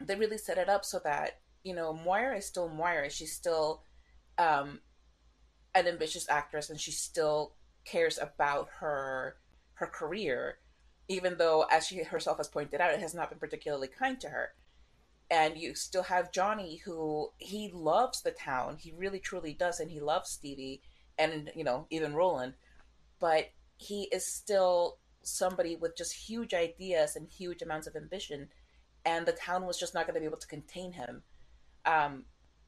[0.00, 3.10] they really set it up so that you know Moira is still Moira.
[3.10, 3.82] She's still
[4.38, 4.80] um,
[5.74, 9.36] an ambitious actress, and she still cares about her
[9.74, 10.58] her career,
[11.08, 14.28] even though, as she herself has pointed out, it has not been particularly kind to
[14.28, 14.52] her
[15.30, 18.76] and you still have Johnny who he loves the town.
[18.78, 20.82] He really truly does and he loves Stevie
[21.18, 22.54] and you know, even Roland.
[23.20, 28.48] But he is still somebody with just huge ideas and huge amounts of ambition
[29.04, 31.22] and the town was just not going to be able to contain him.
[31.86, 32.24] Um,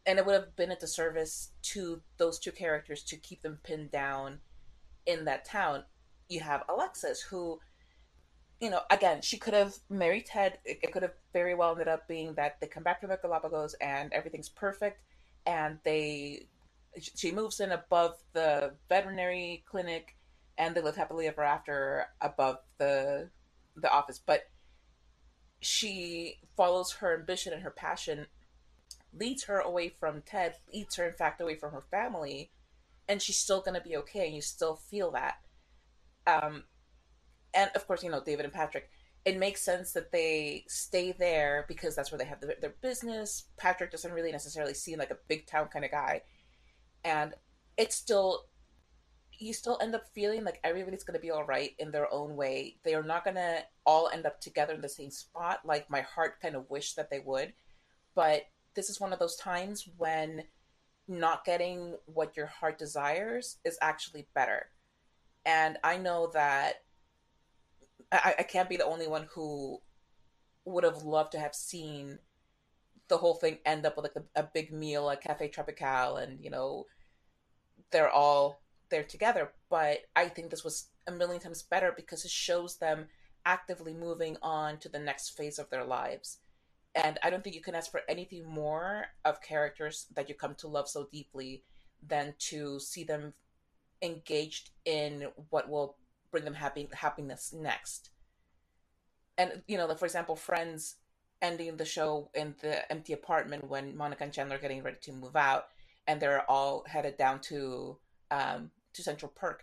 [0.06, 3.90] and it would have been a disservice to those two characters to keep them pinned
[3.90, 4.40] down
[5.06, 5.84] in that town.
[6.28, 7.60] You have Alexis, who
[8.62, 10.58] you know, again, she could have married Ted.
[10.64, 13.18] It, it could have very well ended up being that they come back to the
[13.20, 15.02] Galapagos and everything's perfect,
[15.44, 16.46] and they
[17.00, 20.16] she moves in above the veterinary clinic,
[20.56, 23.30] and they live happily ever after above the
[23.74, 24.20] the office.
[24.24, 24.42] But
[25.60, 28.26] she follows her ambition and her passion,
[29.12, 32.52] leads her away from Ted, leads her in fact away from her family,
[33.08, 34.26] and she's still to be okay.
[34.26, 35.38] And you still feel that.
[36.28, 36.62] Um,
[37.54, 38.88] and of course, you know, David and Patrick,
[39.24, 43.44] it makes sense that they stay there because that's where they have the, their business.
[43.56, 46.22] Patrick doesn't really necessarily seem like a big town kind of guy.
[47.04, 47.34] And
[47.76, 48.46] it's still,
[49.38, 52.36] you still end up feeling like everybody's going to be all right in their own
[52.36, 52.76] way.
[52.84, 56.00] They are not going to all end up together in the same spot, like my
[56.00, 57.52] heart kind of wished that they would.
[58.14, 58.42] But
[58.74, 60.44] this is one of those times when
[61.06, 64.66] not getting what your heart desires is actually better.
[65.44, 66.82] And I know that
[68.12, 69.80] I, I can't be the only one who
[70.64, 72.18] would have loved to have seen
[73.08, 76.42] the whole thing end up with like a, a big meal at Cafe Tropical and
[76.42, 76.86] you know
[77.90, 79.52] they're all there together.
[79.70, 83.06] But I think this was a million times better because it shows them
[83.44, 86.38] actively moving on to the next phase of their lives.
[86.94, 90.54] And I don't think you can ask for anything more of characters that you come
[90.56, 91.64] to love so deeply
[92.06, 93.32] than to see them
[94.02, 95.96] engaged in what will
[96.32, 98.10] bring them happy happiness next.
[99.38, 100.96] And you know, for example, Friends
[101.40, 105.12] ending the show in the empty apartment when Monica and Chandler are getting ready to
[105.12, 105.66] move out,
[106.08, 107.98] and they're all headed down to
[108.32, 109.62] um, to Central Perk.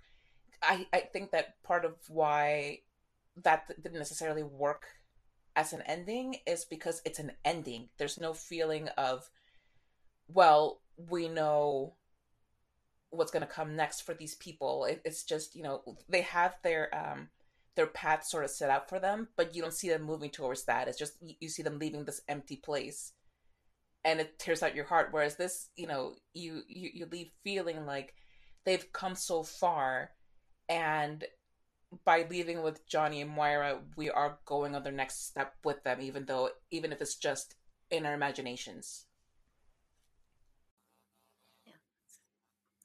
[0.61, 2.79] I I think that part of why
[3.43, 4.85] that didn't necessarily work
[5.55, 7.89] as an ending is because it's an ending.
[7.97, 9.29] There's no feeling of,
[10.27, 11.95] well, we know
[13.11, 14.85] what's going to come next for these people.
[14.85, 17.29] It, it's just you know they have their um
[17.75, 20.65] their path sort of set out for them, but you don't see them moving towards
[20.65, 20.87] that.
[20.87, 23.13] It's just you, see them leaving this empty place,
[24.03, 25.09] and it tears out your heart.
[25.11, 28.15] Whereas this, you know, you you, you leave feeling like
[28.65, 30.11] they've come so far,
[30.67, 31.23] and
[32.05, 36.01] by leaving with Johnny and Moira, we are going on their next step with them,
[36.01, 37.55] even though even if it's just
[37.89, 39.05] in our imaginations.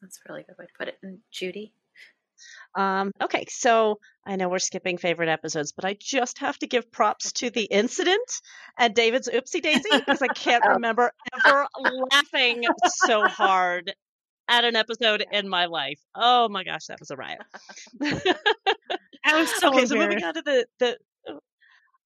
[0.05, 0.99] That's a really good way to put it.
[1.03, 1.73] And Judy?
[2.77, 6.93] Um, okay, so I know we're skipping favorite episodes, but I just have to give
[6.93, 8.31] props to the incident
[8.79, 10.75] and David's oopsie daisy because I can't Oh.
[10.75, 11.67] remember ever
[12.13, 13.95] laughing so hard
[14.49, 16.01] at an episode in my life.
[16.15, 17.41] Oh my gosh, that was a riot.
[19.25, 20.99] I was so okay, so moving on to the the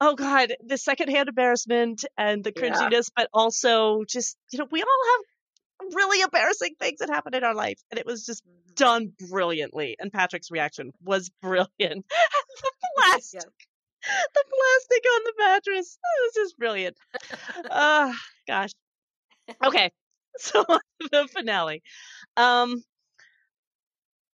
[0.01, 2.91] oh god, the secondhand embarrassment and the Yeah.
[2.91, 5.25] cringiness, but also just you know we all have
[5.95, 8.75] really embarrassing things that happened in our life, and it was just Mhm.
[8.75, 9.97] done brilliantly.
[9.99, 11.69] And Patrick's reaction was brilliant.
[11.79, 13.41] the plastic,
[14.03, 16.97] the plastic on the mattress, it was just brilliant.
[17.71, 18.15] Ah,
[18.47, 18.71] gosh.
[19.65, 19.91] Okay,
[20.39, 20.63] so
[21.11, 21.83] the finale.
[22.37, 22.83] Um,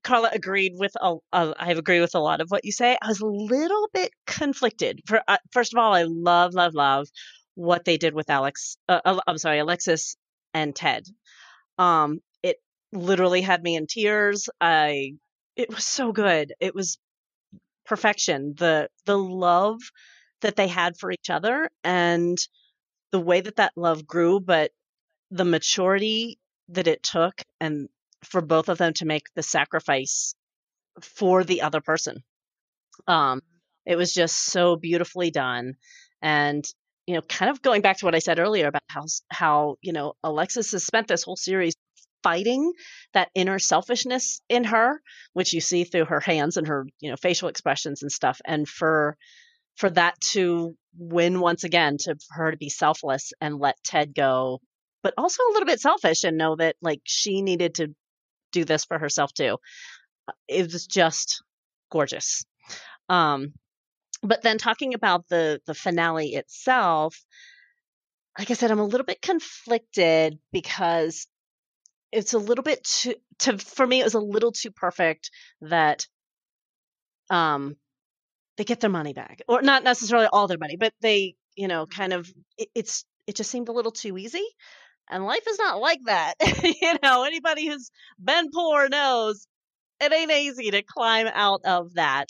[0.04, 2.96] Carla agreed with a, a, I agree with a lot of what you say.
[3.02, 5.00] I was a little bit conflicted.
[5.06, 7.08] For uh, first of all, I love, love, love
[7.54, 8.76] what they did with Alex.
[8.88, 10.16] Uh, uh, I'm sorry, Alexis
[10.54, 11.04] and Ted.
[11.80, 12.58] Um, it
[12.92, 14.48] literally had me in tears.
[14.60, 15.14] I
[15.56, 16.54] it was so good.
[16.60, 16.98] It was
[17.86, 18.54] perfection.
[18.58, 19.80] The the love
[20.42, 22.38] that they had for each other and
[23.12, 24.72] the way that that love grew, but
[25.30, 26.38] the maturity
[26.70, 27.88] that it took and
[28.24, 30.34] for both of them to make the sacrifice
[31.02, 32.22] for the other person.
[33.08, 33.42] Um,
[33.86, 35.74] it was just so beautifully done.
[36.22, 36.64] And,
[37.10, 39.92] you know, kind of going back to what I said earlier about how, how, you
[39.92, 41.74] know, Alexis has spent this whole series
[42.22, 42.72] fighting
[43.14, 45.00] that inner selfishness in her,
[45.32, 48.40] which you see through her hands and her, you know, facial expressions and stuff.
[48.44, 49.16] And for,
[49.74, 54.14] for that to win once again, to for her to be selfless and let Ted
[54.14, 54.60] go,
[55.02, 57.88] but also a little bit selfish and know that like she needed to
[58.52, 59.56] do this for herself too.
[60.46, 61.42] It was just
[61.90, 62.44] gorgeous.
[63.08, 63.52] Um,
[64.22, 67.24] but then talking about the the finale itself,
[68.38, 71.26] like I said, I'm a little bit conflicted because
[72.12, 75.30] it's a little bit too to for me it was a little too perfect
[75.62, 76.06] that
[77.30, 77.76] um
[78.56, 81.86] they get their money back or not necessarily all their money but they you know
[81.86, 84.44] kind of it, it's it just seemed a little too easy
[85.10, 86.34] and life is not like that.
[86.82, 87.90] You know anybody who's
[88.22, 89.46] been poor knows
[90.00, 92.26] it ain't easy to climb out of that.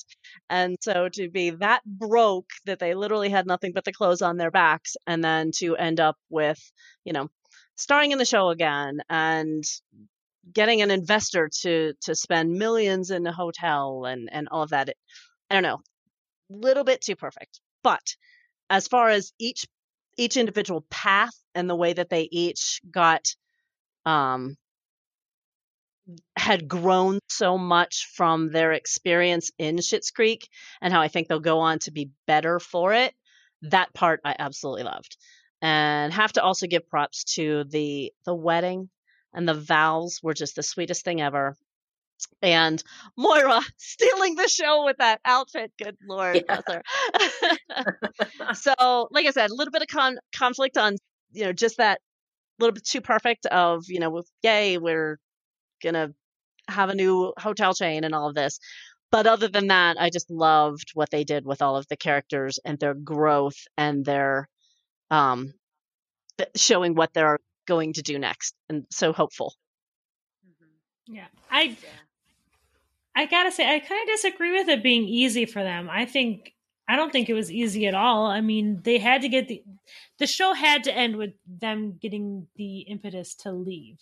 [0.49, 4.37] And so to be that broke that they literally had nothing but the clothes on
[4.37, 6.61] their backs and then to end up with
[7.05, 7.29] you know
[7.77, 9.65] starring in the show again and
[10.53, 14.89] getting an investor to to spend millions in a hotel and and all of that
[14.89, 14.97] it,
[15.51, 15.81] i don't know
[16.51, 17.61] little bit too perfect.
[17.83, 18.17] But
[18.69, 19.67] as far as each
[20.17, 23.27] each individual path and the way that they each got
[24.07, 24.57] um
[26.37, 30.49] had grown so much from their experience in Schitt's Creek
[30.81, 33.15] and how I think they'll go on to be better for it.
[33.63, 35.17] That part I absolutely loved.
[35.63, 38.89] And have to also give props to the the wedding
[39.35, 41.57] and the vows were just the sweetest thing ever.
[42.43, 42.83] And
[43.17, 45.73] Moira stealing the show with that outfit.
[45.79, 46.61] Good lord, Yeah.
[48.55, 50.97] so, like I said, a little bit of con- conflict on,
[51.33, 52.01] you know, just that
[52.59, 55.19] little bit too perfect of, you know, with yay, we're
[55.83, 56.11] gonna
[56.69, 58.59] have a new hotel chain and all of this.
[59.11, 62.59] But other than that, I just loved what they did with all of the characters
[62.65, 64.49] and their growth and their
[65.11, 65.55] um
[66.39, 69.55] th- showing what they're going to do next and so hopeful.
[70.47, 70.69] Mhm.
[71.07, 71.27] Yeah.
[71.51, 71.77] I.
[73.15, 75.89] I gotta say, I kind of disagree with it being easy for them.
[75.91, 76.55] I think
[76.89, 78.27] I don't think it was easy at all.
[78.27, 79.63] I mean, they had to get the
[80.19, 83.99] the show had to end with them getting the impetus to leave.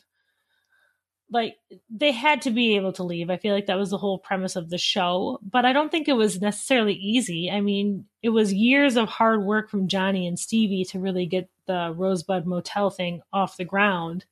[1.31, 1.57] Like
[1.91, 3.29] they had to be able to leave.
[3.29, 6.09] I feel like that was the whole premise of the show, but I don't think
[6.09, 7.51] it was necessarily easy.
[7.51, 11.51] I mean, it was years of hard work from Johnny and Stevie to really get
[11.67, 14.25] the Rosebud Motel thing off the ground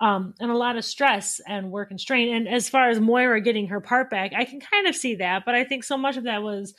[0.00, 2.34] um, and a lot of stress and work and strain.
[2.34, 5.44] And as far as Moira getting her part back, I can kind of see that,
[5.44, 6.74] but I think so much of that was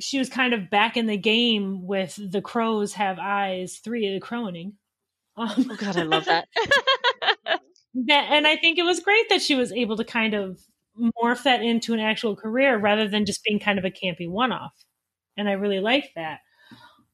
[0.00, 4.20] she was kind of back in the game with the crows have eyes, three of
[4.20, 4.72] the Crowening.
[5.36, 6.48] Um, Oh god, I love that.
[7.94, 10.60] and I think it was great that she was able to kind of
[10.98, 14.72] morph that into an actual career rather than just being kind of a campy one-off.
[15.36, 16.40] And I really liked that.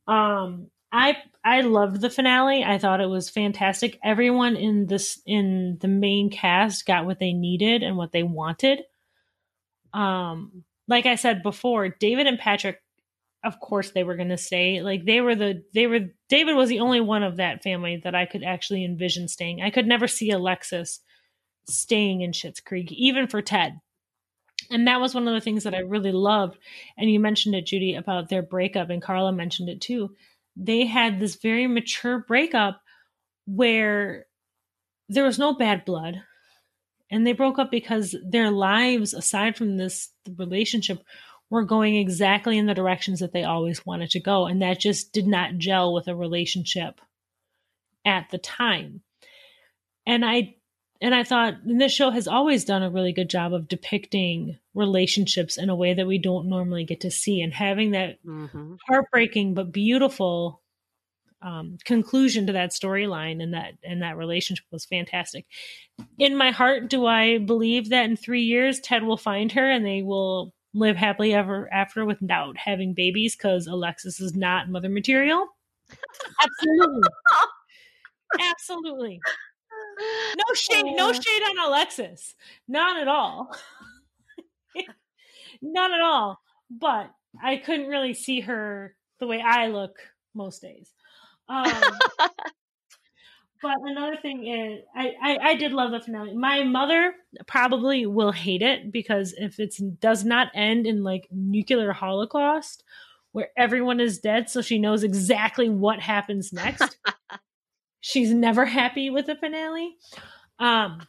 [0.06, 2.64] Um, I I loved the finale.
[2.64, 3.98] I thought it was fantastic.
[4.02, 8.82] Everyone in this in the main cast got what they needed and what they wanted.
[9.92, 12.80] Um, like I said before, David and Patrick,
[13.44, 14.82] of course, they were going to stay.
[14.82, 18.14] Like they were the they were David was the only one of that family that
[18.14, 19.62] I could actually envision staying.
[19.62, 21.00] I could never see Alexis
[21.68, 23.78] staying in Schitt's Creek, even for Ted.
[24.70, 26.58] And that was one of the things that I really loved.
[26.98, 30.14] And you mentioned it, Judy, about their breakup, and Carla mentioned it too.
[30.56, 32.80] They had this very mature breakup
[33.46, 34.26] where
[35.08, 36.16] there was no bad blood.
[37.10, 41.02] and they broke up because their lives aside from this relationship
[41.50, 45.12] were going exactly in the directions that they always wanted to go and that just
[45.12, 47.00] did not gel with a relationship
[48.04, 49.00] at the time
[50.06, 50.54] and i
[51.00, 54.58] and i thought and this show has always done a really good job of depicting
[54.74, 58.74] relationships in a way that we don't normally get to see and having that Mm-hmm.
[58.88, 60.62] heartbreaking but beautiful
[61.40, 65.46] um, conclusion to that storyline and that and that relationship was fantastic.
[66.18, 69.86] In my heart, do I believe that in three years Ted will find her and
[69.86, 75.46] they will live happily ever after without having babies because Alexis is not mother material?
[76.42, 77.08] Absolutely,
[78.40, 79.20] absolutely.
[80.00, 82.34] No shade, no shade on Alexis,
[82.68, 83.50] not at all,
[85.62, 86.40] not at all.
[86.70, 87.10] But
[87.42, 89.96] I couldn't really see her the way I look
[90.34, 90.92] most days.
[91.48, 91.72] Um,
[93.60, 96.34] but another thing is, I, I, I did love the finale.
[96.34, 97.14] My mother
[97.46, 102.84] probably will hate it because if it does not end in like nuclear holocaust
[103.32, 106.98] where everyone is dead, so she knows exactly what happens next,
[108.00, 109.96] she's never happy with the finale.
[110.58, 111.02] Um,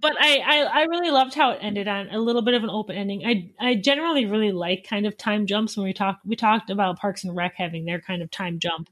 [0.00, 2.70] but I, I I really loved how it ended on a little bit of an
[2.70, 3.24] open ending.
[3.26, 6.98] I I generally really like kind of time jumps when we talk we talked about
[6.98, 8.88] Parks and Rec having their kind of time jump,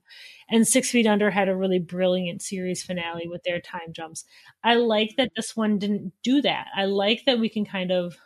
[0.49, 4.25] and Six Feet Under had a really brilliant series finale with their time jumps.
[4.63, 6.67] I like that this one didn't do that.
[6.77, 8.17] I like that we can kind of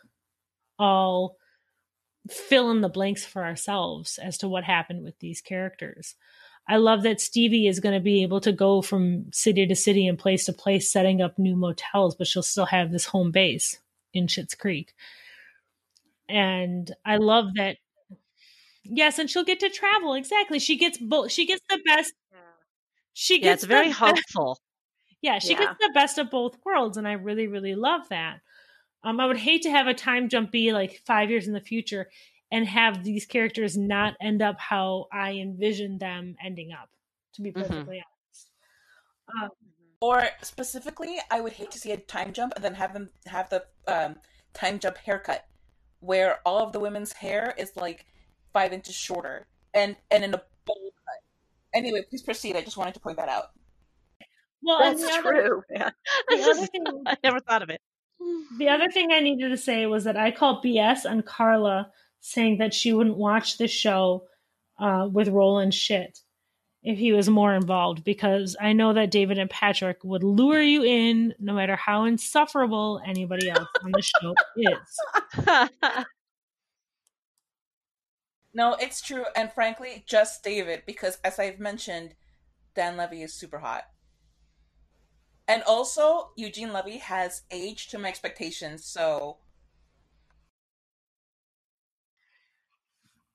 [0.79, 1.37] all
[2.29, 6.15] fill in the blanks for ourselves as to what happened with these characters.
[6.69, 10.07] I love that Stevie is going to be able to go from city to city
[10.07, 13.79] and place to place, setting up new motels, but she'll still have this home base
[14.13, 14.95] in Schitt's Creek.
[16.29, 17.79] And I love that.
[18.85, 20.15] Yes, and she'll get to travel.
[20.15, 20.59] Exactly.
[20.59, 21.31] She gets both.
[21.31, 22.13] She gets the best.
[23.13, 23.99] She Yeah, gets it's very the best-
[24.35, 24.59] hopeful.
[25.21, 25.59] yeah, she Yeah.
[25.61, 28.41] gets the best of both worlds, and I really, really love that.
[29.03, 31.61] Um, I would hate to have a time jump be like five years in the
[31.61, 32.11] future
[32.53, 36.91] and have these characters not end up how I envisioned them ending up.
[37.35, 37.55] To be Mhm.
[37.63, 38.51] perfectly honest,
[39.29, 39.51] um,
[40.01, 43.51] Or specifically, I would hate to see a time jump and then have them have
[43.51, 44.19] the um,
[44.55, 45.47] time jump haircut,
[46.01, 48.07] where all of the women's hair is like
[48.53, 51.23] five inches shorter and and in a bowl cut.
[51.75, 52.57] Anyway, please proceed.
[52.57, 53.47] I just wanted to point that out.
[54.63, 55.63] well, That's the other, true.
[55.71, 55.91] Yeah.
[56.29, 57.81] the This other is- thing, I never thought of it.
[58.59, 61.91] the other thing I needed to say was that I called BS on Carla
[62.21, 64.25] saying that she wouldn't watch the show
[64.79, 66.21] uh, with Roland Schitt
[66.83, 70.83] if he was more involved because I know that David and Patrick would lure you
[70.83, 76.05] in no matter how insufferable anybody else on the show is.
[78.53, 82.15] No, it's true, and frankly, just David, because as I've mentioned,
[82.75, 83.85] Dan Levy is super hot.
[85.47, 89.39] And also, Eugene Levy has aged to my expectations, so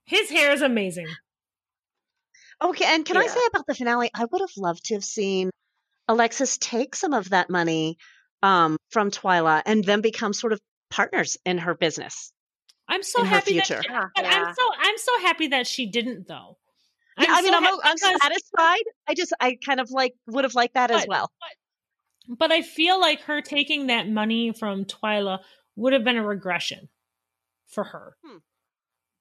[0.05, 1.07] His hair is amazing.
[2.63, 4.11] okay, and can I say about the finale?
[4.13, 5.49] I would have loved to have seen
[6.07, 7.97] Alexis take some of that money
[8.43, 10.59] um, from Twyla and then become sort of
[10.91, 12.31] partners in her business
[12.87, 14.05] I'm so in her happy that she, Yeah.
[14.15, 14.31] but yeah.
[14.31, 16.57] I'm so I'm so happy that she didn't though.
[17.17, 18.83] Yeah, I mean, so I'm, I'm because- satisfied.
[19.07, 21.31] I just, I kind of like would have liked that as well.
[22.27, 25.39] but I feel like her taking that money from Twyla
[25.77, 26.89] would have been a regression
[27.67, 28.15] for her.
[28.25, 28.37] Hmm.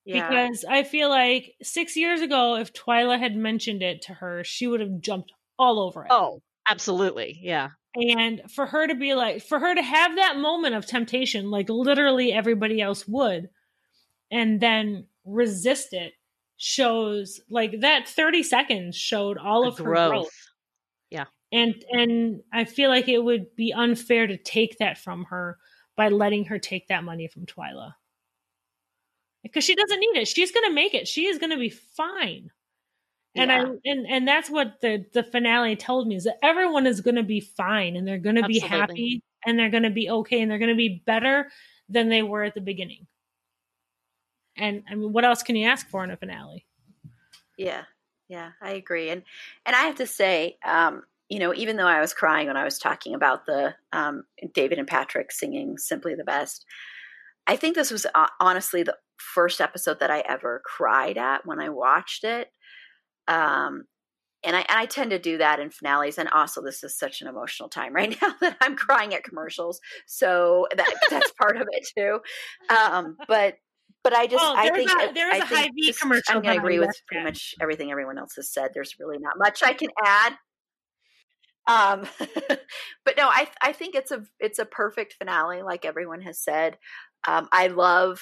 [0.05, 0.29] Yeah.
[0.29, 4.67] Because I feel like six years ago, if Twyla had mentioned it to her, she
[4.67, 6.09] would have jumped all over it.
[6.11, 7.39] Oh, absolutely.
[7.43, 7.71] Yeah.
[7.97, 11.69] And for her to be like, for her to have that moment of temptation, like
[11.69, 13.51] literally everybody else would,
[14.31, 16.13] and then resist it,
[16.57, 20.31] shows like that 30 seconds showed all of her growth.
[21.11, 21.27] Yeah.
[21.53, 25.59] And and I feel like it would be unfair to take that from her
[25.97, 27.93] by letting her take that money from Twyla.
[29.45, 30.27] Because she doesn't need it.
[30.27, 31.07] She's gonna make it.
[31.07, 32.51] She is gonna be fine.
[33.37, 37.01] And I and and that's what the the finale told me is that everyone is
[37.01, 40.09] going to be fine and they're going to be happy and they're going to be
[40.09, 41.51] okay and they're going to be better
[41.89, 43.07] than they were at the beginning.
[44.57, 46.65] And I mean, what else can you ask for in a finale?
[47.59, 47.83] Yeah,
[48.29, 49.11] yeah, I agree.
[49.11, 49.23] And
[49.67, 52.65] and I have to say, um, you know, even though I was crying when I
[52.65, 56.65] was talking about the um, David and Patrick singing "Simply the Best,"
[57.47, 61.61] I think this was uh, honestly the first episode that I ever cried at when
[61.61, 62.51] I watched it.
[63.29, 63.85] Um,
[64.45, 66.19] and I, and I tend to do that in finales.
[66.19, 69.81] And also, this is such an emotional time right now that I'm crying at commercials.
[70.07, 72.21] So that that's part of it too.
[72.75, 73.55] Um, but
[74.03, 76.43] but I just Oh, I think a- there is I a think Hy-Vee commercial I'm
[76.43, 78.71] going to agree with pretty much everything everyone else has said.
[78.75, 80.35] There's really not much I can add.
[81.67, 82.07] Um,
[83.05, 86.77] but no, I I think it's a it's a perfect finale, like everyone has said.
[87.27, 88.21] Um, I love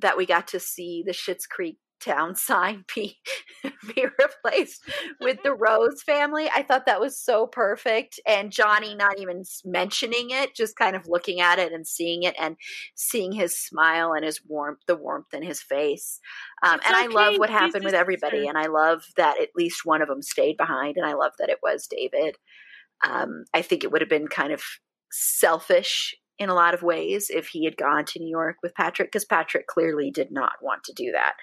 [0.00, 3.18] that we got to see the Schitt's Creek town sign be
[3.94, 4.82] be replaced
[5.20, 6.48] with the Rose family.
[6.54, 11.06] I thought that was so perfect, and Johnny not even mentioning it, just kind of
[11.06, 12.56] looking at it and seeing it, and
[12.94, 16.20] seeing his smile and his warmth, the warmth in his face.
[16.62, 17.04] Um, and okay.
[17.04, 20.22] I love what happened with everybody, and I love that at least one of them
[20.22, 22.36] stayed behind, and I love that it was David.
[23.06, 24.62] Um, I think it would have been kind of
[25.10, 29.08] selfish in a lot of ways if he had gone to New York with Patrick,
[29.08, 31.34] because Patrick clearly did not want to do that.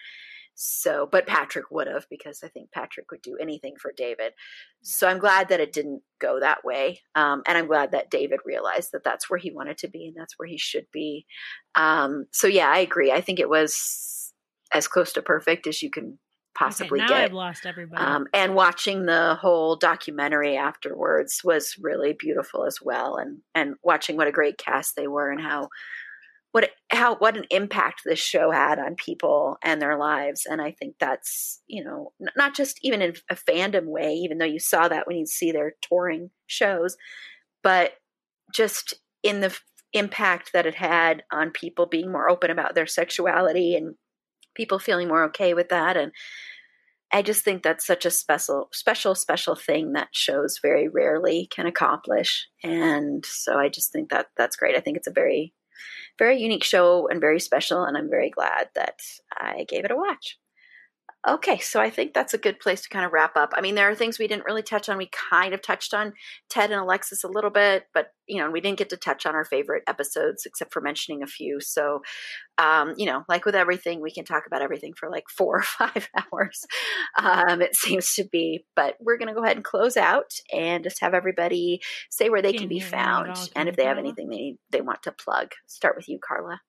[0.56, 4.34] So, but Patrick would have because I think Patrick would do anything for David.
[4.34, 4.34] Yeah.
[4.82, 7.02] So I'm glad that it didn't go that way.
[7.16, 10.16] Um, and I'm glad that David realized that that's where he wanted to be and
[10.16, 11.26] that's where he should be.
[11.76, 13.12] Um, so yeah, I agree.
[13.12, 14.34] I think it was
[14.74, 16.20] as close to perfect as you can
[16.56, 17.26] possibly okay, now get.
[17.26, 18.04] I've lost everybody.
[18.04, 23.18] Um, and watching the whole documentary afterwards was really beautiful as well.
[23.18, 25.70] And, and watching what a great cast they were and how
[26.54, 30.72] what how what an impact this show had on people and their lives and i
[30.72, 34.88] think that's you know not just even in a fandom way even though you saw
[34.88, 36.96] that when you see their touring shows
[37.64, 37.94] but
[38.54, 38.94] just
[39.24, 39.56] in the
[39.94, 43.96] impact that it had on people being more open about their sexuality and
[44.56, 46.12] people feeling more okay with that and
[47.16, 51.68] I just think that's such a special, special, special thing that shows very rarely can
[51.68, 52.48] accomplish.
[52.64, 54.76] And so I just think that that's great.
[54.76, 55.54] I think it's a very
[56.20, 59.96] very unique show and very special, and I'm very glad that I gave it a
[59.96, 60.38] watch.
[61.26, 63.54] Okay, so I think that's a good place to kind of wrap up.
[63.56, 64.98] I mean, there are things we didn't really touch on.
[64.98, 66.12] We kind of touched on
[66.50, 69.34] Ted and Alexis a little bit, but you know, we didn't get to touch on
[69.34, 71.62] our favorite episodes except for mentioning a few.
[71.62, 72.02] So,
[72.58, 75.64] um, you know, like with everything, we can talk about everything for like four or
[75.64, 76.66] five hours.
[77.18, 80.84] Um, it seems to be, but we're going to go ahead and close out and
[80.84, 81.80] just have everybody
[82.10, 85.04] say where they can, can be found and if they have anything they they want
[85.04, 85.52] to plug.
[85.68, 86.60] Start with you, Carla.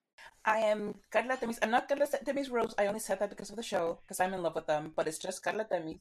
[0.44, 1.58] I am Carla Temis.
[1.62, 2.74] I'm not Carla Temis Rose.
[2.78, 5.08] I only said that because of the show, because I'm in love with them, but
[5.08, 5.98] it's just Carla Temis.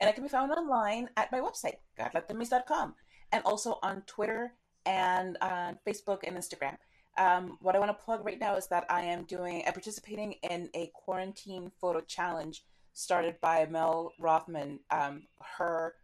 [0.00, 2.94] And I can be found online at my website, carlatemis.com,
[3.32, 4.54] and also on Twitter
[4.86, 6.76] and on Facebook and Instagram.
[7.18, 10.34] Um, what I want to plug right now is that I am doing, I'm participating
[10.48, 14.80] in a quarantine photo challenge started by Mel Rothman.
[14.90, 15.24] Um,
[15.58, 15.94] her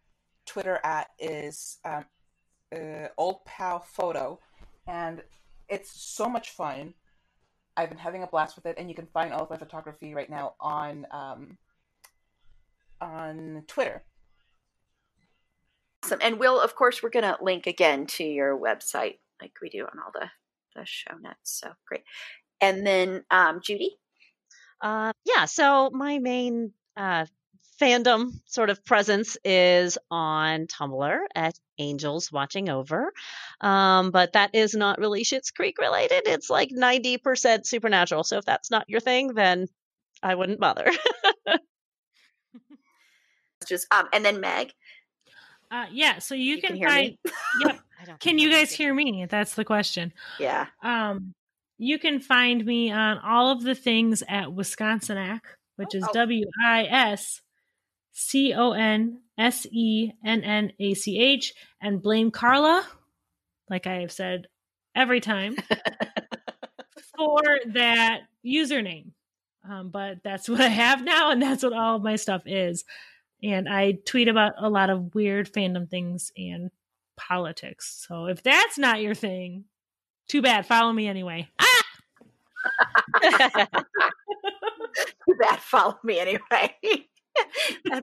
[0.45, 2.05] Twitter at is um,
[2.75, 4.41] uh, Old Pal Photo,
[4.87, 5.23] and
[5.69, 6.95] it's so much fun.
[7.77, 10.15] I've been having a blast with it, and you can find all of my photography
[10.15, 11.59] right now on um,
[13.01, 14.03] on Twitter.
[16.05, 19.69] Awesome, and we'll of course we're going to link again to your website like we
[19.69, 20.29] do on all the
[20.75, 21.37] the show notes.
[21.43, 22.05] So great,
[22.61, 23.97] and then um, Judy.
[24.81, 27.27] Uh, yeah, so my main uh,
[27.81, 33.13] fandom sort of presence is on Tumblr at Angels Watching Over.
[33.61, 36.23] Um, but that is not really Schitt's Creek related.
[36.27, 38.25] It's like 90% supernatural.
[38.25, 39.69] So if that's not your thing, then
[40.23, 40.91] I wouldn't bother.
[43.67, 44.73] Just um and then Meg.
[45.71, 47.19] Uh yeah, so you, you can, can find
[47.65, 47.81] yep.
[48.21, 49.27] can you guys hear me?
[49.29, 50.13] That's the question.
[50.39, 50.67] Yeah.
[50.83, 51.35] Um
[51.79, 55.41] you can find me on all of the things at Wisconsinac,
[55.77, 56.13] which oh, is oh.
[56.13, 57.43] W I S
[58.19, 61.53] C O N S E N N A C H
[61.83, 62.85] and blame Carla,
[63.69, 64.47] like I have said
[64.95, 65.55] every time,
[67.17, 67.43] for
[67.75, 69.11] that username.
[69.69, 72.85] Um, but that's what I have now, and that's what all of my stuff is.
[73.43, 76.71] And I tweet about a lot of weird fandom things and
[77.19, 78.07] politics.
[78.09, 79.65] So if that's not your thing,
[80.27, 80.65] too bad.
[80.65, 81.51] Follow me anyway.
[81.59, 81.83] Ah!
[85.29, 85.61] too bad.
[85.61, 86.75] Follow me anyway.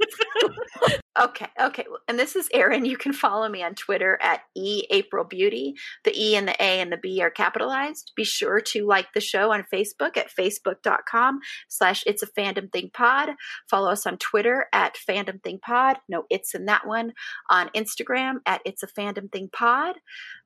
[1.20, 1.86] okay, okay.
[2.08, 2.86] And this is Erin.
[2.86, 5.76] You can follow me on Twitter at E April Beauty.
[6.04, 8.12] The E and the A and the B are capitalized.
[8.16, 12.92] Be sure to like the show on Facebook at facebook.com slash it's a fandom thing
[12.94, 13.32] pod.
[13.70, 15.98] Follow us on Twitter at fandom thing pod.
[16.10, 17.14] No, it's in that one.
[17.50, 19.96] On Instagram at it's a fandom thing pod.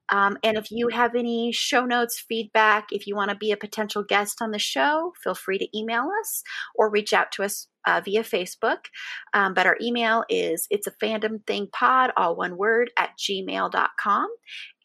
[0.09, 3.57] Um, and if you have any show notes, feedback, if you want to be a
[3.57, 6.43] potential guest on the show, feel free to email us
[6.75, 8.85] or reach out to us uh, via Facebook.
[9.33, 14.27] Um, but our email is it's a fandom thing pod, all one word, at gmail.com.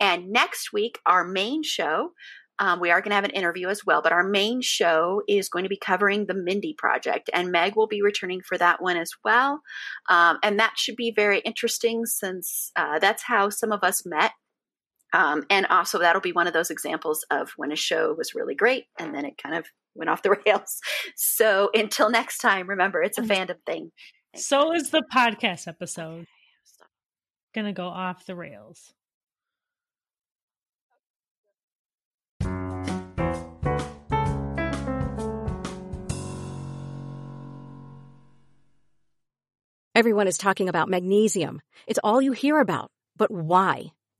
[0.01, 2.13] And next week, our main show,
[2.59, 5.49] um, we are going to have an interview as well, but our main show is
[5.49, 8.97] going to be covering the Mindy Project, and Meg will be returning for that one
[8.97, 9.63] as well.
[10.09, 14.33] Um, and that should be very interesting since uh, that's how some of us met
[15.13, 18.55] um, and also, that'll be one of those examples of when a show was really
[18.55, 20.81] great and then it kind of went off the rails.
[21.17, 23.93] So until next time, remember, it's a fandom thing.
[24.35, 26.27] So is the podcast episode.
[27.55, 28.95] going to go off the rails.
[39.95, 41.61] Everyone is talking about magnesium.
[41.87, 42.91] It's all you hear about.
[43.19, 43.93] But why?